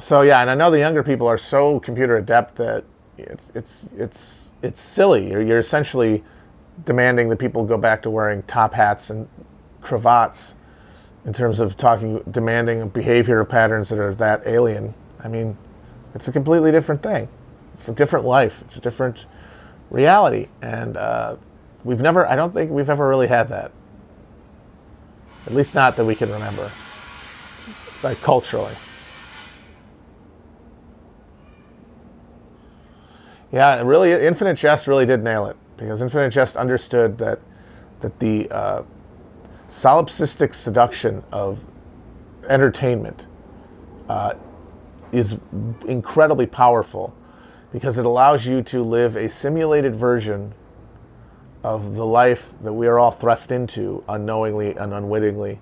So 0.00 0.22
yeah, 0.22 0.40
and 0.40 0.50
I 0.50 0.54
know 0.54 0.70
the 0.70 0.78
younger 0.78 1.02
people 1.02 1.26
are 1.26 1.36
so 1.36 1.78
computer 1.78 2.16
adept 2.16 2.56
that 2.56 2.84
it's 3.18 3.50
it's 3.54 3.86
it's 3.94 4.52
it's 4.62 4.80
silly. 4.80 5.30
You're, 5.30 5.42
you're 5.42 5.58
essentially 5.58 6.24
demanding 6.86 7.28
that 7.28 7.36
people 7.36 7.64
go 7.66 7.76
back 7.76 8.00
to 8.02 8.10
wearing 8.10 8.42
top 8.44 8.72
hats 8.72 9.10
and 9.10 9.28
cravats 9.82 10.54
in 11.26 11.34
terms 11.34 11.60
of 11.60 11.76
talking, 11.76 12.22
demanding 12.30 12.90
behavioral 12.90 13.46
patterns 13.46 13.90
that 13.90 13.98
are 13.98 14.14
that 14.14 14.42
alien. 14.46 14.94
I 15.22 15.28
mean, 15.28 15.58
it's 16.14 16.28
a 16.28 16.32
completely 16.32 16.72
different 16.72 17.02
thing. 17.02 17.28
It's 17.74 17.88
a 17.88 17.92
different 17.92 18.24
life. 18.24 18.62
It's 18.62 18.78
a 18.78 18.80
different 18.80 19.26
reality, 19.90 20.48
and 20.62 20.96
uh, 20.96 21.36
we've 21.84 22.00
never. 22.00 22.26
I 22.26 22.36
don't 22.36 22.54
think 22.54 22.70
we've 22.70 22.88
ever 22.88 23.06
really 23.06 23.28
had 23.28 23.50
that. 23.50 23.70
At 25.46 25.52
least 25.52 25.74
not 25.74 25.96
that 25.96 26.06
we 26.06 26.14
can 26.14 26.32
remember, 26.32 26.70
like 28.02 28.18
culturally. 28.22 28.74
Yeah, 33.52 33.82
really, 33.82 34.12
Infinite 34.12 34.54
Jest 34.54 34.86
really 34.86 35.06
did 35.06 35.22
nail 35.22 35.46
it 35.46 35.56
because 35.76 36.02
Infinite 36.02 36.30
Jest 36.30 36.56
understood 36.56 37.18
that 37.18 37.40
that 38.00 38.18
the 38.18 38.50
uh, 38.50 38.82
solipsistic 39.68 40.54
seduction 40.54 41.22
of 41.32 41.66
entertainment 42.48 43.26
uh, 44.08 44.34
is 45.12 45.36
incredibly 45.86 46.46
powerful 46.46 47.14
because 47.72 47.98
it 47.98 48.06
allows 48.06 48.46
you 48.46 48.62
to 48.62 48.82
live 48.82 49.16
a 49.16 49.28
simulated 49.28 49.94
version 49.94 50.52
of 51.62 51.94
the 51.94 52.06
life 52.06 52.54
that 52.62 52.72
we 52.72 52.86
are 52.86 52.98
all 52.98 53.10
thrust 53.10 53.52
into 53.52 54.02
unknowingly 54.08 54.74
and 54.76 54.94
unwittingly, 54.94 55.60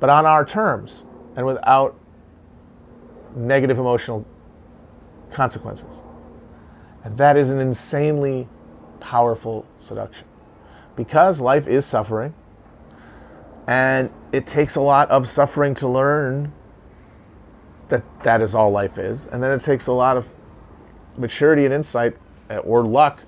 but 0.00 0.10
on 0.10 0.26
our 0.26 0.44
terms 0.44 1.06
and 1.34 1.46
without 1.46 1.98
negative 3.34 3.78
emotional 3.78 4.24
consequences. 5.30 6.02
And 7.04 7.16
that 7.18 7.36
is 7.36 7.50
an 7.50 7.58
insanely 7.58 8.48
powerful 9.00 9.66
seduction 9.78 10.26
because 10.94 11.40
life 11.40 11.66
is 11.66 11.84
suffering 11.84 12.34
and 13.66 14.10
it 14.32 14.46
takes 14.46 14.76
a 14.76 14.80
lot 14.80 15.10
of 15.10 15.28
suffering 15.28 15.74
to 15.76 15.88
learn 15.88 16.52
that 17.88 18.02
that 18.22 18.40
is 18.40 18.54
all 18.54 18.70
life 18.70 18.98
is. 18.98 19.26
And 19.26 19.42
then 19.42 19.50
it 19.50 19.62
takes 19.62 19.86
a 19.86 19.92
lot 19.92 20.16
of 20.16 20.28
maturity 21.16 21.64
and 21.64 21.74
insight 21.74 22.16
uh, 22.50 22.56
or 22.58 22.84
luck 22.84 23.20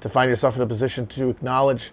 to 0.00 0.08
find 0.08 0.30
yourself 0.30 0.56
in 0.56 0.62
a 0.62 0.66
position 0.66 1.06
to 1.08 1.28
acknowledge, 1.30 1.92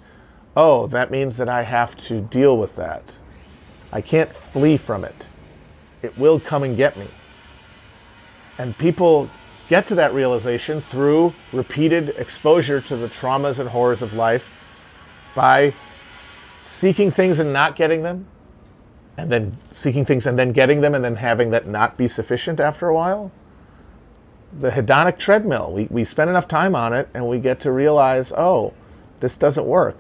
oh, 0.56 0.88
that 0.88 1.12
means 1.12 1.38
that 1.38 1.50
I 1.50 1.64
have 1.64 1.96
to 2.08 2.22
deal 2.22 2.58
with 2.58 2.76
that. 2.76 3.18
I 3.92 4.02
can't 4.02 4.32
flee 4.32 4.78
from 4.78 5.04
it. 5.04 5.28
It 6.02 6.18
will 6.18 6.40
come 6.40 6.64
and 6.64 6.78
get 6.78 6.96
me. 6.98 7.08
And 8.58 8.78
people 8.78 9.30
get 9.70 9.88
to 9.88 9.96
that 9.96 10.14
realization 10.14 10.82
through 10.82 11.34
repeated 11.52 12.10
exposure 12.18 12.82
to 12.82 12.96
the 12.96 13.08
traumas 13.08 13.60
and 13.60 13.70
horrors 13.70 14.02
of 14.02 14.14
life 14.14 14.50
by 15.36 15.74
seeking 16.66 17.12
things 17.12 17.40
and 17.40 17.54
not 17.54 17.76
getting 17.76 18.04
them, 18.04 18.26
and 19.18 19.32
then 19.32 19.58
seeking 19.72 20.06
things 20.06 20.26
and 20.26 20.38
then 20.38 20.52
getting 20.52 20.82
them, 20.82 20.94
and 20.96 21.04
then 21.04 21.16
having 21.16 21.52
that 21.52 21.68
not 21.68 21.98
be 21.98 22.08
sufficient 22.08 22.60
after 22.60 22.88
a 22.88 22.94
while. 22.94 23.32
The 24.60 24.70
hedonic 24.70 25.18
treadmill, 25.18 25.72
we, 25.72 25.88
we 25.90 26.04
spend 26.04 26.30
enough 26.30 26.48
time 26.48 26.76
on 26.76 26.94
it 26.94 27.10
and 27.14 27.28
we 27.28 27.40
get 27.40 27.60
to 27.62 27.72
realize, 27.72 28.32
oh, 28.34 28.74
this 29.20 29.38
doesn't 29.38 29.66
work. 29.66 29.98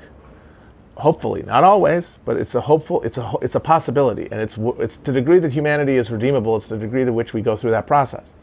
Hopefully, 0.95 1.41
not 1.43 1.63
always, 1.63 2.19
but 2.23 2.37
it's 2.37 2.53
a 2.53 2.61
hopeful, 2.61 3.01
it's 3.01 3.17
a, 3.17 3.33
it's 3.41 3.55
a 3.55 3.59
possibility. 3.59 4.27
And 4.31 4.39
it's, 4.39 4.57
it's 4.77 4.97
the 4.97 5.11
degree 5.11 5.39
that 5.39 5.51
humanity 5.51 5.95
is 5.95 6.11
redeemable, 6.11 6.55
it's 6.57 6.69
the 6.69 6.77
degree 6.77 7.03
to 7.05 7.13
which 7.13 7.33
we 7.33 7.41
go 7.41 7.55
through 7.55 7.71
that 7.71 7.87
process. 7.87 8.33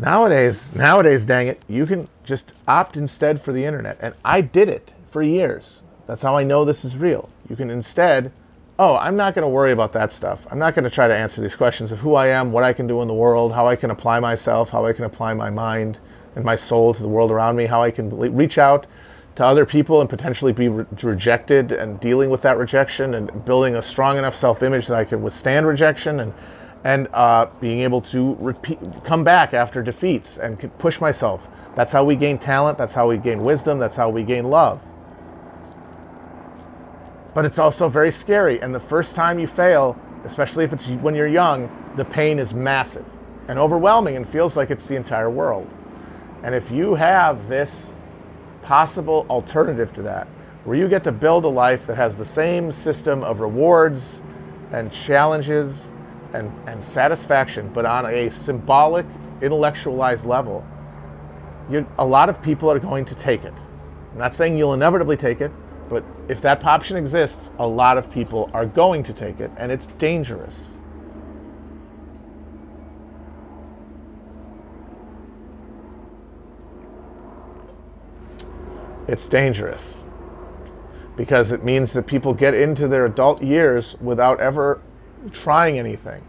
Nowadays, 0.00 0.74
nowadays, 0.74 1.26
dang 1.26 1.48
it, 1.48 1.62
you 1.68 1.84
can 1.84 2.08
just 2.24 2.54
opt 2.66 2.96
instead 2.96 3.40
for 3.40 3.52
the 3.52 3.62
internet. 3.62 3.98
And 4.00 4.14
I 4.24 4.40
did 4.40 4.70
it 4.70 4.92
for 5.10 5.22
years. 5.22 5.82
That's 6.06 6.22
how 6.22 6.34
I 6.38 6.42
know 6.42 6.64
this 6.64 6.86
is 6.86 6.96
real. 6.96 7.28
You 7.50 7.56
can 7.56 7.68
instead, 7.68 8.32
oh, 8.78 8.96
I'm 8.96 9.14
not 9.14 9.34
going 9.34 9.42
to 9.42 9.48
worry 9.48 9.72
about 9.72 9.92
that 9.92 10.10
stuff. 10.10 10.46
I'm 10.50 10.58
not 10.58 10.74
going 10.74 10.84
to 10.84 10.90
try 10.90 11.06
to 11.06 11.14
answer 11.14 11.42
these 11.42 11.54
questions 11.54 11.92
of 11.92 11.98
who 11.98 12.14
I 12.14 12.28
am, 12.28 12.50
what 12.50 12.64
I 12.64 12.72
can 12.72 12.86
do 12.86 13.02
in 13.02 13.08
the 13.08 13.14
world, 13.14 13.52
how 13.52 13.66
I 13.66 13.76
can 13.76 13.90
apply 13.90 14.20
myself, 14.20 14.70
how 14.70 14.86
I 14.86 14.94
can 14.94 15.04
apply 15.04 15.34
my 15.34 15.50
mind 15.50 15.98
and 16.34 16.46
my 16.46 16.56
soul 16.56 16.94
to 16.94 17.02
the 17.02 17.08
world 17.08 17.30
around 17.30 17.56
me, 17.56 17.66
how 17.66 17.82
I 17.82 17.90
can 17.90 18.08
reach 18.34 18.56
out 18.56 18.86
to 19.34 19.44
other 19.44 19.66
people 19.66 20.00
and 20.00 20.08
potentially 20.08 20.52
be 20.52 20.68
re- 20.70 20.86
rejected 21.02 21.72
and 21.72 22.00
dealing 22.00 22.30
with 22.30 22.40
that 22.40 22.56
rejection 22.56 23.14
and 23.14 23.44
building 23.44 23.74
a 23.74 23.82
strong 23.82 24.16
enough 24.16 24.34
self 24.34 24.62
image 24.62 24.86
that 24.86 24.96
I 24.96 25.04
can 25.04 25.20
withstand 25.20 25.66
rejection 25.66 26.20
and 26.20 26.32
and 26.84 27.08
uh, 27.12 27.46
being 27.60 27.80
able 27.80 28.00
to 28.00 28.36
repeat, 28.40 28.78
come 29.04 29.22
back 29.22 29.52
after 29.52 29.82
defeats 29.82 30.38
and 30.38 30.58
push 30.78 31.00
myself. 31.00 31.48
That's 31.74 31.92
how 31.92 32.04
we 32.04 32.16
gain 32.16 32.38
talent. 32.38 32.78
That's 32.78 32.94
how 32.94 33.08
we 33.08 33.18
gain 33.18 33.42
wisdom. 33.42 33.78
That's 33.78 33.96
how 33.96 34.08
we 34.08 34.22
gain 34.22 34.48
love. 34.48 34.80
But 37.34 37.44
it's 37.44 37.58
also 37.58 37.88
very 37.88 38.10
scary. 38.10 38.60
And 38.60 38.74
the 38.74 38.80
first 38.80 39.14
time 39.14 39.38
you 39.38 39.46
fail, 39.46 39.96
especially 40.24 40.64
if 40.64 40.72
it's 40.72 40.88
when 40.88 41.14
you're 41.14 41.28
young, 41.28 41.70
the 41.96 42.04
pain 42.04 42.38
is 42.38 42.54
massive 42.54 43.04
and 43.48 43.58
overwhelming 43.58 44.16
and 44.16 44.28
feels 44.28 44.56
like 44.56 44.70
it's 44.70 44.86
the 44.86 44.96
entire 44.96 45.30
world. 45.30 45.76
And 46.42 46.54
if 46.54 46.70
you 46.70 46.94
have 46.94 47.48
this 47.48 47.90
possible 48.62 49.26
alternative 49.28 49.92
to 49.94 50.02
that, 50.02 50.26
where 50.64 50.76
you 50.76 50.88
get 50.88 51.04
to 51.04 51.12
build 51.12 51.44
a 51.44 51.48
life 51.48 51.86
that 51.86 51.96
has 51.96 52.16
the 52.16 52.24
same 52.24 52.72
system 52.72 53.22
of 53.22 53.40
rewards 53.40 54.22
and 54.72 54.92
challenges 54.92 55.92
and, 56.34 56.52
and 56.68 56.82
satisfaction, 56.82 57.70
but 57.72 57.84
on 57.84 58.06
a 58.06 58.30
symbolic, 58.30 59.06
intellectualized 59.42 60.26
level, 60.26 60.64
a 61.98 62.04
lot 62.04 62.28
of 62.28 62.42
people 62.42 62.70
are 62.70 62.78
going 62.78 63.04
to 63.04 63.14
take 63.14 63.44
it. 63.44 63.54
I'm 64.12 64.18
not 64.18 64.34
saying 64.34 64.58
you'll 64.58 64.74
inevitably 64.74 65.16
take 65.16 65.40
it, 65.40 65.52
but 65.88 66.04
if 66.28 66.40
that 66.42 66.64
option 66.64 66.96
exists, 66.96 67.50
a 67.58 67.66
lot 67.66 67.98
of 67.98 68.10
people 68.10 68.50
are 68.52 68.66
going 68.66 69.02
to 69.04 69.12
take 69.12 69.40
it, 69.40 69.50
and 69.56 69.70
it's 69.70 69.86
dangerous. 69.98 70.70
It's 79.08 79.26
dangerous 79.26 80.04
because 81.16 81.50
it 81.50 81.64
means 81.64 81.92
that 81.92 82.06
people 82.06 82.32
get 82.32 82.54
into 82.54 82.86
their 82.86 83.06
adult 83.06 83.42
years 83.42 83.96
without 84.00 84.40
ever 84.40 84.80
trying 85.32 85.78
anything. 85.78 86.24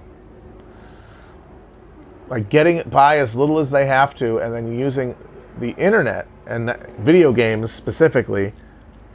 Like 2.28 2.50
getting 2.50 2.82
by 2.90 3.18
as 3.18 3.36
little 3.36 3.60
as 3.60 3.72
they 3.72 3.86
have 3.88 4.16
to 4.16 4.38
and 4.38 4.54
then 4.54 4.78
using 4.78 5.16
the 5.60 5.72
internet 5.72 6.28
and 6.48 6.76
video 7.00 7.34
games 7.34 7.72
specifically 7.72 8.54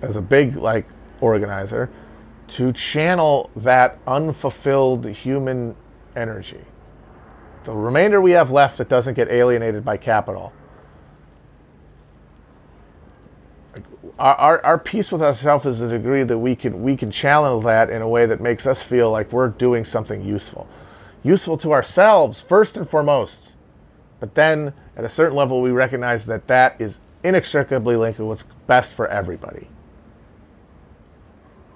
as 0.02 0.16
a 0.16 0.22
big 0.22 0.56
like 0.56 0.86
organizer 1.20 1.90
to 2.48 2.72
channel 2.72 3.50
that 3.56 3.98
unfulfilled 4.06 5.06
human 5.06 5.74
energy. 6.14 6.64
The 7.64 7.72
remainder 7.72 8.20
we 8.20 8.32
have 8.32 8.50
left 8.50 8.78
that 8.78 8.88
doesn't 8.88 9.14
get 9.14 9.28
alienated 9.28 9.84
by 9.84 9.96
capital. 9.96 10.52
Our, 14.18 14.64
our, 14.64 14.78
peace 14.78 15.10
with 15.10 15.22
ourselves 15.22 15.66
is 15.66 15.78
the 15.80 15.88
degree 15.88 16.22
that 16.22 16.38
we 16.38 16.56
can 16.56 16.82
we 16.82 16.96
can 16.96 17.10
channel 17.10 17.60
that 17.62 17.90
in 17.90 18.02
a 18.02 18.08
way 18.08 18.26
that 18.26 18.40
makes 18.40 18.66
us 18.66 18.82
feel 18.82 19.10
like 19.10 19.32
we're 19.32 19.48
doing 19.48 19.84
something 19.84 20.24
useful. 20.24 20.66
Useful 21.22 21.58
to 21.58 21.72
ourselves 21.72 22.40
first 22.40 22.76
and 22.76 22.88
foremost. 22.88 23.52
But 24.20 24.34
then 24.34 24.72
at 24.96 25.04
a 25.04 25.08
certain 25.08 25.36
level 25.36 25.60
we 25.60 25.70
recognize 25.70 26.26
that 26.26 26.46
that 26.48 26.80
is 26.80 26.98
inextricably 27.24 27.96
linked 27.96 28.18
with 28.18 28.28
what's 28.28 28.44
best 28.66 28.94
for 28.94 29.08
everybody 29.08 29.68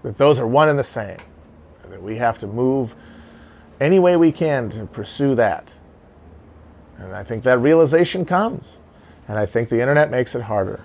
that 0.03 0.17
those 0.17 0.39
are 0.39 0.47
one 0.47 0.69
and 0.69 0.79
the 0.79 0.85
same. 0.85 1.17
And 1.83 1.93
that 1.93 2.03
we 2.03 2.17
have 2.17 2.39
to 2.41 2.47
move 2.47 2.95
any 3.81 3.99
way 3.99 4.17
we 4.17 4.33
can 4.33 4.71
to 4.71 4.87
pursue 4.87 5.35
that. 5.37 5.69
And 6.99 7.15
I 7.15 7.25
think 7.25 7.43
that 7.45 7.59
realization 7.59 8.25
comes. 8.25 8.79
And 9.29 9.39
I 9.39 9.47
think 9.47 9.69
the 9.69 9.81
internet 9.81 10.11
makes 10.11 10.35
it 10.35 10.43
harder. 10.43 10.85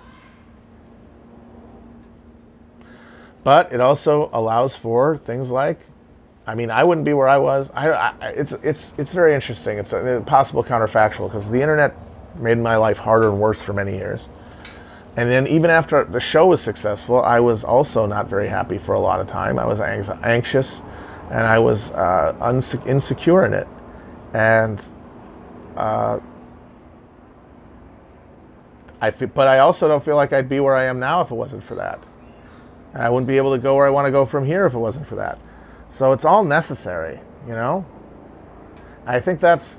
But 3.46 3.72
it 3.72 3.80
also 3.80 4.28
allows 4.32 4.74
for 4.74 5.18
things 5.18 5.52
like, 5.52 5.78
I 6.48 6.56
mean, 6.56 6.68
I 6.68 6.82
wouldn't 6.82 7.04
be 7.04 7.12
where 7.12 7.28
I 7.28 7.38
was. 7.38 7.70
I, 7.74 7.90
I, 7.90 8.30
it's, 8.30 8.50
it's, 8.50 8.92
it's 8.98 9.12
very 9.12 9.36
interesting. 9.36 9.78
It's 9.78 9.92
a, 9.92 10.20
possible 10.26 10.64
counterfactual 10.64 11.28
because 11.28 11.48
the 11.52 11.62
internet 11.62 11.94
made 12.40 12.58
my 12.58 12.74
life 12.74 12.98
harder 12.98 13.28
and 13.28 13.38
worse 13.38 13.62
for 13.62 13.72
many 13.72 13.94
years. 13.94 14.28
And 15.16 15.30
then 15.30 15.46
even 15.46 15.70
after 15.70 16.02
the 16.02 16.18
show 16.18 16.46
was 16.46 16.60
successful, 16.60 17.22
I 17.22 17.38
was 17.38 17.62
also 17.62 18.04
not 18.04 18.28
very 18.28 18.48
happy 18.48 18.78
for 18.78 18.94
a 18.94 19.00
lot 19.00 19.20
of 19.20 19.28
time. 19.28 19.60
I 19.60 19.64
was 19.64 19.78
anxious, 19.78 20.82
and 21.30 21.46
I 21.46 21.60
was 21.60 21.92
uh, 21.92 22.34
insecure 22.84 23.46
in 23.46 23.54
it, 23.54 23.68
and 24.34 24.82
uh, 25.76 26.18
I 29.00 29.06
f- 29.06 29.32
but 29.32 29.46
I 29.46 29.60
also 29.60 29.86
don't 29.86 30.04
feel 30.04 30.16
like 30.16 30.32
I'd 30.32 30.48
be 30.48 30.58
where 30.58 30.74
I 30.74 30.86
am 30.86 30.98
now 30.98 31.20
if 31.20 31.30
it 31.30 31.36
wasn't 31.36 31.62
for 31.62 31.76
that. 31.76 32.02
I 32.98 33.10
wouldn't 33.10 33.28
be 33.28 33.36
able 33.36 33.52
to 33.52 33.58
go 33.58 33.74
where 33.74 33.86
I 33.86 33.90
want 33.90 34.06
to 34.06 34.10
go 34.10 34.24
from 34.24 34.44
here 34.44 34.66
if 34.66 34.74
it 34.74 34.78
wasn't 34.78 35.06
for 35.06 35.16
that. 35.16 35.38
So 35.90 36.12
it's 36.12 36.24
all 36.24 36.44
necessary, 36.44 37.20
you 37.46 37.52
know. 37.52 37.84
I 39.06 39.20
think 39.20 39.40
that's 39.40 39.78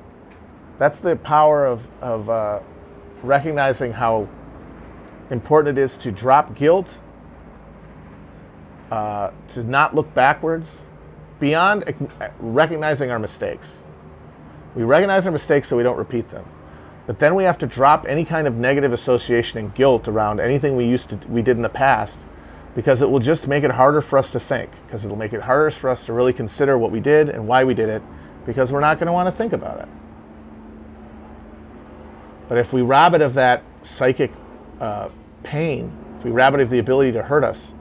that's 0.78 1.00
the 1.00 1.16
power 1.16 1.66
of 1.66 1.86
of 2.02 2.30
uh, 2.30 2.60
recognizing 3.24 3.92
how 3.92 4.30
important 5.32 5.78
it 5.78 5.82
is 5.82 5.98
to 5.98 6.12
drop 6.12 6.56
guilt, 6.56 7.02
uh, 8.92 9.32
to 9.50 9.64
not 9.64 9.96
look 9.96 10.14
backwards, 10.14 10.82
beyond 11.40 11.84
recognizing 12.40 13.12
our 13.12 13.20
mistakes. 13.20 13.84
We 14.76 14.84
recognize 14.84 15.26
our 15.26 15.32
mistakes 15.32 15.68
so 15.68 15.76
we 15.76 15.84
don't 15.84 15.98
repeat 15.98 16.30
them. 16.30 16.46
But 17.08 17.20
then 17.20 17.36
we 17.36 17.46
have 17.46 17.58
to 17.60 17.68
drop 17.68 18.06
any 18.08 18.24
kind 18.24 18.48
of 18.48 18.56
negative 18.56 18.94
association 18.94 19.60
and 19.60 19.74
guilt 19.74 20.08
around 20.08 20.40
anything 20.40 20.76
we 20.76 20.86
used 20.86 21.10
to 21.10 21.16
we 21.28 21.42
did 21.42 21.58
in 21.58 21.64
the 21.64 21.70
past 21.70 22.20
because 22.78 23.02
it 23.02 23.10
will 23.10 23.20
just 23.20 23.48
make 23.48 23.64
it 23.64 23.72
harder 23.72 24.04
for 24.04 24.20
us 24.20 24.30
to 24.30 24.40
think 24.40 24.70
because 24.86 25.04
it'll 25.04 25.18
make 25.18 25.34
it 25.34 25.42
harder 25.42 25.72
for 25.72 25.90
us 25.90 26.06
to 26.06 26.14
really 26.14 26.32
consider 26.32 26.78
what 26.78 26.92
we 26.92 27.00
did 27.00 27.28
and 27.28 27.48
why 27.48 27.64
we 27.64 27.74
did 27.74 27.90
it 27.90 28.04
because 28.46 28.72
we're 28.72 28.80
not 28.80 29.00
going 29.00 29.08
to 29.08 29.12
want 29.12 29.28
to 29.28 29.36
think 29.36 29.52
about 29.52 29.80
it. 29.80 29.90
But 32.48 32.60
if 32.60 32.74
we 32.74 32.84
rob 32.84 33.16
it 33.16 33.22
of 33.22 33.34
that 33.34 33.64
psychic 33.82 34.32
uh, 34.80 35.10
pain, 35.42 35.92
if 36.20 36.24
we 36.24 36.30
rob 36.30 36.54
it 36.54 36.60
of 36.60 36.70
the 36.70 36.78
ability 36.78 37.14
to 37.14 37.24
hurt 37.24 37.44
us, 37.44 37.74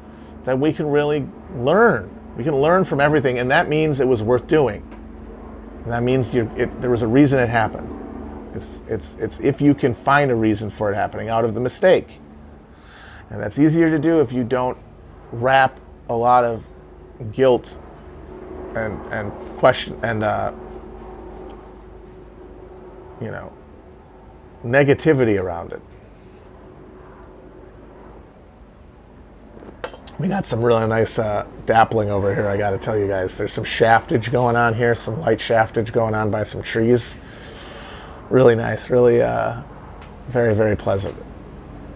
then 0.44 0.60
we 0.60 0.72
can 0.72 0.86
really 0.86 1.28
learn. 1.56 2.10
We 2.34 2.42
can 2.42 2.56
learn 2.56 2.86
from 2.86 2.98
everything, 2.98 3.38
and 3.38 3.50
that 3.50 3.68
means 3.68 4.00
it 4.00 4.08
was 4.08 4.22
worth 4.22 4.46
doing. 4.46 4.82
And 5.84 5.92
that 5.92 6.04
means 6.04 6.34
it, 6.34 6.80
there 6.80 6.90
was 6.90 7.02
a 7.02 7.06
reason 7.06 7.38
it 7.38 7.50
happened. 7.50 8.56
It's, 8.56 8.80
it's, 8.88 9.14
it's 9.18 9.40
if 9.40 9.60
you 9.60 9.74
can 9.74 9.94
find 9.94 10.30
a 10.30 10.34
reason 10.34 10.70
for 10.70 10.90
it 10.90 10.94
happening 10.94 11.28
out 11.28 11.44
of 11.44 11.52
the 11.52 11.60
mistake. 11.60 12.18
And 13.28 13.42
that's 13.42 13.58
easier 13.58 13.90
to 13.90 13.98
do 13.98 14.20
if 14.20 14.32
you 14.32 14.42
don't 14.42 14.78
wrap 15.40 15.80
a 16.08 16.14
lot 16.14 16.44
of 16.44 16.64
guilt 17.32 17.78
and, 18.74 19.00
and 19.12 19.32
question 19.58 19.98
and, 20.02 20.22
uh, 20.22 20.52
you 23.20 23.30
know, 23.30 23.52
negativity 24.64 25.40
around 25.40 25.72
it. 25.72 25.80
We 30.18 30.28
got 30.28 30.46
some 30.46 30.62
really 30.62 30.86
nice 30.86 31.18
uh, 31.18 31.46
dappling 31.66 32.08
over 32.08 32.34
here, 32.34 32.48
I 32.48 32.56
got 32.56 32.70
to 32.70 32.78
tell 32.78 32.96
you 32.96 33.06
guys. 33.06 33.36
There's 33.36 33.52
some 33.52 33.64
shaftage 33.64 34.30
going 34.32 34.56
on 34.56 34.74
here, 34.74 34.94
some 34.94 35.20
light 35.20 35.38
shaftage 35.38 35.92
going 35.92 36.14
on 36.14 36.30
by 36.30 36.42
some 36.44 36.62
trees. 36.62 37.16
Really 38.30 38.54
nice, 38.54 38.88
really 38.88 39.20
uh, 39.20 39.60
very, 40.28 40.54
very 40.54 40.76
pleasant. 40.76 41.14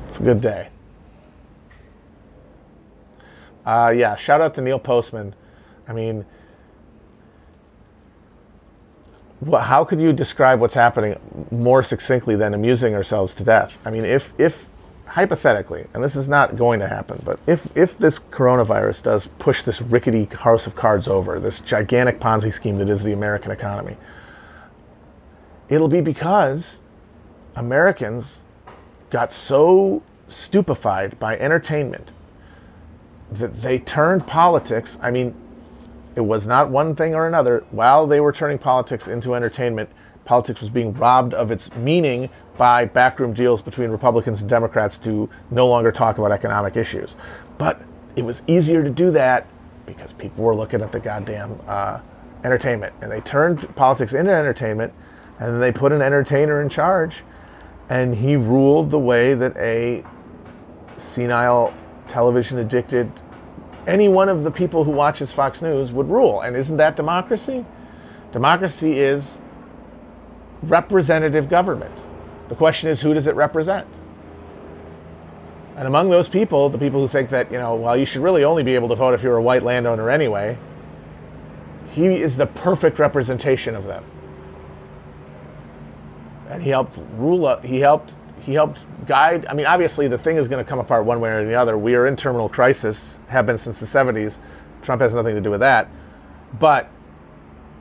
It's 0.07 0.21
a 0.21 0.23
good 0.23 0.41
day. 0.41 0.69
Uh, 3.71 3.91
yeah, 3.91 4.17
shout 4.17 4.41
out 4.41 4.53
to 4.53 4.61
Neil 4.61 4.81
Postman. 4.81 5.33
I 5.87 5.93
mean, 5.93 6.27
how 9.49 9.85
could 9.85 10.01
you 10.01 10.13
describe 10.13 10.59
what's 10.59 10.75
happening 10.75 11.17
more 11.53 11.85
succinctly 11.85 12.35
than 12.35 12.53
amusing 12.53 12.97
ourselves 12.97 13.33
to 13.37 13.45
death? 13.45 13.79
I 13.85 13.91
mean, 13.91 14.05
if 14.05 14.33
if 14.39 14.67
hypothetically, 15.07 15.87
and 15.95 16.03
this 16.03 16.17
is 16.17 16.29
not 16.29 16.57
going 16.57 16.81
to 16.81 16.89
happen, 16.89 17.23
but 17.25 17.39
if, 17.47 17.69
if 17.77 17.97
this 17.97 18.19
coronavirus 18.19 19.05
does 19.05 19.29
push 19.39 19.63
this 19.63 19.81
rickety 19.81 20.25
house 20.25 20.67
of 20.67 20.75
cards 20.75 21.07
over, 21.07 21.39
this 21.39 21.61
gigantic 21.61 22.19
Ponzi 22.19 22.53
scheme 22.53 22.77
that 22.79 22.89
is 22.89 23.05
the 23.05 23.13
American 23.13 23.53
economy, 23.53 23.97
it'll 25.69 25.89
be 25.89 26.01
because 26.01 26.81
Americans 27.55 28.43
got 29.11 29.33
so 29.33 30.03
stupefied 30.27 31.21
by 31.21 31.39
entertainment 31.39 32.13
that 33.33 33.63
they 33.63 33.79
turned 33.79 34.27
politics. 34.27 34.99
I 35.01 35.11
mean, 35.11 35.35
it 36.17 36.23
was 36.23 36.47
not 36.47 36.71
one 36.71 36.95
thing 36.95 37.15
or 37.15 37.27
another. 37.27 37.65
While 37.71 38.07
they 38.07 38.21
were 38.21 38.33
turning 38.33 38.59
politics 38.59 39.07
into 39.07 39.35
entertainment, 39.35 39.91
politics 40.25 40.61
was 40.61 40.71
being 40.71 40.93
robbed 40.95 41.35
of 41.35 41.51
its 41.51 41.75
meaning 41.77 42.29
by 42.57 42.85
backroom 42.85 43.33
deals 43.33 43.63
between 43.63 43.91
Republicans 43.91 44.41
and 44.43 44.51
Democrats 44.51 44.99
to 44.99 45.31
no 45.51 45.67
longer 45.67 45.91
talk 45.91 46.19
about 46.19 46.33
economic 46.33 46.77
issues. 46.77 47.17
But 47.59 47.81
it 48.17 48.23
was 48.23 48.43
easier 48.47 48.83
to 48.83 48.91
do 48.91 49.11
that 49.13 49.47
because 49.87 50.13
people 50.13 50.45
were 50.45 50.55
looking 50.55 50.83
at 50.83 50.93
the 50.93 51.01
goddamn 51.01 51.59
uh, 51.67 52.01
entertainment. 52.45 52.95
And 53.01 53.11
they 53.11 53.21
turned 53.21 53.75
politics 53.77 54.13
into 54.13 54.33
entertainment, 54.33 54.93
and 55.39 55.55
then 55.55 55.61
they 55.61 55.73
put 55.73 55.93
an 55.93 56.03
entertainer 56.03 56.61
in 56.61 56.69
charge, 56.69 57.23
and 57.89 58.15
he 58.15 58.37
ruled 58.37 58.91
the 58.91 58.99
way 58.99 59.35
that 59.35 59.57
a 59.57 60.05
senile, 60.97 61.73
television 62.11 62.59
addicted, 62.59 63.11
any 63.87 64.09
one 64.09 64.29
of 64.29 64.45
the 64.45 64.51
people 64.51 64.85
who 64.85 64.91
watches 64.91 65.33
Fox 65.33 65.63
News 65.63 65.93
would 65.93 66.09
rule. 66.09 66.41
And 66.43 66.57
isn't 66.57 66.77
that 66.77 66.97
democracy? 66.97 67.65
Democracy 68.33 68.99
is 68.99 69.39
representative 70.63 71.49
government. 71.49 71.99
The 72.49 72.55
question 72.55 72.91
is, 72.91 73.01
who 73.01 73.15
does 73.15 73.27
it 73.27 73.35
represent? 73.35 73.87
And 75.77 75.87
among 75.87 76.11
those 76.11 76.29
people, 76.29 76.69
the 76.69 76.79
people 76.79 77.01
who 77.01 77.09
think 77.09 77.31
that, 77.31 77.51
you 77.51 77.57
know, 77.57 77.75
well, 77.75 77.97
you 77.97 78.05
should 78.05 78.23
really 78.23 78.45
only 78.45 78.63
be 78.63 78.75
able 78.75 78.89
to 78.89 78.97
vote 78.97 79.15
if 79.15 79.23
you're 79.23 79.37
a 79.37 79.43
white 79.43 79.63
landowner 79.63 80.11
anyway, 80.11 80.59
he 81.93 82.07
is 82.07 82.37
the 82.37 82.47
perfect 82.47 82.99
representation 82.99 83.75
of 83.75 83.85
them. 83.85 84.05
And 86.51 86.63
he 86.63 86.71
helped 86.71 86.99
rule 87.17 87.47
up, 87.47 87.65
he 87.65 87.81
helped 87.81 88.15
he 88.41 88.55
helped 88.55 88.85
guide. 89.07 89.47
I 89.47 89.55
mean, 89.55 89.67
obviously, 89.67 90.09
the 90.09 90.19
thing 90.19 90.37
is 90.37 90.49
going 90.49 90.65
to 90.65 90.69
come 90.69 90.79
apart 90.79 91.05
one 91.05 91.21
way 91.21 91.31
or 91.31 91.45
the 91.45 91.55
other. 91.55 91.79
We 91.79 91.95
are 91.95 92.07
in 92.07 92.17
terminal 92.17 92.49
crisis, 92.49 93.19
have 93.29 93.47
been 93.47 93.59
since 93.59 93.81
the 93.81 93.87
70s. 93.87 94.39
Trump 94.83 95.03
has 95.03 95.15
nothing 95.15 95.35
to 95.35 95.41
do 95.41 95.51
with 95.51 95.61
that. 95.61 95.89
But 96.59 96.91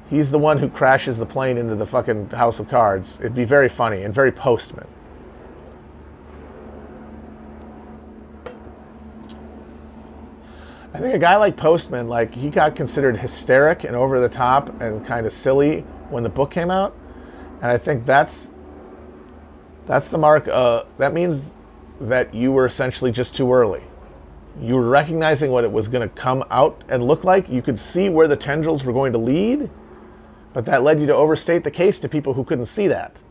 He's 0.09 0.31
the 0.31 0.39
one 0.39 0.57
who 0.57 0.69
crashes 0.69 1.19
the 1.19 1.25
plane 1.25 1.57
into 1.57 1.75
the 1.75 1.85
fucking 1.85 2.31
house 2.31 2.59
of 2.59 2.67
cards. 2.67 3.17
It'd 3.19 3.35
be 3.35 3.43
very 3.43 3.69
funny 3.69 4.01
and 4.01 4.13
very 4.13 4.31
postman. 4.31 4.87
I 10.91 10.97
think 10.97 11.13
a 11.13 11.19
guy 11.19 11.37
like 11.37 11.55
Postman, 11.55 12.09
like 12.09 12.33
he 12.33 12.49
got 12.49 12.75
considered 12.75 13.15
hysteric 13.15 13.83
and 13.83 13.95
over 13.95 14.19
the 14.19 14.27
top 14.27 14.81
and 14.81 15.05
kind 15.05 15.27
of 15.27 15.31
silly 15.31 15.81
when 16.09 16.23
the 16.23 16.29
book 16.29 16.49
came 16.49 16.71
out, 16.71 16.97
and 17.61 17.71
I 17.71 17.77
think 17.77 18.05
that's 18.07 18.49
that's 19.89 20.07
the 20.09 20.19
mark. 20.19 20.47
Uh, 20.47 20.83
that 20.99 21.13
means 21.13 21.55
that 21.99 22.31
you 22.31 22.51
were 22.51 22.67
essentially 22.67 23.11
just 23.11 23.35
too 23.35 23.51
early. 23.51 23.81
You 24.61 24.75
were 24.75 24.87
recognizing 24.87 25.49
what 25.49 25.63
it 25.63 25.71
was 25.71 25.87
going 25.87 26.07
to 26.07 26.15
come 26.15 26.43
out 26.51 26.83
and 26.89 27.01
look 27.01 27.23
like. 27.23 27.49
You 27.49 27.63
could 27.63 27.79
see 27.79 28.07
where 28.07 28.27
the 28.27 28.35
tendrils 28.35 28.83
were 28.83 28.93
going 28.93 29.13
to 29.13 29.17
lead, 29.17 29.67
but 30.53 30.65
that 30.65 30.83
led 30.83 30.99
you 30.99 31.07
to 31.07 31.15
overstate 31.15 31.63
the 31.63 31.71
case 31.71 31.99
to 32.01 32.07
people 32.07 32.35
who 32.35 32.43
couldn't 32.43 32.67
see 32.67 32.87
that. 32.87 33.23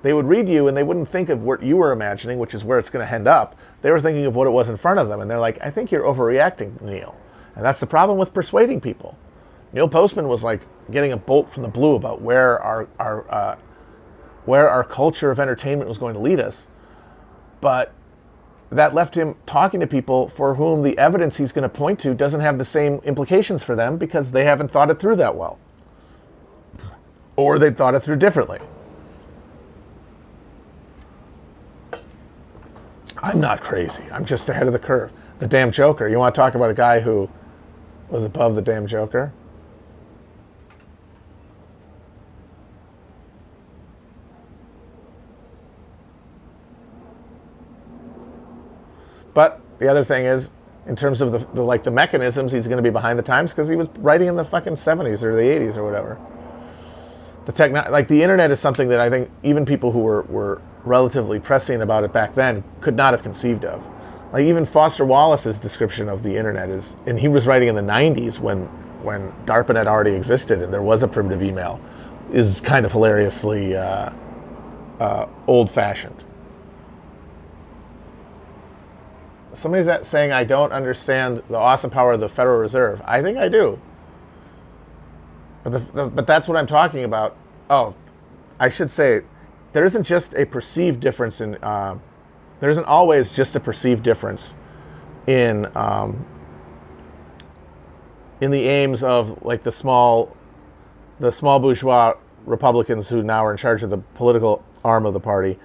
They 0.00 0.14
would 0.14 0.24
read 0.24 0.48
you 0.48 0.68
and 0.68 0.74
they 0.76 0.82
wouldn't 0.82 1.10
think 1.10 1.28
of 1.28 1.42
what 1.42 1.62
you 1.62 1.76
were 1.76 1.92
imagining, 1.92 2.38
which 2.38 2.54
is 2.54 2.64
where 2.64 2.78
it's 2.78 2.88
going 2.88 3.06
to 3.06 3.12
end 3.12 3.28
up. 3.28 3.54
They 3.82 3.90
were 3.90 4.00
thinking 4.00 4.24
of 4.24 4.34
what 4.34 4.46
it 4.46 4.52
was 4.52 4.70
in 4.70 4.78
front 4.78 5.00
of 5.00 5.08
them, 5.08 5.20
and 5.20 5.30
they're 5.30 5.38
like, 5.38 5.58
I 5.60 5.70
think 5.70 5.92
you're 5.92 6.04
overreacting, 6.04 6.80
Neil. 6.80 7.14
And 7.56 7.62
that's 7.62 7.80
the 7.80 7.86
problem 7.86 8.16
with 8.16 8.32
persuading 8.32 8.80
people. 8.80 9.18
Neil 9.74 9.86
Postman 9.86 10.28
was 10.28 10.42
like 10.42 10.62
getting 10.90 11.12
a 11.12 11.18
bolt 11.18 11.52
from 11.52 11.62
the 11.62 11.68
blue 11.68 11.94
about 11.94 12.22
where 12.22 12.58
our, 12.60 12.88
our 12.98 13.30
uh, 13.30 13.56
where 14.44 14.68
our 14.68 14.84
culture 14.84 15.30
of 15.30 15.38
entertainment 15.38 15.88
was 15.88 15.98
going 15.98 16.14
to 16.14 16.20
lead 16.20 16.40
us. 16.40 16.66
But 17.60 17.92
that 18.70 18.94
left 18.94 19.16
him 19.16 19.34
talking 19.46 19.80
to 19.80 19.86
people 19.86 20.28
for 20.28 20.54
whom 20.54 20.82
the 20.82 20.96
evidence 20.96 21.36
he's 21.36 21.52
going 21.52 21.62
to 21.62 21.68
point 21.68 21.98
to 22.00 22.14
doesn't 22.14 22.40
have 22.40 22.56
the 22.56 22.64
same 22.64 22.96
implications 23.04 23.62
for 23.62 23.74
them 23.74 23.96
because 23.96 24.30
they 24.30 24.44
haven't 24.44 24.70
thought 24.70 24.90
it 24.90 24.98
through 25.00 25.16
that 25.16 25.34
well. 25.34 25.58
Or 27.36 27.58
they 27.58 27.70
thought 27.70 27.94
it 27.94 28.00
through 28.00 28.16
differently. 28.16 28.60
I'm 33.22 33.40
not 33.40 33.60
crazy. 33.60 34.04
I'm 34.10 34.24
just 34.24 34.48
ahead 34.48 34.66
of 34.66 34.72
the 34.72 34.78
curve. 34.78 35.12
The 35.40 35.46
damn 35.46 35.70
Joker. 35.70 36.08
You 36.08 36.18
want 36.18 36.34
to 36.34 36.38
talk 36.38 36.54
about 36.54 36.70
a 36.70 36.74
guy 36.74 37.00
who 37.00 37.28
was 38.08 38.24
above 38.24 38.54
the 38.54 38.62
damn 38.62 38.86
Joker? 38.86 39.32
But 49.34 49.60
the 49.78 49.88
other 49.88 50.04
thing 50.04 50.24
is, 50.24 50.50
in 50.86 50.96
terms 50.96 51.20
of 51.20 51.32
the, 51.32 51.38
the 51.54 51.62
like 51.62 51.84
the 51.84 51.90
mechanisms, 51.90 52.52
he's 52.52 52.66
going 52.66 52.78
to 52.78 52.82
be 52.82 52.90
behind 52.90 53.18
the 53.18 53.22
times 53.22 53.52
because 53.52 53.68
he 53.68 53.76
was 53.76 53.88
writing 53.98 54.28
in 54.28 54.36
the 54.36 54.44
fucking 54.44 54.74
70s 54.74 55.22
or 55.22 55.36
the 55.36 55.42
80s 55.42 55.76
or 55.76 55.84
whatever. 55.84 56.18
The 57.46 57.52
techno- 57.52 57.90
like 57.90 58.08
the 58.08 58.22
internet 58.22 58.50
is 58.50 58.60
something 58.60 58.88
that 58.88 59.00
I 59.00 59.10
think 59.10 59.30
even 59.42 59.64
people 59.64 59.92
who 59.92 60.00
were, 60.00 60.22
were 60.22 60.62
relatively 60.84 61.38
prescient 61.38 61.82
about 61.82 62.04
it 62.04 62.12
back 62.12 62.34
then 62.34 62.64
could 62.80 62.96
not 62.96 63.12
have 63.12 63.22
conceived 63.22 63.64
of. 63.64 63.86
Like 64.32 64.44
even 64.44 64.64
Foster 64.64 65.04
Wallace's 65.04 65.58
description 65.58 66.08
of 66.08 66.22
the 66.22 66.36
internet 66.36 66.68
is, 66.68 66.96
and 67.06 67.18
he 67.18 67.28
was 67.28 67.46
writing 67.46 67.68
in 67.68 67.74
the 67.74 67.82
90s 67.82 68.38
when 68.38 68.68
when 69.02 69.32
DARPANET 69.46 69.86
already 69.86 70.12
existed 70.12 70.60
and 70.60 70.70
there 70.70 70.82
was 70.82 71.02
a 71.02 71.08
primitive 71.08 71.42
email, 71.42 71.80
is 72.32 72.60
kind 72.60 72.84
of 72.84 72.92
hilariously 72.92 73.74
uh, 73.74 74.10
uh, 75.00 75.26
old-fashioned. 75.46 76.22
Somebody's 79.52 80.06
saying 80.06 80.32
I 80.32 80.44
don't 80.44 80.72
understand 80.72 81.42
the 81.48 81.56
awesome 81.56 81.90
power 81.90 82.12
of 82.12 82.20
the 82.20 82.28
Federal 82.28 82.58
Reserve. 82.58 83.02
I 83.04 83.20
think 83.20 83.36
I 83.36 83.48
do. 83.48 83.80
But, 85.64 85.72
the, 85.72 85.78
the, 85.78 86.06
but 86.06 86.26
that's 86.26 86.48
what 86.48 86.56
I'm 86.56 86.66
talking 86.66 87.04
about. 87.04 87.36
Oh, 87.68 87.94
I 88.58 88.68
should 88.68 88.90
say 88.90 89.22
there 89.72 89.84
isn't 89.84 90.04
just 90.04 90.34
a 90.34 90.44
perceived 90.44 91.00
difference 91.00 91.40
in. 91.40 91.56
Uh, 91.56 91.98
there 92.60 92.70
isn't 92.70 92.84
always 92.84 93.32
just 93.32 93.56
a 93.56 93.60
perceived 93.60 94.02
difference 94.02 94.54
in 95.26 95.70
um, 95.76 96.24
in 98.40 98.50
the 98.50 98.68
aims 98.68 99.02
of 99.02 99.42
like 99.44 99.62
the 99.62 99.72
small 99.72 100.36
the 101.18 101.30
small 101.30 101.58
bourgeois 101.60 102.14
Republicans 102.46 103.08
who 103.08 103.22
now 103.22 103.44
are 103.44 103.50
in 103.50 103.56
charge 103.56 103.82
of 103.82 103.90
the 103.90 103.98
political 103.98 104.64
arm 104.84 105.06
of 105.06 105.12
the 105.12 105.20
party 105.20 105.58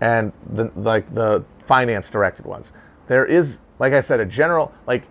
and 0.00 0.32
the 0.48 0.70
like 0.74 1.06
the 1.14 1.44
finance 1.60 2.10
directed 2.10 2.46
ones. 2.46 2.72
There 3.10 3.26
is, 3.26 3.58
like 3.80 3.92
I 3.92 4.02
said, 4.02 4.20
a 4.20 4.24
general 4.24 4.72
like 4.86 5.02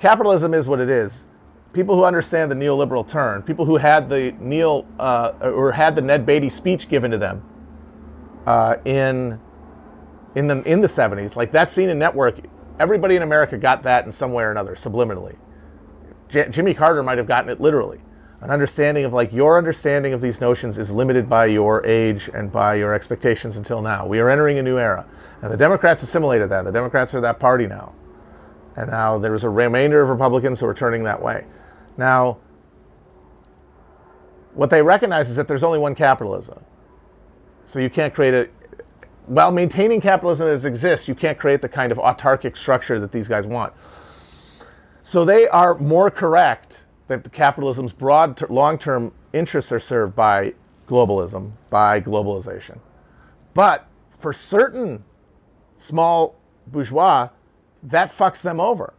capitalism 0.00 0.52
is 0.52 0.66
what 0.66 0.80
it 0.80 0.90
is. 0.90 1.24
People 1.72 1.96
who 1.96 2.04
understand 2.04 2.50
the 2.50 2.54
neoliberal 2.54 3.08
turn, 3.08 3.40
people 3.40 3.64
who 3.64 3.78
had 3.78 4.10
the 4.10 4.32
Neil 4.38 4.86
uh, 4.98 5.32
or 5.40 5.72
had 5.72 5.96
the 5.96 6.02
Ned 6.02 6.26
Beatty 6.26 6.50
speech 6.50 6.90
given 6.90 7.10
to 7.10 7.16
them 7.16 7.42
uh, 8.46 8.76
in 8.84 9.40
in 10.34 10.46
the 10.46 10.62
in 10.70 10.82
the 10.82 10.86
70s, 10.86 11.36
like 11.36 11.52
that 11.52 11.70
scene 11.70 11.88
in 11.88 11.98
Network, 11.98 12.38
everybody 12.78 13.16
in 13.16 13.22
America 13.22 13.56
got 13.56 13.82
that 13.84 14.04
in 14.04 14.12
some 14.12 14.34
way 14.34 14.44
or 14.44 14.50
another, 14.50 14.74
subliminally. 14.74 15.36
J- 16.28 16.50
Jimmy 16.50 16.74
Carter 16.74 17.02
might 17.02 17.16
have 17.16 17.26
gotten 17.26 17.48
it 17.48 17.62
literally. 17.62 18.02
An 18.42 18.50
understanding 18.50 19.06
of 19.06 19.14
like 19.14 19.32
your 19.32 19.56
understanding 19.56 20.12
of 20.12 20.20
these 20.20 20.38
notions 20.38 20.76
is 20.76 20.92
limited 20.92 21.30
by 21.30 21.46
your 21.46 21.82
age 21.86 22.28
and 22.34 22.52
by 22.52 22.74
your 22.74 22.92
expectations 22.92 23.56
until 23.56 23.80
now. 23.80 24.06
We 24.06 24.18
are 24.18 24.28
entering 24.28 24.58
a 24.58 24.62
new 24.62 24.78
era. 24.78 25.06
And 25.42 25.50
the 25.52 25.56
Democrats 25.56 26.02
assimilated 26.02 26.50
that. 26.50 26.64
The 26.64 26.72
Democrats 26.72 27.14
are 27.14 27.20
that 27.20 27.38
party 27.38 27.66
now. 27.66 27.94
And 28.76 28.90
now 28.90 29.18
there's 29.18 29.44
a 29.44 29.50
remainder 29.50 30.02
of 30.02 30.08
Republicans 30.08 30.60
who 30.60 30.66
are 30.66 30.74
turning 30.74 31.04
that 31.04 31.20
way. 31.20 31.44
Now, 31.96 32.38
what 34.54 34.70
they 34.70 34.82
recognize 34.82 35.28
is 35.28 35.36
that 35.36 35.48
there's 35.48 35.62
only 35.62 35.78
one 35.78 35.94
capitalism. 35.94 36.64
So 37.66 37.78
you 37.78 37.90
can't 37.90 38.14
create 38.14 38.34
a, 38.34 38.48
while 39.26 39.52
maintaining 39.52 40.00
capitalism 40.00 40.48
as 40.48 40.64
exists, 40.64 41.08
you 41.08 41.14
can't 41.14 41.38
create 41.38 41.62
the 41.62 41.68
kind 41.68 41.90
of 41.92 41.98
autarkic 41.98 42.56
structure 42.56 43.00
that 43.00 43.12
these 43.12 43.28
guys 43.28 43.46
want. 43.46 43.72
So 45.02 45.24
they 45.24 45.48
are 45.48 45.76
more 45.78 46.10
correct 46.10 46.84
that 47.08 47.24
the 47.24 47.30
capitalism's 47.30 47.92
broad 47.92 48.36
ter- 48.36 48.46
long-term 48.48 49.12
interests 49.32 49.72
are 49.72 49.80
served 49.80 50.14
by 50.14 50.54
globalism, 50.86 51.52
by 51.70 52.00
globalization. 52.00 52.78
But 53.54 53.86
for 54.08 54.32
certain 54.32 55.04
small 55.76 56.34
bourgeois, 56.66 57.28
that 57.82 58.10
fucks 58.10 58.40
them 58.40 58.60
over. 58.60 58.94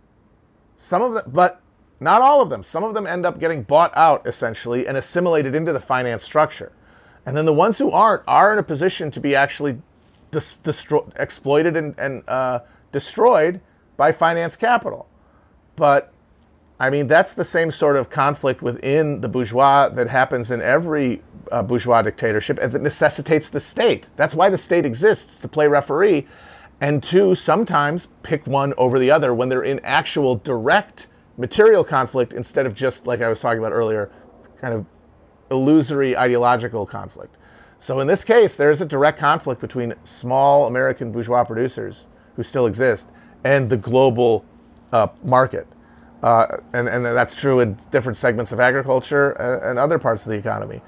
Some 0.78 1.02
of 1.02 1.14
them, 1.14 1.24
but 1.28 1.62
not 2.00 2.22
all 2.22 2.42
of 2.42 2.50
them. 2.50 2.64
Some 2.64 2.84
of 2.84 2.94
them 2.94 3.08
end 3.08 3.26
up 3.26 3.40
getting 3.40 3.64
bought 3.64 3.92
out 3.96 4.26
essentially 4.28 4.88
and 4.88 4.98
assimilated 4.98 5.56
into 5.56 5.74
the 5.74 5.80
finance 5.80 6.24
structure. 6.24 6.72
And 7.26 7.36
then 7.36 7.46
the 7.46 7.54
ones 7.54 7.78
who 7.78 7.92
aren't 7.92 8.24
are 8.28 8.54
in 8.54 8.60
a 8.60 8.64
position 8.64 9.10
to 9.12 9.20
be 9.20 9.36
actually 9.36 9.82
dis- 10.32 10.56
destro- 10.64 11.12
exploited 11.20 11.76
and, 11.76 11.98
and 11.98 12.24
uh, 12.28 12.60
destroyed 12.92 13.62
by 13.98 14.12
finance 14.12 14.56
capital. 14.56 15.08
But 15.76 16.12
I 16.80 16.90
mean, 16.90 17.08
that's 17.08 17.34
the 17.34 17.46
same 17.46 17.72
sort 17.72 17.96
of 17.96 18.10
conflict 18.10 18.62
within 18.62 19.22
the 19.22 19.30
bourgeois 19.30 19.90
that 19.90 20.10
happens 20.10 20.52
in 20.52 20.62
every 20.62 21.22
uh, 21.52 21.64
bourgeois 21.64 22.02
dictatorship 22.02 22.60
and 22.62 22.72
that 22.74 22.82
necessitates 22.82 23.50
the 23.50 23.62
state. 23.62 24.08
That's 24.18 24.36
why 24.36 24.50
the 24.50 24.58
state 24.58 24.86
exists 24.86 25.38
to 25.38 25.48
play 25.48 25.68
referee 25.68 26.28
and 26.82 27.02
two, 27.02 27.36
sometimes 27.36 28.08
pick 28.24 28.46
one 28.46 28.74
over 28.78 29.00
the 29.00 29.12
other 29.12 29.34
when 29.34 29.50
they're 29.50 29.64
in 29.64 29.80
actual 29.84 30.36
direct 30.36 31.08
material 31.38 31.84
conflict 31.84 32.34
instead 32.34 32.66
of 32.66 32.76
just, 32.76 33.08
like 33.08 33.22
I 33.22 33.30
was 33.30 33.40
talking 33.40 33.60
about 33.60 33.72
earlier, 33.72 34.12
kind 34.60 34.74
of 34.74 34.86
illusory 35.52 36.18
ideological 36.18 36.86
conflict. 36.86 37.36
So 37.80 38.00
in 38.00 38.08
this 38.08 38.24
case, 38.24 38.56
there 38.56 38.72
is 38.72 38.82
a 38.82 38.86
direct 38.86 39.20
conflict 39.20 39.62
between 39.62 39.94
small 40.04 40.68
American 40.68 41.12
bourgeois 41.12 41.44
producers 41.44 42.08
who 42.36 42.44
still 42.44 42.66
exist 42.66 43.10
and 43.44 43.70
the 43.70 43.78
global 43.78 44.44
uh, 44.92 45.08
market. 45.24 45.68
Uh, 46.24 46.58
and, 46.74 46.88
and 46.88 47.06
that's 47.06 47.36
true 47.36 47.60
in 47.60 47.78
different 47.92 48.18
segments 48.18 48.52
of 48.52 48.60
agriculture 48.60 49.32
and, 49.32 49.64
and 49.64 49.80
other 49.80 50.00
parts 50.00 50.26
of 50.26 50.32
the 50.32 50.38
economy. 50.38 50.82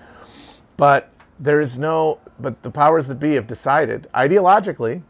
But 0.76 1.12
there 1.40 1.62
is 1.62 1.78
no, 1.78 2.20
but 2.40 2.64
the 2.64 2.72
powers 2.72 3.08
that 3.10 3.20
be 3.20 3.36
have 3.36 3.46
decided 3.46 4.08
ideologically 4.16 5.04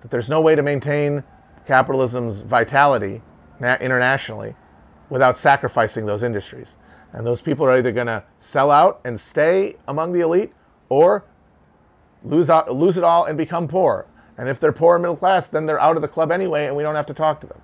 that 0.00 0.10
there's 0.10 0.28
no 0.28 0.40
way 0.40 0.54
to 0.54 0.62
maintain 0.62 1.24
capitalism's 1.66 2.42
vitality 2.42 3.22
internationally 3.60 4.54
without 5.10 5.36
sacrificing 5.36 6.06
those 6.06 6.22
industries. 6.22 6.76
And 7.12 7.26
those 7.26 7.40
people 7.40 7.66
are 7.66 7.76
either 7.76 7.92
going 7.92 8.06
to 8.06 8.22
sell 8.38 8.70
out 8.70 9.00
and 9.04 9.18
stay 9.18 9.76
among 9.86 10.12
the 10.12 10.20
elite 10.20 10.52
or 10.88 11.24
lose, 12.22 12.50
out, 12.50 12.72
lose 12.74 12.96
it 12.96 13.04
all 13.04 13.24
and 13.24 13.36
become 13.36 13.66
poor. 13.68 14.06
And 14.36 14.48
if 14.48 14.60
they're 14.60 14.72
poor 14.72 14.98
middle 14.98 15.16
class, 15.16 15.48
then 15.48 15.66
they're 15.66 15.80
out 15.80 15.96
of 15.96 16.02
the 16.02 16.08
club 16.08 16.30
anyway, 16.30 16.66
and 16.66 16.76
we 16.76 16.82
don't 16.82 16.94
have 16.94 17.06
to 17.06 17.14
talk 17.14 17.40
to 17.40 17.46
them. 17.46 17.60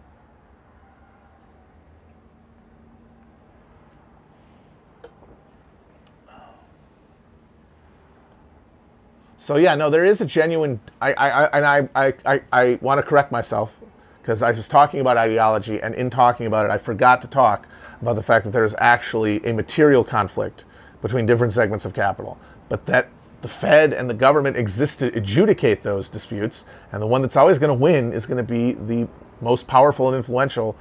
So 9.44 9.56
yeah, 9.56 9.74
no, 9.74 9.90
there 9.90 10.06
is 10.06 10.22
a 10.22 10.24
genuine. 10.24 10.80
I, 11.02 11.12
I, 11.12 11.58
and 11.58 11.66
I, 11.66 11.88
I, 11.94 12.14
I, 12.24 12.40
I 12.50 12.78
want 12.80 12.96
to 12.96 13.02
correct 13.02 13.30
myself 13.30 13.74
because 14.22 14.40
I 14.40 14.52
was 14.52 14.68
talking 14.70 15.00
about 15.00 15.18
ideology, 15.18 15.82
and 15.82 15.94
in 15.94 16.08
talking 16.08 16.46
about 16.46 16.64
it, 16.64 16.70
I 16.70 16.78
forgot 16.78 17.20
to 17.20 17.28
talk 17.28 17.66
about 18.00 18.16
the 18.16 18.22
fact 18.22 18.46
that 18.46 18.52
there's 18.52 18.74
actually 18.78 19.44
a 19.44 19.52
material 19.52 20.02
conflict 20.02 20.64
between 21.02 21.26
different 21.26 21.52
segments 21.52 21.84
of 21.84 21.92
capital, 21.92 22.38
but 22.70 22.86
that 22.86 23.08
the 23.42 23.48
Fed 23.48 23.92
and 23.92 24.08
the 24.08 24.14
government 24.14 24.56
exist 24.56 25.00
to 25.00 25.14
adjudicate 25.14 25.82
those 25.82 26.08
disputes, 26.08 26.64
and 26.90 27.02
the 27.02 27.06
one 27.06 27.20
that's 27.20 27.36
always 27.36 27.58
going 27.58 27.68
to 27.68 27.74
win 27.74 28.14
is 28.14 28.24
going 28.24 28.38
to 28.38 28.50
be 28.50 28.72
the 28.72 29.06
most 29.42 29.66
powerful 29.66 30.08
and 30.08 30.16
influential, 30.16 30.74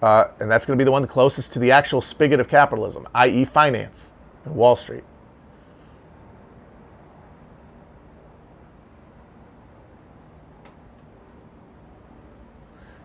uh, 0.00 0.28
and 0.40 0.50
that's 0.50 0.64
going 0.64 0.78
to 0.78 0.82
be 0.82 0.86
the 0.86 0.92
one 0.92 1.06
closest 1.06 1.52
to 1.52 1.58
the 1.58 1.70
actual 1.70 2.00
spigot 2.00 2.40
of 2.40 2.48
capitalism, 2.48 3.06
i.e., 3.16 3.44
finance 3.44 4.12
and 4.46 4.54
Wall 4.54 4.76
Street. 4.76 5.04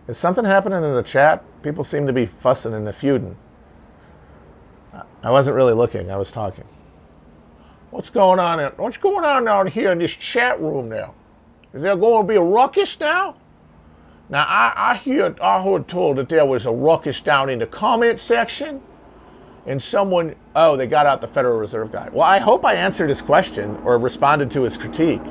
Is 0.06 0.18
something 0.18 0.44
happening 0.44 0.84
in 0.84 0.94
the 0.94 1.02
chat? 1.02 1.42
People 1.62 1.84
seem 1.84 2.06
to 2.06 2.12
be 2.12 2.26
fussing 2.26 2.74
and 2.74 2.94
feuding. 2.94 3.36
I 5.22 5.30
wasn't 5.30 5.56
really 5.56 5.72
looking. 5.72 6.10
I 6.10 6.16
was 6.16 6.30
talking. 6.30 6.64
What's 7.90 8.10
going 8.10 8.38
on? 8.38 8.60
In, 8.60 8.72
what's 8.76 8.96
going 8.96 9.24
on 9.24 9.44
down 9.44 9.66
here 9.66 9.92
in 9.92 9.98
this 9.98 10.12
chat 10.12 10.60
room 10.60 10.88
now? 10.88 11.14
Is 11.72 11.82
there 11.82 11.96
going 11.96 12.26
to 12.26 12.28
be 12.28 12.36
a 12.36 12.42
ruckus 12.42 12.98
now? 13.00 13.36
Now 14.28 14.44
I, 14.46 14.72
I 14.76 14.94
hear 14.96 15.34
I 15.40 15.62
heard 15.62 15.88
told 15.88 16.16
that 16.16 16.28
there 16.28 16.46
was 16.46 16.66
a 16.66 16.72
ruckus 16.72 17.20
down 17.20 17.50
in 17.50 17.58
the 17.58 17.66
comment 17.66 18.18
section, 18.18 18.80
and 19.66 19.82
someone 19.82 20.34
oh 20.56 20.76
they 20.76 20.86
got 20.86 21.06
out 21.06 21.20
the 21.20 21.28
Federal 21.28 21.58
Reserve 21.58 21.92
guy. 21.92 22.08
Well, 22.10 22.22
I 22.22 22.38
hope 22.38 22.64
I 22.64 22.74
answered 22.74 23.08
his 23.08 23.22
question 23.22 23.76
or 23.84 23.98
responded 23.98 24.50
to 24.52 24.62
his 24.62 24.76
critique. 24.76 25.22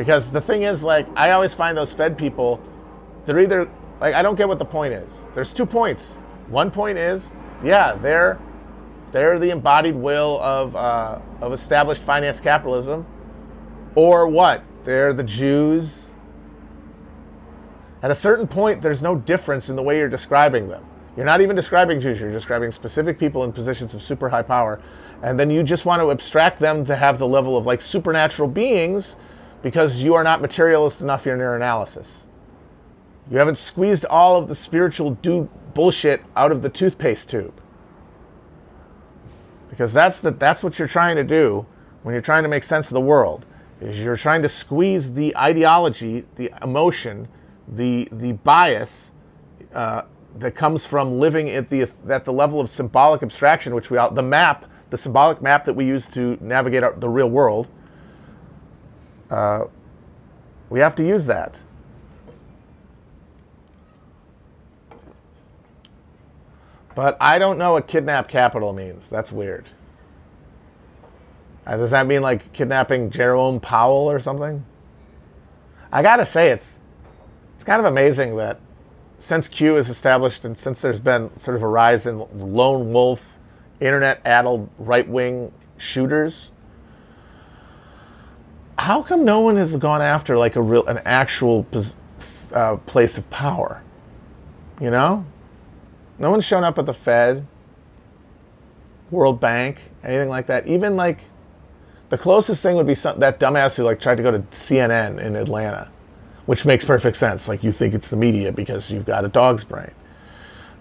Because 0.00 0.32
the 0.32 0.40
thing 0.40 0.62
is, 0.62 0.82
like, 0.82 1.06
I 1.14 1.32
always 1.32 1.52
find 1.52 1.76
those 1.76 1.92
Fed 1.92 2.16
people, 2.16 2.58
they're 3.26 3.38
either 3.38 3.68
like 4.00 4.14
I 4.14 4.22
don't 4.22 4.34
get 4.34 4.48
what 4.48 4.58
the 4.58 4.64
point 4.64 4.94
is. 4.94 5.26
There's 5.34 5.52
two 5.52 5.66
points. 5.66 6.12
One 6.48 6.70
point 6.70 6.96
is, 6.96 7.32
yeah, 7.62 7.96
they're 7.96 8.38
they're 9.12 9.38
the 9.38 9.50
embodied 9.50 9.94
will 9.94 10.40
of 10.40 10.74
uh, 10.74 11.18
of 11.42 11.52
established 11.52 12.02
finance 12.02 12.40
capitalism, 12.40 13.04
or 13.94 14.26
what? 14.26 14.64
They're 14.84 15.12
the 15.12 15.22
Jews. 15.22 16.06
At 18.02 18.10
a 18.10 18.14
certain 18.14 18.48
point, 18.48 18.80
there's 18.80 19.02
no 19.02 19.16
difference 19.16 19.68
in 19.68 19.76
the 19.76 19.82
way 19.82 19.98
you're 19.98 20.08
describing 20.08 20.66
them. 20.66 20.82
You're 21.14 21.26
not 21.26 21.42
even 21.42 21.54
describing 21.54 22.00
Jews, 22.00 22.18
you're 22.18 22.32
describing 22.32 22.72
specific 22.72 23.18
people 23.18 23.44
in 23.44 23.52
positions 23.52 23.92
of 23.92 24.02
super 24.02 24.30
high 24.30 24.44
power. 24.44 24.80
And 25.22 25.38
then 25.38 25.50
you 25.50 25.62
just 25.62 25.84
want 25.84 26.00
to 26.00 26.10
abstract 26.10 26.58
them 26.58 26.86
to 26.86 26.96
have 26.96 27.18
the 27.18 27.28
level 27.28 27.58
of 27.58 27.66
like 27.66 27.82
supernatural 27.82 28.48
beings 28.48 29.16
because 29.62 30.02
you 30.02 30.14
are 30.14 30.24
not 30.24 30.40
materialist 30.40 31.00
enough 31.00 31.26
in 31.26 31.38
your 31.38 31.56
analysis. 31.56 32.24
You 33.30 33.38
haven't 33.38 33.58
squeezed 33.58 34.04
all 34.06 34.36
of 34.36 34.48
the 34.48 34.54
spiritual 34.54 35.12
do 35.12 35.48
bullshit 35.74 36.22
out 36.36 36.50
of 36.50 36.62
the 36.62 36.68
toothpaste 36.68 37.28
tube. 37.28 37.60
Because 39.68 39.92
that's 39.92 40.20
the, 40.20 40.32
that's 40.32 40.64
what 40.64 40.78
you're 40.78 40.88
trying 40.88 41.16
to 41.16 41.24
do 41.24 41.66
when 42.02 42.12
you're 42.12 42.22
trying 42.22 42.42
to 42.42 42.48
make 42.48 42.64
sense 42.64 42.88
of 42.88 42.94
the 42.94 43.00
world. 43.00 43.46
Is 43.80 43.98
you're 43.98 44.16
trying 44.16 44.42
to 44.42 44.48
squeeze 44.48 45.14
the 45.14 45.34
ideology, 45.36 46.26
the 46.36 46.52
emotion, 46.60 47.28
the 47.66 48.08
the 48.12 48.32
bias 48.32 49.12
uh, 49.74 50.02
that 50.38 50.54
comes 50.54 50.84
from 50.84 51.18
living 51.18 51.48
at 51.48 51.70
the 51.70 51.88
at 52.10 52.26
the 52.26 52.32
level 52.32 52.60
of 52.60 52.68
symbolic 52.68 53.22
abstraction, 53.22 53.74
which 53.74 53.90
we 53.90 53.96
all, 53.96 54.10
the 54.10 54.22
map, 54.22 54.66
the 54.90 54.98
symbolic 54.98 55.40
map 55.40 55.64
that 55.64 55.72
we 55.72 55.86
use 55.86 56.06
to 56.08 56.36
navigate 56.42 56.82
our, 56.82 56.92
the 56.92 57.08
real 57.08 57.30
world 57.30 57.68
uh, 59.30 59.64
we 60.68 60.80
have 60.80 60.94
to 60.96 61.06
use 61.06 61.26
that. 61.26 61.62
But 66.94 67.16
I 67.20 67.38
don't 67.38 67.56
know 67.56 67.72
what 67.72 67.86
kidnap 67.86 68.28
capital 68.28 68.72
means. 68.72 69.08
That's 69.08 69.32
weird. 69.32 69.68
Uh, 71.66 71.76
does 71.76 71.92
that 71.92 72.06
mean 72.06 72.20
like 72.20 72.52
kidnapping 72.52 73.10
Jerome 73.10 73.60
Powell 73.60 74.10
or 74.10 74.18
something? 74.20 74.64
I 75.92 76.02
gotta 76.02 76.26
say, 76.26 76.50
it's 76.50 76.78
it's 77.54 77.64
kind 77.64 77.80
of 77.80 77.86
amazing 77.86 78.36
that 78.36 78.58
since 79.18 79.48
Q 79.48 79.76
is 79.76 79.88
established 79.88 80.44
and 80.44 80.56
since 80.58 80.80
there's 80.80 80.98
been 80.98 81.36
sort 81.38 81.56
of 81.56 81.62
a 81.62 81.68
rise 81.68 82.06
in 82.06 82.26
lone 82.34 82.92
wolf, 82.92 83.22
internet 83.78 84.20
addled 84.24 84.68
right 84.78 85.06
wing 85.06 85.52
shooters, 85.76 86.50
how 88.80 89.02
come 89.02 89.26
no 89.26 89.40
one 89.40 89.56
has 89.56 89.76
gone 89.76 90.00
after 90.00 90.38
like 90.38 90.56
a 90.56 90.62
real, 90.62 90.86
an 90.86 91.02
actual 91.04 91.66
uh, 92.54 92.76
place 92.86 93.18
of 93.18 93.28
power? 93.28 93.82
You 94.80 94.90
know, 94.90 95.26
no 96.18 96.30
one's 96.30 96.46
shown 96.46 96.64
up 96.64 96.78
at 96.78 96.86
the 96.86 96.94
Fed, 96.94 97.46
World 99.10 99.38
Bank, 99.38 99.78
anything 100.02 100.30
like 100.30 100.46
that. 100.46 100.66
Even 100.66 100.96
like 100.96 101.24
the 102.08 102.16
closest 102.16 102.62
thing 102.62 102.74
would 102.76 102.86
be 102.86 102.94
some, 102.94 103.20
that 103.20 103.38
dumbass 103.38 103.76
who 103.76 103.82
like 103.82 104.00
tried 104.00 104.16
to 104.16 104.22
go 104.22 104.30
to 104.30 104.38
CNN 104.38 105.20
in 105.20 105.36
Atlanta, 105.36 105.90
which 106.46 106.64
makes 106.64 106.82
perfect 106.82 107.18
sense. 107.18 107.48
Like 107.48 107.62
you 107.62 107.72
think 107.72 107.92
it's 107.92 108.08
the 108.08 108.16
media 108.16 108.50
because 108.50 108.90
you've 108.90 109.04
got 109.04 109.26
a 109.26 109.28
dog's 109.28 109.62
brain, 109.62 109.90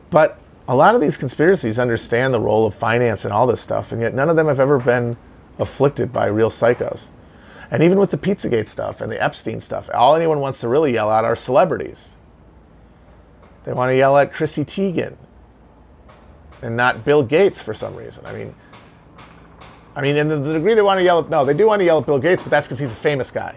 but 0.10 0.40
a 0.70 0.76
lot 0.76 0.96
of 0.96 1.02
these 1.02 1.18
conspiracies 1.18 1.80
understand 1.80 2.34
the 2.34 2.40
role 2.40 2.66
of 2.66 2.74
finance 2.74 3.26
and 3.26 3.34
all 3.34 3.46
this 3.46 3.60
stuff, 3.60 3.92
and 3.92 4.02
yet 4.02 4.14
none 4.14 4.30
of 4.30 4.38
them 4.38 4.48
have 4.48 4.62
ever 4.62 4.80
been 4.80 5.18
afflicted 5.58 6.14
by 6.14 6.28
real 6.28 6.50
psychos. 6.50 7.10
And 7.72 7.84
even 7.84 8.00
with 8.00 8.12
the 8.12 8.18
Pizzagate 8.18 8.68
stuff 8.68 9.02
and 9.02 9.12
the 9.12 9.22
Epstein 9.22 9.62
stuff, 9.62 9.90
all 9.94 10.16
anyone 10.16 10.40
wants 10.40 10.60
to 10.62 10.68
really 10.68 10.94
yell 10.94 11.12
at 11.12 11.24
are 11.24 11.36
celebrities. 11.36 12.16
They 13.64 13.74
want 13.74 13.92
to 13.92 13.96
yell 13.96 14.18
at 14.18 14.34
Chrissy 14.34 14.66
Teigen 14.66 15.16
and 16.62 16.76
not 16.76 17.06
Bill 17.06 17.24
Gates 17.24 17.62
for 17.62 17.74
some 17.74 17.96
reason. 17.96 18.26
I 18.26 18.34
mean, 18.34 18.56
I 19.96 20.02
mean, 20.02 20.16
in 20.16 20.28
the, 20.28 20.38
the 20.40 20.54
degree 20.54 20.74
they 20.74 20.82
want 20.82 21.00
to 21.00 21.04
yell 21.04 21.20
at, 21.20 21.30
no, 21.30 21.46
they 21.46 21.54
do 21.54 21.68
want 21.68 21.80
to 21.82 21.86
yell 21.86 22.00
at 22.00 22.06
Bill 22.06 22.20
Gates, 22.20 22.42
but 22.42 22.50
that's 22.50 22.68
because 22.68 22.80
he's 22.80 22.92
a 22.92 22.96
famous 22.96 23.32
guy. 23.32 23.56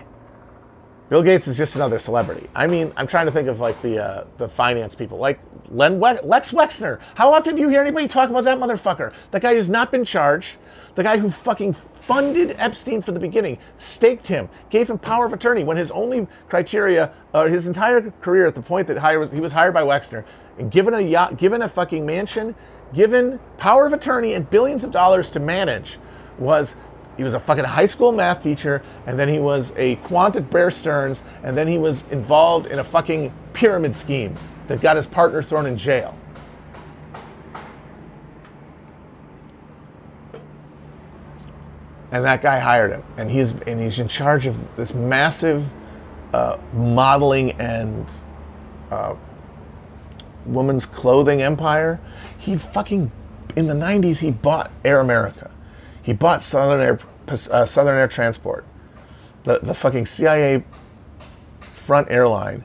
Bill 1.08 1.22
Gates 1.22 1.46
is 1.46 1.58
just 1.58 1.76
another 1.76 1.98
celebrity. 1.98 2.48
I 2.54 2.66
mean, 2.66 2.92
I'm 2.96 3.06
trying 3.06 3.26
to 3.26 3.32
think 3.32 3.46
of 3.48 3.60
like 3.60 3.80
the 3.82 4.02
uh, 4.02 4.24
the 4.38 4.48
finance 4.48 4.94
people, 4.94 5.18
like 5.18 5.38
Len 5.68 6.00
we- 6.00 6.20
Les 6.22 6.50
Wexner. 6.52 7.00
How 7.14 7.34
often 7.34 7.54
do 7.54 7.60
you 7.60 7.68
hear 7.68 7.82
anybody 7.82 8.08
talk 8.08 8.30
about 8.30 8.44
that 8.44 8.58
motherfucker? 8.58 9.12
That 9.30 9.42
guy 9.42 9.54
who's 9.54 9.68
not 9.68 9.92
been 9.92 10.06
charged, 10.06 10.56
the 10.94 11.02
guy 11.02 11.18
who 11.18 11.28
fucking 11.28 11.76
funded 12.06 12.54
Epstein 12.58 13.02
from 13.02 13.14
the 13.14 13.20
beginning, 13.20 13.58
staked 13.78 14.26
him, 14.26 14.48
gave 14.70 14.90
him 14.90 14.98
power 14.98 15.24
of 15.24 15.32
attorney 15.32 15.64
when 15.64 15.76
his 15.76 15.90
only 15.90 16.26
criteria, 16.48 17.12
uh, 17.32 17.46
his 17.46 17.66
entire 17.66 18.10
career 18.20 18.46
at 18.46 18.54
the 18.54 18.62
point 18.62 18.86
that 18.88 19.00
was, 19.18 19.30
he 19.30 19.40
was 19.40 19.52
hired 19.52 19.74
by 19.74 19.82
Wexner, 19.82 20.24
and 20.58 20.70
given 20.70 20.94
a 20.94 21.00
yacht, 21.00 21.36
given 21.36 21.62
a 21.62 21.68
fucking 21.68 22.04
mansion, 22.04 22.54
given 22.94 23.38
power 23.56 23.86
of 23.86 23.92
attorney 23.92 24.34
and 24.34 24.48
billions 24.50 24.84
of 24.84 24.90
dollars 24.90 25.30
to 25.30 25.40
manage, 25.40 25.98
was 26.38 26.76
he 27.16 27.24
was 27.24 27.34
a 27.34 27.40
fucking 27.40 27.64
high 27.64 27.86
school 27.86 28.10
math 28.10 28.42
teacher, 28.42 28.82
and 29.06 29.18
then 29.18 29.28
he 29.28 29.38
was 29.38 29.72
a 29.76 29.96
quant 29.96 30.34
at 30.36 30.50
Bear 30.50 30.70
Stearns, 30.70 31.22
and 31.42 31.56
then 31.56 31.68
he 31.68 31.78
was 31.78 32.04
involved 32.10 32.66
in 32.66 32.78
a 32.78 32.84
fucking 32.84 33.32
pyramid 33.52 33.94
scheme 33.94 34.34
that 34.66 34.80
got 34.80 34.96
his 34.96 35.06
partner 35.06 35.42
thrown 35.42 35.66
in 35.66 35.76
jail. 35.76 36.16
And 42.12 42.24
that 42.24 42.42
guy 42.42 42.58
hired 42.60 42.92
him, 42.92 43.02
and 43.16 43.30
he's 43.30 43.52
and 43.66 43.80
he's 43.80 43.98
in 43.98 44.06
charge 44.06 44.46
of 44.46 44.76
this 44.76 44.92
massive 44.92 45.66
uh, 46.34 46.58
modeling 46.74 47.52
and 47.52 48.06
uh, 48.90 49.14
women's 50.44 50.84
clothing 50.84 51.40
empire. 51.40 51.98
He 52.36 52.58
fucking 52.58 53.10
in 53.56 53.66
the 53.66 53.74
'90s 53.74 54.18
he 54.18 54.30
bought 54.30 54.70
Air 54.84 55.00
America, 55.00 55.50
he 56.02 56.12
bought 56.12 56.42
Southern 56.42 56.80
Air 56.80 56.98
uh, 57.50 57.64
Southern 57.64 57.96
Air 57.96 58.08
Transport, 58.08 58.66
the 59.44 59.60
the 59.60 59.74
fucking 59.74 60.04
CIA 60.04 60.62
front 61.72 62.10
airline 62.10 62.62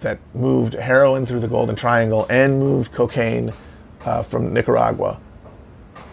that 0.00 0.18
moved 0.34 0.74
heroin 0.74 1.24
through 1.24 1.40
the 1.40 1.48
Golden 1.48 1.74
Triangle 1.74 2.26
and 2.28 2.60
moved 2.60 2.92
cocaine 2.92 3.50
uh, 4.04 4.22
from 4.22 4.52
Nicaragua 4.52 5.18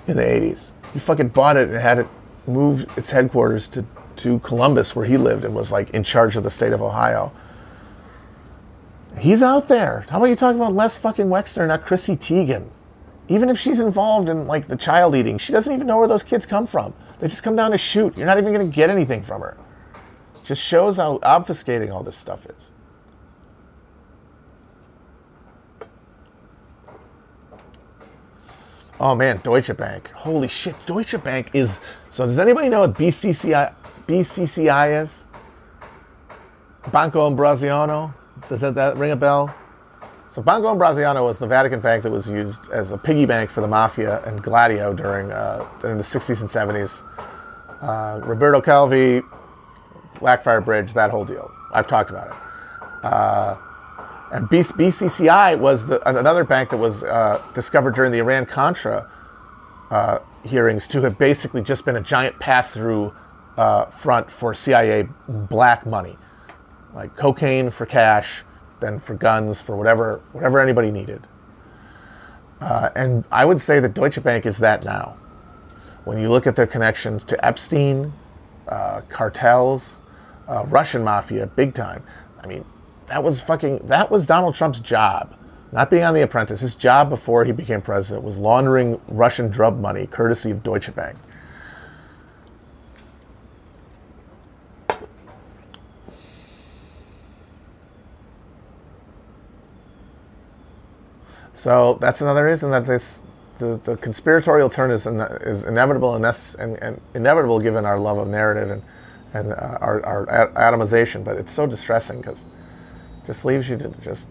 in 0.08 0.18
the 0.18 0.24
80s. 0.24 0.72
He 0.92 1.00
fucking 1.00 1.28
bought 1.28 1.56
it 1.56 1.70
and 1.70 1.78
had 1.78 2.00
it 2.00 2.08
moved 2.48 2.90
its 2.98 3.12
headquarters 3.12 3.68
to, 3.70 3.86
to 4.18 4.40
Columbus, 4.40 4.96
where 4.96 5.06
he 5.06 5.18
lived 5.18 5.46
and 5.46 5.56
was 5.56 5.72
like 5.72 5.90
in 5.92 6.04
charge 6.04 6.36
of 6.36 6.44
the 6.44 6.50
state 6.50 6.74
of 6.74 6.82
Ohio. 6.82 7.32
He's 9.18 9.42
out 9.42 9.68
there. 9.68 10.06
How 10.10 10.18
about 10.18 10.26
you 10.28 10.36
talking 10.36 10.60
about 10.60 10.74
Les 10.74 10.96
fucking 10.98 11.28
Wexner, 11.28 11.68
not 11.68 11.86
Chrissy 11.86 12.16
Teigen? 12.16 12.68
Even 13.28 13.50
if 13.50 13.58
she's 13.58 13.80
involved 13.80 14.30
in 14.30 14.46
like 14.46 14.68
the 14.68 14.76
child 14.76 15.16
eating, 15.16 15.38
she 15.38 15.52
doesn't 15.52 15.74
even 15.74 15.88
know 15.88 15.98
where 15.98 16.08
those 16.08 16.24
kids 16.24 16.46
come 16.46 16.68
from. 16.68 16.94
They 17.20 17.28
just 17.28 17.44
come 17.44 17.56
down 17.56 17.72
to 17.72 17.78
shoot. 17.78 18.18
You're 18.18 18.28
not 18.28 18.38
even 18.38 18.54
going 18.54 18.70
to 18.70 18.76
get 18.76 18.90
anything 18.90 19.24
from 19.24 19.42
her. 19.42 19.58
Just 20.44 20.62
shows 20.62 20.98
how 20.98 21.18
obfuscating 21.20 21.92
all 21.92 22.04
this 22.04 22.16
stuff 22.16 22.46
is. 22.46 22.72
Oh 29.00 29.14
man, 29.14 29.40
Deutsche 29.44 29.76
Bank. 29.76 30.10
Holy 30.12 30.48
shit, 30.48 30.76
Deutsche 30.86 31.22
Bank 31.22 31.50
is. 31.54 31.80
So, 32.12 32.26
does 32.26 32.40
anybody 32.40 32.70
know 32.70 32.82
what 32.82 32.94
BCCI, 32.94 33.74
BCCI 34.08 35.02
is? 35.02 35.26
Banco 36.92 37.28
Ambrosiano? 37.28 38.14
Does 38.48 38.62
that, 38.62 38.76
that 38.76 38.96
ring 38.96 39.12
a 39.12 39.16
bell? 39.16 39.54
So, 40.30 40.42
Banco 40.42 40.72
Ambrosiano 40.72 41.26
was 41.26 41.40
the 41.40 41.48
Vatican 41.48 41.82
bank 41.82 42.04
that 42.04 42.12
was 42.12 42.30
used 42.30 42.70
as 42.72 42.92
a 42.92 42.98
piggy 42.98 43.26
bank 43.26 43.50
for 43.50 43.62
the 43.62 43.68
mafia 43.68 44.24
and 44.24 44.42
Gladio 44.42 44.94
during, 44.94 45.32
uh, 45.32 45.66
during 45.82 45.98
the 45.98 46.04
60s 46.04 46.42
and 46.42 46.50
70s. 46.50 47.04
Uh, 47.82 48.22
Roberto 48.26 48.62
Calvi, 48.62 49.22
Blackfriars 50.20 50.64
Bridge, 50.64 50.94
that 50.94 51.12
whole 51.12 51.26
deal. 51.26 51.52
I've 51.74 51.88
talked 51.88 52.12
about 52.12 52.28
it. 52.28 52.34
Uh, 53.04 53.58
and 54.36 54.50
BCCI 54.50 55.58
was 55.58 55.88
the, 55.88 56.08
another 56.10 56.44
bank 56.44 56.72
that 56.72 56.78
was 56.78 57.04
uh, 57.04 57.42
discovered 57.54 57.96
during 57.96 58.12
the 58.12 58.18
Iran 58.18 58.46
Contra 58.46 59.10
uh, 59.90 60.20
hearings 60.44 60.88
to 60.88 61.02
have 61.02 61.18
basically 61.18 61.62
just 61.62 61.86
been 61.86 61.96
a 61.96 62.02
giant 62.02 62.38
pass 62.38 62.74
through 62.74 63.14
uh, 63.56 63.86
front 63.86 64.30
for 64.30 64.54
CIA 64.54 65.08
black 65.30 65.86
money. 65.86 66.18
like 66.94 67.16
cocaine 67.16 67.70
for 67.70 67.86
cash, 67.86 68.44
then 68.82 69.00
for 69.00 69.14
guns, 69.16 69.62
for 69.62 69.78
whatever 69.78 70.22
whatever 70.34 70.60
anybody 70.60 70.92
needed. 70.92 71.26
Uh, 72.60 72.90
and 72.94 73.24
I 73.32 73.46
would 73.46 73.62
say 73.62 73.80
that 73.80 73.94
Deutsche 73.94 74.22
Bank 74.22 74.46
is 74.46 74.58
that 74.58 74.84
now. 74.84 75.16
When 76.04 76.18
you 76.18 76.30
look 76.30 76.46
at 76.46 76.58
their 76.58 76.68
connections 76.68 77.24
to 77.26 77.46
Epstein, 77.46 78.12
uh, 78.68 79.02
cartels, 79.08 80.02
uh, 80.50 80.66
Russian 80.68 81.06
mafia, 81.06 81.48
big 81.48 81.74
time. 81.74 82.04
I 82.44 82.48
mean, 82.48 82.66
that 83.08 83.24
was 83.24 83.40
fucking 83.42 83.88
that 83.88 84.10
was 84.10 84.26
Donald 84.28 84.56
Trump's 84.56 84.80
job. 84.80 85.36
Not 85.72 85.90
being 85.90 86.04
on 86.04 86.14
The 86.14 86.22
Apprentice, 86.22 86.62
his 86.62 86.76
job 86.76 87.10
before 87.10 87.44
he 87.44 87.52
became 87.52 87.82
president 87.82 88.24
was 88.24 88.38
laundering 88.38 89.02
Russian 89.08 89.50
drug 89.50 89.78
money 89.78 90.08
courtesy 90.08 90.52
of 90.52 90.64
Deutsche 90.64 90.94
Bank. 90.96 91.18
So 101.54 101.98
that's 102.00 102.22
another 102.22 102.46
reason 102.46 102.72
that 102.72 102.86
this 102.86 103.24
the, 103.58 103.80
the 103.84 103.98
conspiratorial 103.98 104.70
turn 104.70 104.92
is, 104.92 105.06
in, 105.06 105.20
is 105.20 105.64
inevitable 105.64 106.16
and, 106.16 106.26
and, 106.60 106.78
and, 106.78 107.02
inevitable 107.14 107.60
given 107.60 107.86
our 107.86 107.98
love 107.98 108.18
of 108.18 108.28
narrative 108.28 108.70
and, 108.70 108.84
and 109.34 109.52
uh, 109.52 109.78
our, 109.82 110.06
our 110.06 110.48
atomization. 110.56 111.24
But 111.24 111.38
it's 111.38 111.52
so 111.52 111.66
distressing 111.66 112.22
because 112.22 112.46
just 113.26 113.46
leaves 113.46 113.70
you 113.70 113.78
to 113.78 113.90
just. 114.02 114.30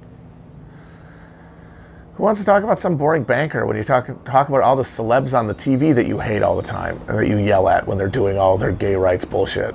Who 2.14 2.22
wants 2.22 2.38
to 2.38 2.47
talk 2.47 2.62
about 2.62 2.78
some 2.78 2.97
boring 2.97 3.24
banker 3.24 3.66
when 3.66 3.76
you 3.76 3.82
talk 3.82 4.07
talk 4.24 4.49
about 4.49 4.62
all 4.62 4.76
the 4.76 4.84
celebs 4.84 5.36
on 5.36 5.49
the 5.49 5.55
TV 5.55 5.95
that 5.95 6.07
you 6.07 6.20
hate 6.20 6.42
all 6.42 6.57
the 6.57 6.62
time 6.62 7.01
and 7.09 7.18
that 7.18 7.28
you 7.28 7.38
yell 7.38 7.68
at 7.68 7.86
when 7.86 7.99
they're 7.99 8.09
doing 8.09 8.38
all 8.38 8.57
their 8.57 8.72
gay 8.72 8.95
rights 8.95 9.24
bullshit? 9.24 9.74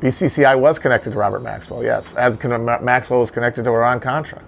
BCCI 0.00 0.58
was 0.58 0.78
connected 0.78 1.10
to 1.10 1.16
Robert 1.16 1.42
Maxwell, 1.42 1.84
yes, 1.84 2.14
as 2.14 2.42
Maxwell 2.42 3.20
was 3.20 3.30
connected 3.30 3.64
to 3.64 3.70
Iran 3.70 4.00
Contra, 4.00 4.42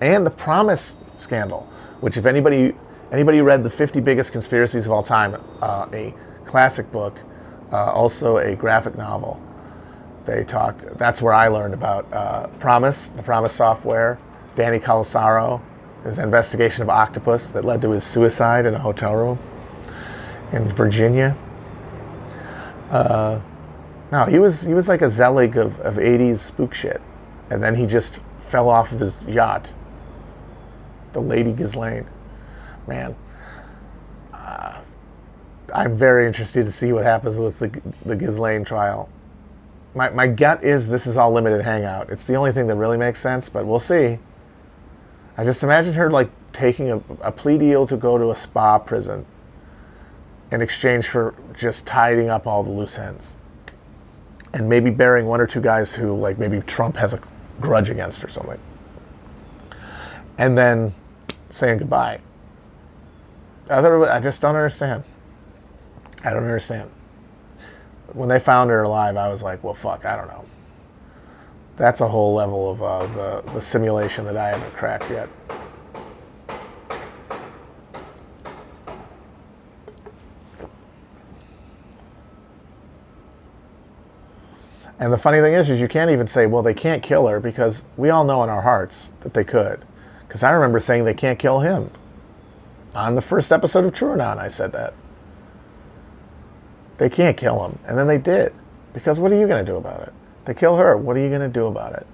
and 0.00 0.24
the 0.24 0.30
PROMIS 0.30 0.96
scandal, 1.16 1.68
which 2.00 2.16
if 2.16 2.24
anybody 2.24 2.74
anybody 3.12 3.40
read 3.42 3.62
the 3.62 3.70
50 3.70 4.00
biggest 4.00 4.32
conspiracies 4.32 4.86
of 4.86 4.92
all 4.92 5.02
time, 5.02 5.36
uh, 5.60 5.86
a 5.92 6.14
classic 6.46 6.90
book, 6.90 7.18
uh, 7.70 7.92
also 7.92 8.38
a 8.38 8.56
graphic 8.56 8.96
novel. 8.96 9.40
They 10.26 10.44
talked. 10.44 10.98
That's 10.98 11.20
where 11.20 11.34
I 11.34 11.48
learned 11.48 11.74
about 11.74 12.10
uh, 12.12 12.46
PROMIS, 12.58 13.10
the 13.10 13.22
PROMIS 13.22 13.52
software, 13.52 14.18
Danny 14.54 14.78
Casolaro, 14.78 15.60
his 16.04 16.18
investigation 16.18 16.82
of 16.82 16.88
octopus 16.88 17.50
that 17.50 17.64
led 17.64 17.82
to 17.82 17.90
his 17.90 18.04
suicide 18.04 18.66
in 18.66 18.74
a 18.74 18.78
hotel 18.78 19.14
room 19.14 19.38
in 20.52 20.68
Virginia. 20.68 21.36
Uh, 22.90 23.40
no, 24.12 24.24
he 24.24 24.38
was 24.38 24.62
he 24.62 24.74
was 24.74 24.88
like 24.88 25.02
a 25.02 25.08
Zelig 25.08 25.56
of, 25.56 25.80
of 25.80 25.96
80s 25.96 26.38
spook 26.38 26.74
shit, 26.74 27.02
and 27.50 27.62
then 27.62 27.74
he 27.74 27.86
just 27.86 28.20
fell 28.42 28.68
off 28.68 28.92
of 28.92 29.00
his 29.00 29.24
yacht 29.24 29.74
the 31.14 31.20
Lady 31.20 31.52
Ghislaine. 31.52 32.06
Man, 32.86 33.16
uh, 34.34 34.80
I'm 35.72 35.96
very 35.96 36.26
interested 36.26 36.66
to 36.66 36.72
see 36.72 36.92
what 36.92 37.04
happens 37.04 37.38
with 37.38 37.58
the, 37.58 37.80
the 38.04 38.14
Ghislaine 38.14 38.64
trial. 38.64 39.08
My, 39.94 40.10
my 40.10 40.26
gut 40.26 40.64
is 40.64 40.88
this 40.88 41.06
is 41.06 41.16
all 41.16 41.32
limited 41.32 41.62
hangout. 41.62 42.10
It's 42.10 42.26
the 42.26 42.34
only 42.34 42.52
thing 42.52 42.66
that 42.66 42.74
really 42.74 42.96
makes 42.96 43.20
sense, 43.20 43.48
but 43.48 43.64
we'll 43.64 43.78
see. 43.78 44.18
I 45.36 45.44
just 45.44 45.62
imagine 45.62 45.94
her 45.94 46.10
like 46.10 46.30
taking 46.52 46.90
a, 46.90 46.96
a 47.20 47.32
plea 47.32 47.58
deal 47.58 47.86
to 47.86 47.96
go 47.96 48.18
to 48.18 48.30
a 48.30 48.36
spa 48.36 48.78
prison 48.78 49.26
in 50.50 50.62
exchange 50.62 51.08
for 51.08 51.34
just 51.56 51.86
tidying 51.86 52.28
up 52.28 52.46
all 52.46 52.62
the 52.62 52.70
loose 52.70 52.98
ends 52.98 53.36
and 54.52 54.68
maybe 54.68 54.88
burying 54.90 55.26
one 55.26 55.40
or 55.40 55.46
two 55.46 55.60
guys 55.60 55.94
who 55.94 56.16
like 56.16 56.38
maybe 56.38 56.60
Trump 56.60 56.96
has 56.96 57.12
a 57.12 57.20
grudge 57.60 57.90
against 57.90 58.24
or 58.24 58.28
something. 58.28 58.58
And 60.38 60.56
then 60.56 60.94
saying 61.50 61.78
goodbye. 61.78 62.20
I 63.68 64.20
just 64.20 64.40
don't 64.40 64.54
understand. 64.54 65.04
I 66.22 66.30
don't 66.30 66.44
understand. 66.44 66.90
When 68.14 68.28
they 68.28 68.38
found 68.38 68.70
her 68.70 68.82
alive, 68.82 69.16
I 69.16 69.28
was 69.28 69.42
like, 69.42 69.62
well, 69.62 69.74
fuck, 69.74 70.04
I 70.04 70.16
don't 70.16 70.28
know. 70.28 70.44
That's 71.76 72.00
a 72.00 72.08
whole 72.08 72.32
level 72.34 72.70
of 72.70 72.82
uh, 72.82 73.06
the, 73.08 73.52
the 73.52 73.60
simulation 73.60 74.24
that 74.26 74.36
I 74.36 74.50
haven't 74.50 74.72
cracked 74.74 75.10
yet. 75.10 75.28
And 85.00 85.12
the 85.12 85.18
funny 85.18 85.40
thing 85.40 85.54
is, 85.54 85.68
is 85.68 85.80
you 85.80 85.88
can't 85.88 86.12
even 86.12 86.28
say, 86.28 86.46
well, 86.46 86.62
they 86.62 86.72
can't 86.72 87.02
kill 87.02 87.26
her 87.26 87.40
because 87.40 87.84
we 87.96 88.10
all 88.10 88.24
know 88.24 88.44
in 88.44 88.48
our 88.48 88.62
hearts 88.62 89.12
that 89.20 89.34
they 89.34 89.42
could. 89.42 89.84
Because 90.26 90.44
I 90.44 90.52
remember 90.52 90.78
saying 90.78 91.04
they 91.04 91.14
can't 91.14 91.38
kill 91.38 91.60
him. 91.60 91.90
On 92.94 93.16
the 93.16 93.20
first 93.20 93.52
episode 93.52 93.84
of 93.84 93.92
TrueAnon, 93.92 94.38
I 94.38 94.46
said 94.46 94.70
that. 94.72 94.94
They 96.98 97.10
can't 97.10 97.36
kill 97.36 97.64
him. 97.64 97.78
And 97.86 97.98
then 97.98 98.06
they 98.06 98.18
did. 98.18 98.54
Because 98.92 99.18
what 99.18 99.32
are 99.32 99.38
you 99.38 99.46
going 99.46 99.64
to 99.64 99.70
do 99.70 99.76
about 99.76 100.02
it? 100.02 100.12
They 100.44 100.54
kill 100.54 100.76
her. 100.76 100.96
What 100.96 101.16
are 101.16 101.20
you 101.20 101.28
going 101.28 101.40
to 101.40 101.48
do 101.48 101.66
about 101.66 101.94
it? 101.94 102.06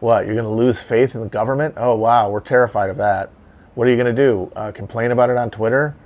What? 0.00 0.26
You're 0.26 0.34
going 0.34 0.44
to 0.44 0.50
lose 0.50 0.80
faith 0.80 1.14
in 1.14 1.20
the 1.20 1.28
government? 1.28 1.74
Oh, 1.76 1.94
wow. 1.94 2.30
We're 2.30 2.40
terrified 2.40 2.90
of 2.90 2.96
that. 2.98 3.30
What 3.74 3.88
are 3.88 3.90
you 3.90 3.96
going 3.96 4.14
to 4.14 4.22
do? 4.22 4.52
Uh, 4.54 4.70
complain 4.70 5.10
about 5.10 5.30
it 5.30 5.36
on 5.36 5.50
Twitter? 5.50 5.96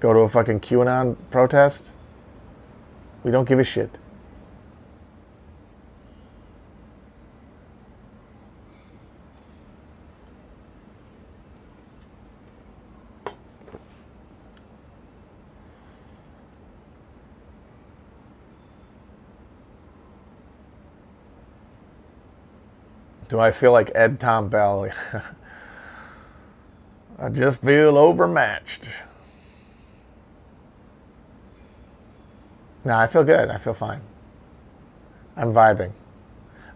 Go 0.00 0.12
to 0.12 0.20
a 0.20 0.28
fucking 0.28 0.60
QAnon 0.60 1.16
protest? 1.30 1.92
We 3.22 3.30
don't 3.30 3.48
give 3.48 3.58
a 3.58 3.64
shit. 3.64 3.96
Do 23.30 23.38
I 23.38 23.52
feel 23.52 23.70
like 23.70 23.92
Ed 23.94 24.18
Tom 24.18 24.48
Bell? 24.48 24.90
I 27.18 27.28
just 27.28 27.62
feel 27.62 27.96
overmatched. 27.96 28.88
No, 32.84 32.96
I 32.96 33.06
feel 33.06 33.22
good. 33.22 33.48
I 33.48 33.56
feel 33.56 33.72
fine. 33.72 34.00
I'm 35.36 35.52
vibing. 35.52 35.92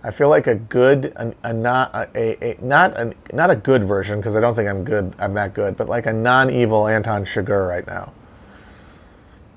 I 0.04 0.12
feel 0.12 0.28
like 0.28 0.46
a 0.46 0.54
good, 0.54 1.06
a, 1.16 1.34
a 1.42 1.52
not 1.52 1.92
a, 2.14 2.44
a, 2.44 2.56
not 2.62 2.96
a 2.96 3.14
not 3.32 3.50
a 3.50 3.56
good 3.56 3.82
version 3.82 4.20
because 4.20 4.36
I 4.36 4.40
don't 4.40 4.54
think 4.54 4.68
I'm 4.68 4.84
good. 4.84 5.12
I'm 5.18 5.34
that 5.34 5.54
good, 5.54 5.76
but 5.76 5.88
like 5.88 6.06
a 6.06 6.12
non-evil 6.12 6.86
Anton 6.86 7.24
Chigurh 7.24 7.68
right 7.68 7.86
now. 7.86 8.12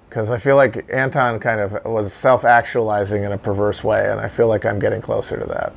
Because 0.10 0.32
I 0.32 0.38
feel 0.38 0.56
like 0.56 0.92
Anton 0.92 1.40
kind 1.40 1.62
of 1.62 1.86
was 1.86 2.12
self-actualizing 2.12 3.24
in 3.24 3.34
a 3.34 3.38
perverse 3.38 3.84
way, 3.84 4.10
and 4.10 4.20
I 4.20 4.30
feel 4.30 4.48
like 4.48 4.66
I'm 4.66 4.80
getting 4.80 5.02
closer 5.02 5.38
to 5.38 5.46
that. 5.46 5.74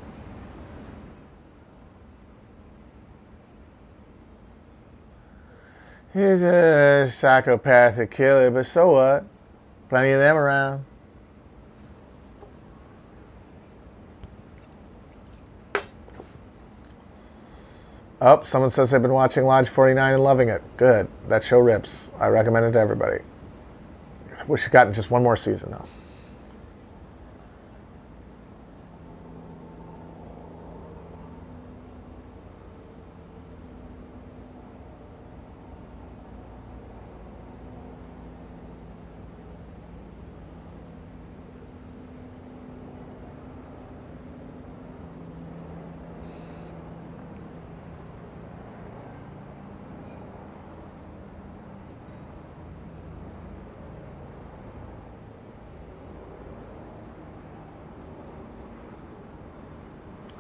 He's 6.13 6.43
a 6.43 7.09
psychopathic 7.09 8.11
killer, 8.11 8.51
but 8.51 8.67
so 8.67 8.93
what? 8.93 9.25
Plenty 9.89 10.11
of 10.11 10.19
them 10.19 10.37
around. 10.37 10.85
Oh, 18.21 18.43
someone 18.43 18.71
says 18.71 18.91
they've 18.91 19.01
been 19.01 19.13
watching 19.13 19.45
Lodge 19.45 19.69
49 19.69 20.15
and 20.15 20.23
loving 20.23 20.49
it. 20.49 20.63
Good. 20.77 21.09
That 21.29 21.43
show 21.43 21.59
rips. 21.59 22.13
I 22.19 22.27
recommend 22.27 22.67
it 22.67 22.73
to 22.73 22.79
everybody. 22.79 23.23
I 24.39 24.45
wish 24.45 24.67
it 24.67 24.73
gotten 24.73 24.93
just 24.93 25.11
one 25.11 25.23
more 25.23 25.37
season, 25.37 25.71
though. 25.71 25.87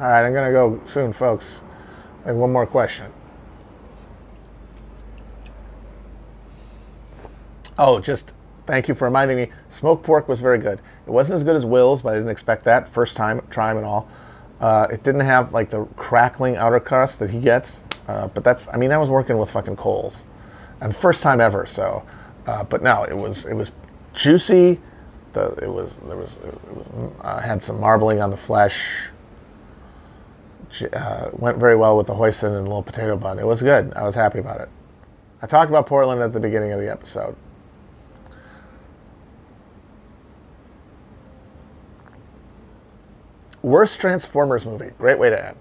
All 0.00 0.06
right, 0.06 0.24
I'm 0.24 0.32
to 0.32 0.50
go 0.50 0.80
soon, 0.86 1.12
folks. 1.12 1.62
And 2.24 2.40
one 2.40 2.50
more 2.50 2.66
question. 2.66 3.12
Oh, 7.78 8.00
just 8.00 8.32
thank 8.64 8.88
you 8.88 8.94
for 8.94 9.04
reminding 9.04 9.36
me. 9.36 9.48
Smoked 9.68 10.02
pork 10.02 10.26
was 10.26 10.40
very 10.40 10.56
good. 10.56 10.80
It 11.06 11.10
wasn't 11.10 11.34
as 11.34 11.44
good 11.44 11.54
as 11.54 11.66
Will's, 11.66 12.00
but 12.00 12.14
I 12.14 12.16
didn't 12.16 12.30
expect 12.30 12.64
that. 12.64 12.88
First 12.88 13.14
time, 13.14 13.46
try 13.50 13.68
them 13.68 13.76
and 13.76 13.86
all. 13.86 14.08
Uh, 14.58 14.86
it 14.90 15.02
didn't 15.02 15.20
have 15.20 15.52
like 15.52 15.68
the 15.68 15.84
crackling 15.96 16.56
outer 16.56 16.80
crust 16.80 17.18
that 17.18 17.28
he 17.28 17.38
gets, 17.38 17.84
uh, 18.08 18.28
but 18.28 18.42
that's 18.42 18.68
I 18.68 18.78
mean 18.78 18.92
I 18.92 18.98
was 18.98 19.10
working 19.10 19.36
with 19.36 19.50
fucking 19.50 19.76
coals, 19.76 20.26
and 20.80 20.96
first 20.96 21.22
time 21.22 21.40
ever. 21.40 21.66
So, 21.66 22.06
uh, 22.46 22.64
but 22.64 22.82
no, 22.82 23.04
it 23.04 23.16
was 23.16 23.44
it 23.44 23.54
was 23.54 23.72
juicy. 24.14 24.80
The 25.32 25.52
it 25.62 25.68
was 25.68 25.98
there 26.06 26.16
was 26.16 26.38
it 26.38 26.76
was 26.76 26.90
uh, 27.20 27.40
had 27.40 27.62
some 27.62 27.80
marbling 27.80 28.20
on 28.20 28.30
the 28.30 28.36
flesh. 28.36 29.10
Uh, 30.92 31.30
went 31.32 31.58
very 31.58 31.76
well 31.76 31.96
with 31.96 32.06
the 32.06 32.14
hoisin 32.14 32.48
and 32.56 32.58
the 32.58 32.62
little 32.62 32.82
potato 32.82 33.16
bun. 33.16 33.38
It 33.38 33.46
was 33.46 33.62
good. 33.62 33.92
I 33.94 34.02
was 34.02 34.14
happy 34.14 34.38
about 34.38 34.60
it. 34.60 34.68
I 35.42 35.46
talked 35.46 35.68
about 35.68 35.86
Portland 35.86 36.22
at 36.22 36.32
the 36.32 36.40
beginning 36.40 36.72
of 36.72 36.80
the 36.80 36.90
episode. 36.90 37.36
Worst 43.62 44.00
Transformers 44.00 44.64
movie. 44.64 44.90
Great 44.96 45.18
way 45.18 45.30
to 45.30 45.48
end. 45.48 45.56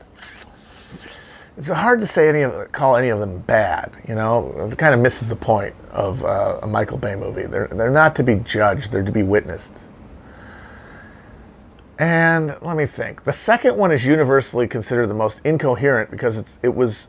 It's 1.58 1.68
hard 1.68 2.00
to 2.00 2.08
say 2.08 2.30
any 2.30 2.42
of 2.42 2.72
call 2.72 2.96
any 2.96 3.10
of 3.10 3.20
them 3.20 3.40
bad. 3.40 3.92
You 4.08 4.16
know, 4.16 4.70
it 4.72 4.78
kind 4.78 4.94
of 4.94 5.02
misses 5.02 5.28
the 5.28 5.36
point 5.36 5.76
of 5.92 6.24
uh, 6.24 6.60
a 6.64 6.68
Michael 6.68 6.98
Bay 6.98 7.16
movie. 7.16 7.44
They're 7.48 7.68
they're 7.68 7.90
not 7.90 8.16
to 8.18 8.24
be 8.24 8.36
judged. 8.36 8.94
They're 8.94 9.04
to 9.04 9.12
be 9.12 9.24
witnessed. 9.24 9.84
And 12.00 12.58
let 12.62 12.76
me 12.76 12.88
think. 12.88 13.26
The 13.26 13.34
second 13.34 13.78
one 13.78 13.92
is 13.92 14.06
universally 14.06 14.68
considered 14.68 15.08
the 15.08 15.14
most 15.14 15.42
incoherent 15.44 16.10
because 16.10 16.58
it 16.64 16.74
was 16.74 17.08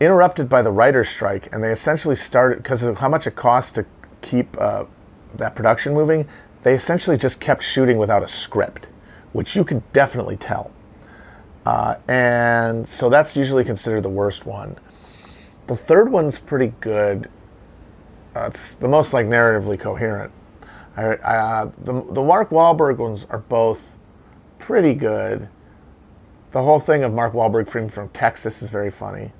interrupted 0.00 0.48
by 0.48 0.62
the 0.62 0.70
writer's 0.70 1.10
strike, 1.10 1.52
and 1.52 1.62
they 1.62 1.72
essentially 1.72 2.14
started 2.16 2.62
because 2.62 2.82
of 2.82 2.98
how 2.98 3.08
much 3.08 3.26
it 3.26 3.34
costs 3.34 3.72
to 3.72 3.84
keep 4.22 4.56
uh, 4.58 4.84
that 5.34 5.54
production 5.54 5.92
moving. 5.92 6.26
They 6.62 6.74
essentially 6.74 7.16
just 7.16 7.40
kept 7.40 7.62
shooting 7.62 7.98
without 7.98 8.22
a 8.22 8.28
script 8.28 8.88
which 9.32 9.54
you 9.54 9.64
can 9.64 9.82
definitely 9.92 10.36
tell. 10.36 10.70
Uh, 11.66 11.96
and 12.08 12.88
so 12.88 13.10
that's 13.10 13.36
usually 13.36 13.64
considered 13.64 14.02
the 14.02 14.08
worst 14.08 14.46
one. 14.46 14.76
The 15.66 15.76
third 15.76 16.10
one's 16.10 16.38
pretty 16.38 16.72
good. 16.80 17.30
Uh, 18.34 18.46
it's 18.46 18.74
the 18.74 18.88
most 18.88 19.12
like 19.12 19.26
narratively 19.26 19.78
coherent. 19.78 20.32
I, 21.04 21.36
uh, 21.36 21.70
the 21.78 22.04
the 22.10 22.22
Mark 22.22 22.50
Wahlberg 22.50 22.98
ones 22.98 23.26
are 23.30 23.38
both 23.38 23.96
pretty 24.58 24.94
good. 24.94 25.48
The 26.50 26.62
whole 26.62 26.78
thing 26.78 27.04
of 27.04 27.12
Mark 27.12 27.32
Wahlberg 27.32 27.68
from 27.68 27.88
from 27.88 28.08
Texas 28.10 28.62
is 28.62 28.68
very 28.68 28.90
funny. 28.90 29.32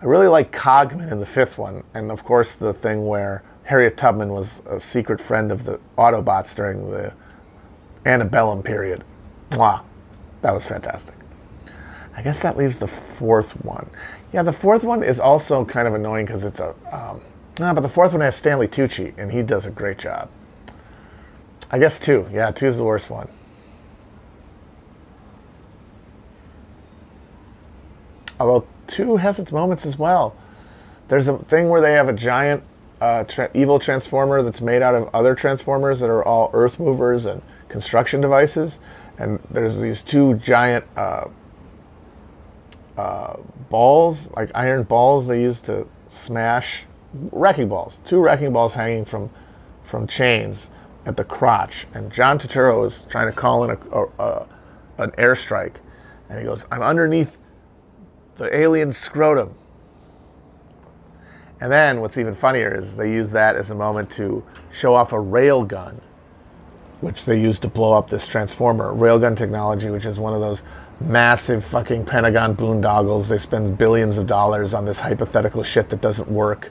I 0.00 0.04
really 0.04 0.26
like 0.26 0.52
Cogman 0.52 1.10
in 1.10 1.20
the 1.20 1.26
fifth 1.26 1.58
one, 1.58 1.84
and 1.94 2.10
of 2.10 2.24
course 2.24 2.54
the 2.54 2.74
thing 2.74 3.06
where 3.06 3.42
Harriet 3.64 3.96
Tubman 3.96 4.30
was 4.30 4.60
a 4.66 4.80
secret 4.80 5.20
friend 5.20 5.52
of 5.52 5.64
the 5.64 5.80
Autobots 5.96 6.54
during 6.56 6.90
the 6.90 7.12
antebellum 8.04 8.62
period. 8.62 9.04
Wow, 9.52 9.84
that 10.40 10.52
was 10.52 10.66
fantastic. 10.66 11.14
I 12.14 12.22
guess 12.22 12.42
that 12.42 12.56
leaves 12.56 12.78
the 12.78 12.88
fourth 12.88 13.52
one. 13.64 13.88
Yeah, 14.32 14.42
the 14.42 14.52
fourth 14.52 14.84
one 14.84 15.02
is 15.02 15.20
also 15.20 15.64
kind 15.64 15.88
of 15.88 15.94
annoying 15.94 16.26
because 16.26 16.44
it's 16.44 16.60
a. 16.60 16.74
Um, 16.92 17.22
no, 17.60 17.72
but 17.72 17.80
the 17.82 17.88
fourth 17.88 18.12
one 18.12 18.20
has 18.22 18.36
Stanley 18.36 18.68
Tucci, 18.68 19.14
and 19.16 19.30
he 19.30 19.42
does 19.42 19.66
a 19.66 19.70
great 19.70 19.98
job. 19.98 20.28
I 21.72 21.78
guess 21.78 21.98
two. 21.98 22.28
Yeah, 22.32 22.50
two 22.50 22.66
is 22.66 22.76
the 22.76 22.84
worst 22.84 23.10
one. 23.10 23.28
Although 28.38 28.66
two 28.86 29.16
has 29.16 29.38
its 29.38 29.50
moments 29.50 29.86
as 29.86 29.98
well. 29.98 30.36
There's 31.08 31.28
a 31.28 31.38
thing 31.38 31.68
where 31.68 31.80
they 31.80 31.92
have 31.94 32.08
a 32.08 32.12
giant 32.12 32.62
uh, 33.00 33.24
tra- 33.24 33.50
evil 33.54 33.78
transformer 33.78 34.42
that's 34.42 34.60
made 34.60 34.82
out 34.82 34.94
of 34.94 35.08
other 35.14 35.34
transformers 35.34 36.00
that 36.00 36.10
are 36.10 36.24
all 36.24 36.50
earth 36.52 36.78
movers 36.78 37.26
and 37.26 37.42
construction 37.68 38.20
devices 38.20 38.78
and 39.18 39.40
there's 39.50 39.78
these 39.78 40.02
two 40.02 40.34
giant 40.34 40.84
uh, 40.96 41.26
uh, 42.96 43.36
balls, 43.70 44.30
like 44.36 44.50
iron 44.54 44.82
balls 44.82 45.26
they 45.26 45.40
use 45.40 45.60
to 45.62 45.86
smash 46.08 46.84
wrecking 47.30 47.68
balls. 47.68 48.00
Two 48.04 48.20
wrecking 48.20 48.52
balls 48.52 48.74
hanging 48.74 49.04
from 49.04 49.30
from 49.84 50.06
chains 50.06 50.70
at 51.04 51.16
the 51.16 51.24
crotch, 51.24 51.86
and 51.94 52.12
John 52.12 52.38
Turturro 52.38 52.86
is 52.86 53.06
trying 53.08 53.26
to 53.26 53.32
call 53.32 53.64
in 53.64 53.70
a, 53.70 53.78
a, 53.90 54.06
a 54.18 54.48
an 54.98 55.10
airstrike, 55.12 55.76
and 56.28 56.38
he 56.38 56.44
goes, 56.44 56.64
"I'm 56.70 56.82
underneath 56.82 57.38
the 58.36 58.54
alien 58.56 58.92
scrotum." 58.92 59.54
And 61.60 61.70
then 61.70 62.00
what's 62.00 62.18
even 62.18 62.34
funnier 62.34 62.74
is 62.74 62.96
they 62.96 63.12
use 63.12 63.30
that 63.32 63.56
as 63.56 63.70
a 63.70 63.74
moment 63.74 64.10
to 64.12 64.44
show 64.70 64.94
off 64.94 65.12
a 65.12 65.20
rail 65.20 65.62
gun 65.64 66.00
which 67.02 67.24
they 67.24 67.38
used 67.38 67.62
to 67.62 67.68
blow 67.68 67.92
up 67.92 68.08
this 68.08 68.28
transformer. 68.28 68.94
Railgun 68.94 69.36
technology, 69.36 69.90
which 69.90 70.06
is 70.06 70.20
one 70.20 70.34
of 70.34 70.40
those 70.40 70.62
massive 71.00 71.64
fucking 71.64 72.04
Pentagon 72.04 72.54
boondoggles. 72.56 73.28
They 73.28 73.38
spend 73.38 73.76
billions 73.76 74.18
of 74.18 74.28
dollars 74.28 74.72
on 74.72 74.84
this 74.84 75.00
hypothetical 75.00 75.64
shit 75.64 75.90
that 75.90 76.00
doesn't 76.00 76.30
work. 76.30 76.70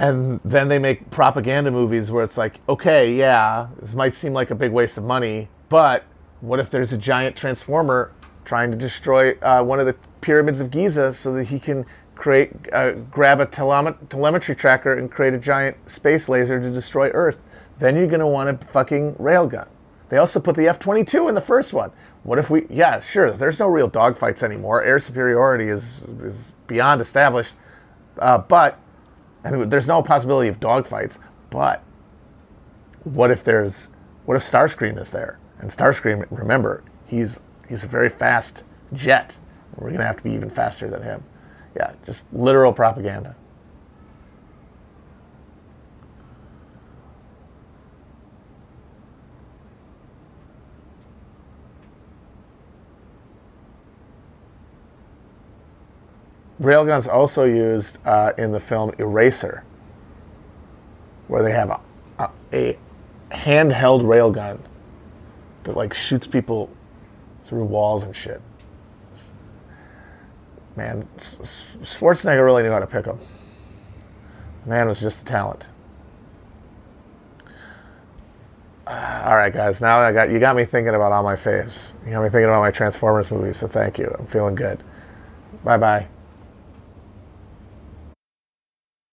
And 0.00 0.40
then 0.44 0.68
they 0.68 0.78
make 0.78 1.10
propaganda 1.10 1.70
movies 1.70 2.10
where 2.10 2.24
it's 2.24 2.38
like, 2.38 2.58
okay, 2.68 3.14
yeah, 3.14 3.68
this 3.80 3.94
might 3.94 4.14
seem 4.14 4.32
like 4.32 4.50
a 4.50 4.54
big 4.54 4.72
waste 4.72 4.96
of 4.96 5.04
money, 5.04 5.48
but 5.68 6.04
what 6.40 6.58
if 6.58 6.70
there's 6.70 6.92
a 6.92 6.98
giant 6.98 7.36
transformer 7.36 8.12
trying 8.44 8.70
to 8.70 8.76
destroy 8.76 9.36
uh, 9.42 9.62
one 9.62 9.78
of 9.78 9.86
the 9.86 9.94
pyramids 10.22 10.60
of 10.60 10.70
Giza 10.70 11.12
so 11.12 11.34
that 11.34 11.44
he 11.44 11.58
can 11.58 11.84
create, 12.14 12.50
uh, 12.72 12.92
grab 12.92 13.40
a 13.40 13.46
telemetry 13.46 14.54
tracker 14.56 14.94
and 14.94 15.10
create 15.10 15.34
a 15.34 15.38
giant 15.38 15.76
space 15.90 16.28
laser 16.28 16.60
to 16.60 16.70
destroy 16.70 17.10
Earth? 17.10 17.38
then 17.80 17.96
you're 17.96 18.06
going 18.06 18.20
to 18.20 18.26
want 18.26 18.48
a 18.48 18.66
fucking 18.66 19.14
railgun. 19.14 19.68
They 20.10 20.18
also 20.18 20.38
put 20.38 20.56
the 20.56 20.68
F 20.68 20.78
22 20.78 21.28
in 21.28 21.34
the 21.34 21.40
first 21.40 21.72
one. 21.72 21.90
What 22.22 22.38
if 22.38 22.50
we, 22.50 22.66
yeah, 22.68 23.00
sure, 23.00 23.32
there's 23.32 23.58
no 23.58 23.66
real 23.66 23.90
dogfights 23.90 24.42
anymore. 24.42 24.84
Air 24.84 25.00
superiority 25.00 25.68
is, 25.68 26.04
is 26.22 26.52
beyond 26.66 27.00
established. 27.00 27.54
Uh, 28.18 28.38
but, 28.38 28.78
and 29.44 29.70
there's 29.70 29.88
no 29.88 30.02
possibility 30.02 30.48
of 30.48 30.60
dogfights, 30.60 31.18
but 31.48 31.82
what 33.04 33.30
if 33.30 33.42
there's, 33.44 33.88
what 34.26 34.36
if 34.36 34.42
Starscream 34.42 35.00
is 35.00 35.10
there? 35.10 35.38
And 35.58 35.70
Starscream, 35.70 36.26
remember, 36.30 36.82
he's, 37.06 37.40
he's 37.68 37.84
a 37.84 37.88
very 37.88 38.08
fast 38.08 38.64
jet. 38.92 39.38
We're 39.76 39.88
to 40.00 40.06
have 40.06 40.16
to 40.18 40.22
be 40.22 40.32
even 40.32 40.50
faster 40.50 40.88
than 40.88 41.02
him. 41.02 41.24
Yeah, 41.76 41.92
just 42.04 42.22
literal 42.32 42.72
propaganda. 42.72 43.36
Railguns 56.60 57.08
also 57.08 57.44
used 57.44 57.98
uh, 58.04 58.32
in 58.36 58.52
the 58.52 58.60
film 58.60 58.92
Eraser, 58.98 59.64
where 61.28 61.42
they 61.42 61.52
have 61.52 61.70
a, 61.70 61.80
a, 62.18 62.30
a 62.52 62.78
handheld 63.30 64.02
railgun 64.02 64.60
that 65.64 65.76
like 65.76 65.94
shoots 65.94 66.26
people 66.26 66.70
through 67.42 67.64
walls 67.64 68.02
and 68.02 68.14
shit. 68.14 68.40
Man, 70.76 71.02
Schwarzenegger 71.18 72.44
really 72.44 72.62
knew 72.62 72.70
how 72.70 72.78
to 72.78 72.86
pick 72.86 73.04
them. 73.04 73.18
The 74.64 74.70
man 74.70 74.86
was 74.86 75.00
just 75.00 75.22
a 75.22 75.24
talent. 75.24 75.70
Uh, 78.86 79.22
all 79.24 79.36
right, 79.36 79.52
guys. 79.52 79.80
Now 79.80 79.98
I 79.98 80.12
got 80.12 80.30
you 80.30 80.38
got 80.38 80.56
me 80.56 80.64
thinking 80.64 80.94
about 80.94 81.12
all 81.12 81.22
my 81.22 81.36
faves. 81.36 81.92
You 82.04 82.12
got 82.12 82.22
me 82.22 82.28
thinking 82.28 82.48
about 82.48 82.60
my 82.60 82.70
Transformers 82.70 83.30
movies. 83.30 83.58
So 83.58 83.68
thank 83.68 83.98
you. 83.98 84.14
I'm 84.18 84.26
feeling 84.26 84.54
good. 84.54 84.82
Bye 85.64 85.76
bye. 85.76 86.08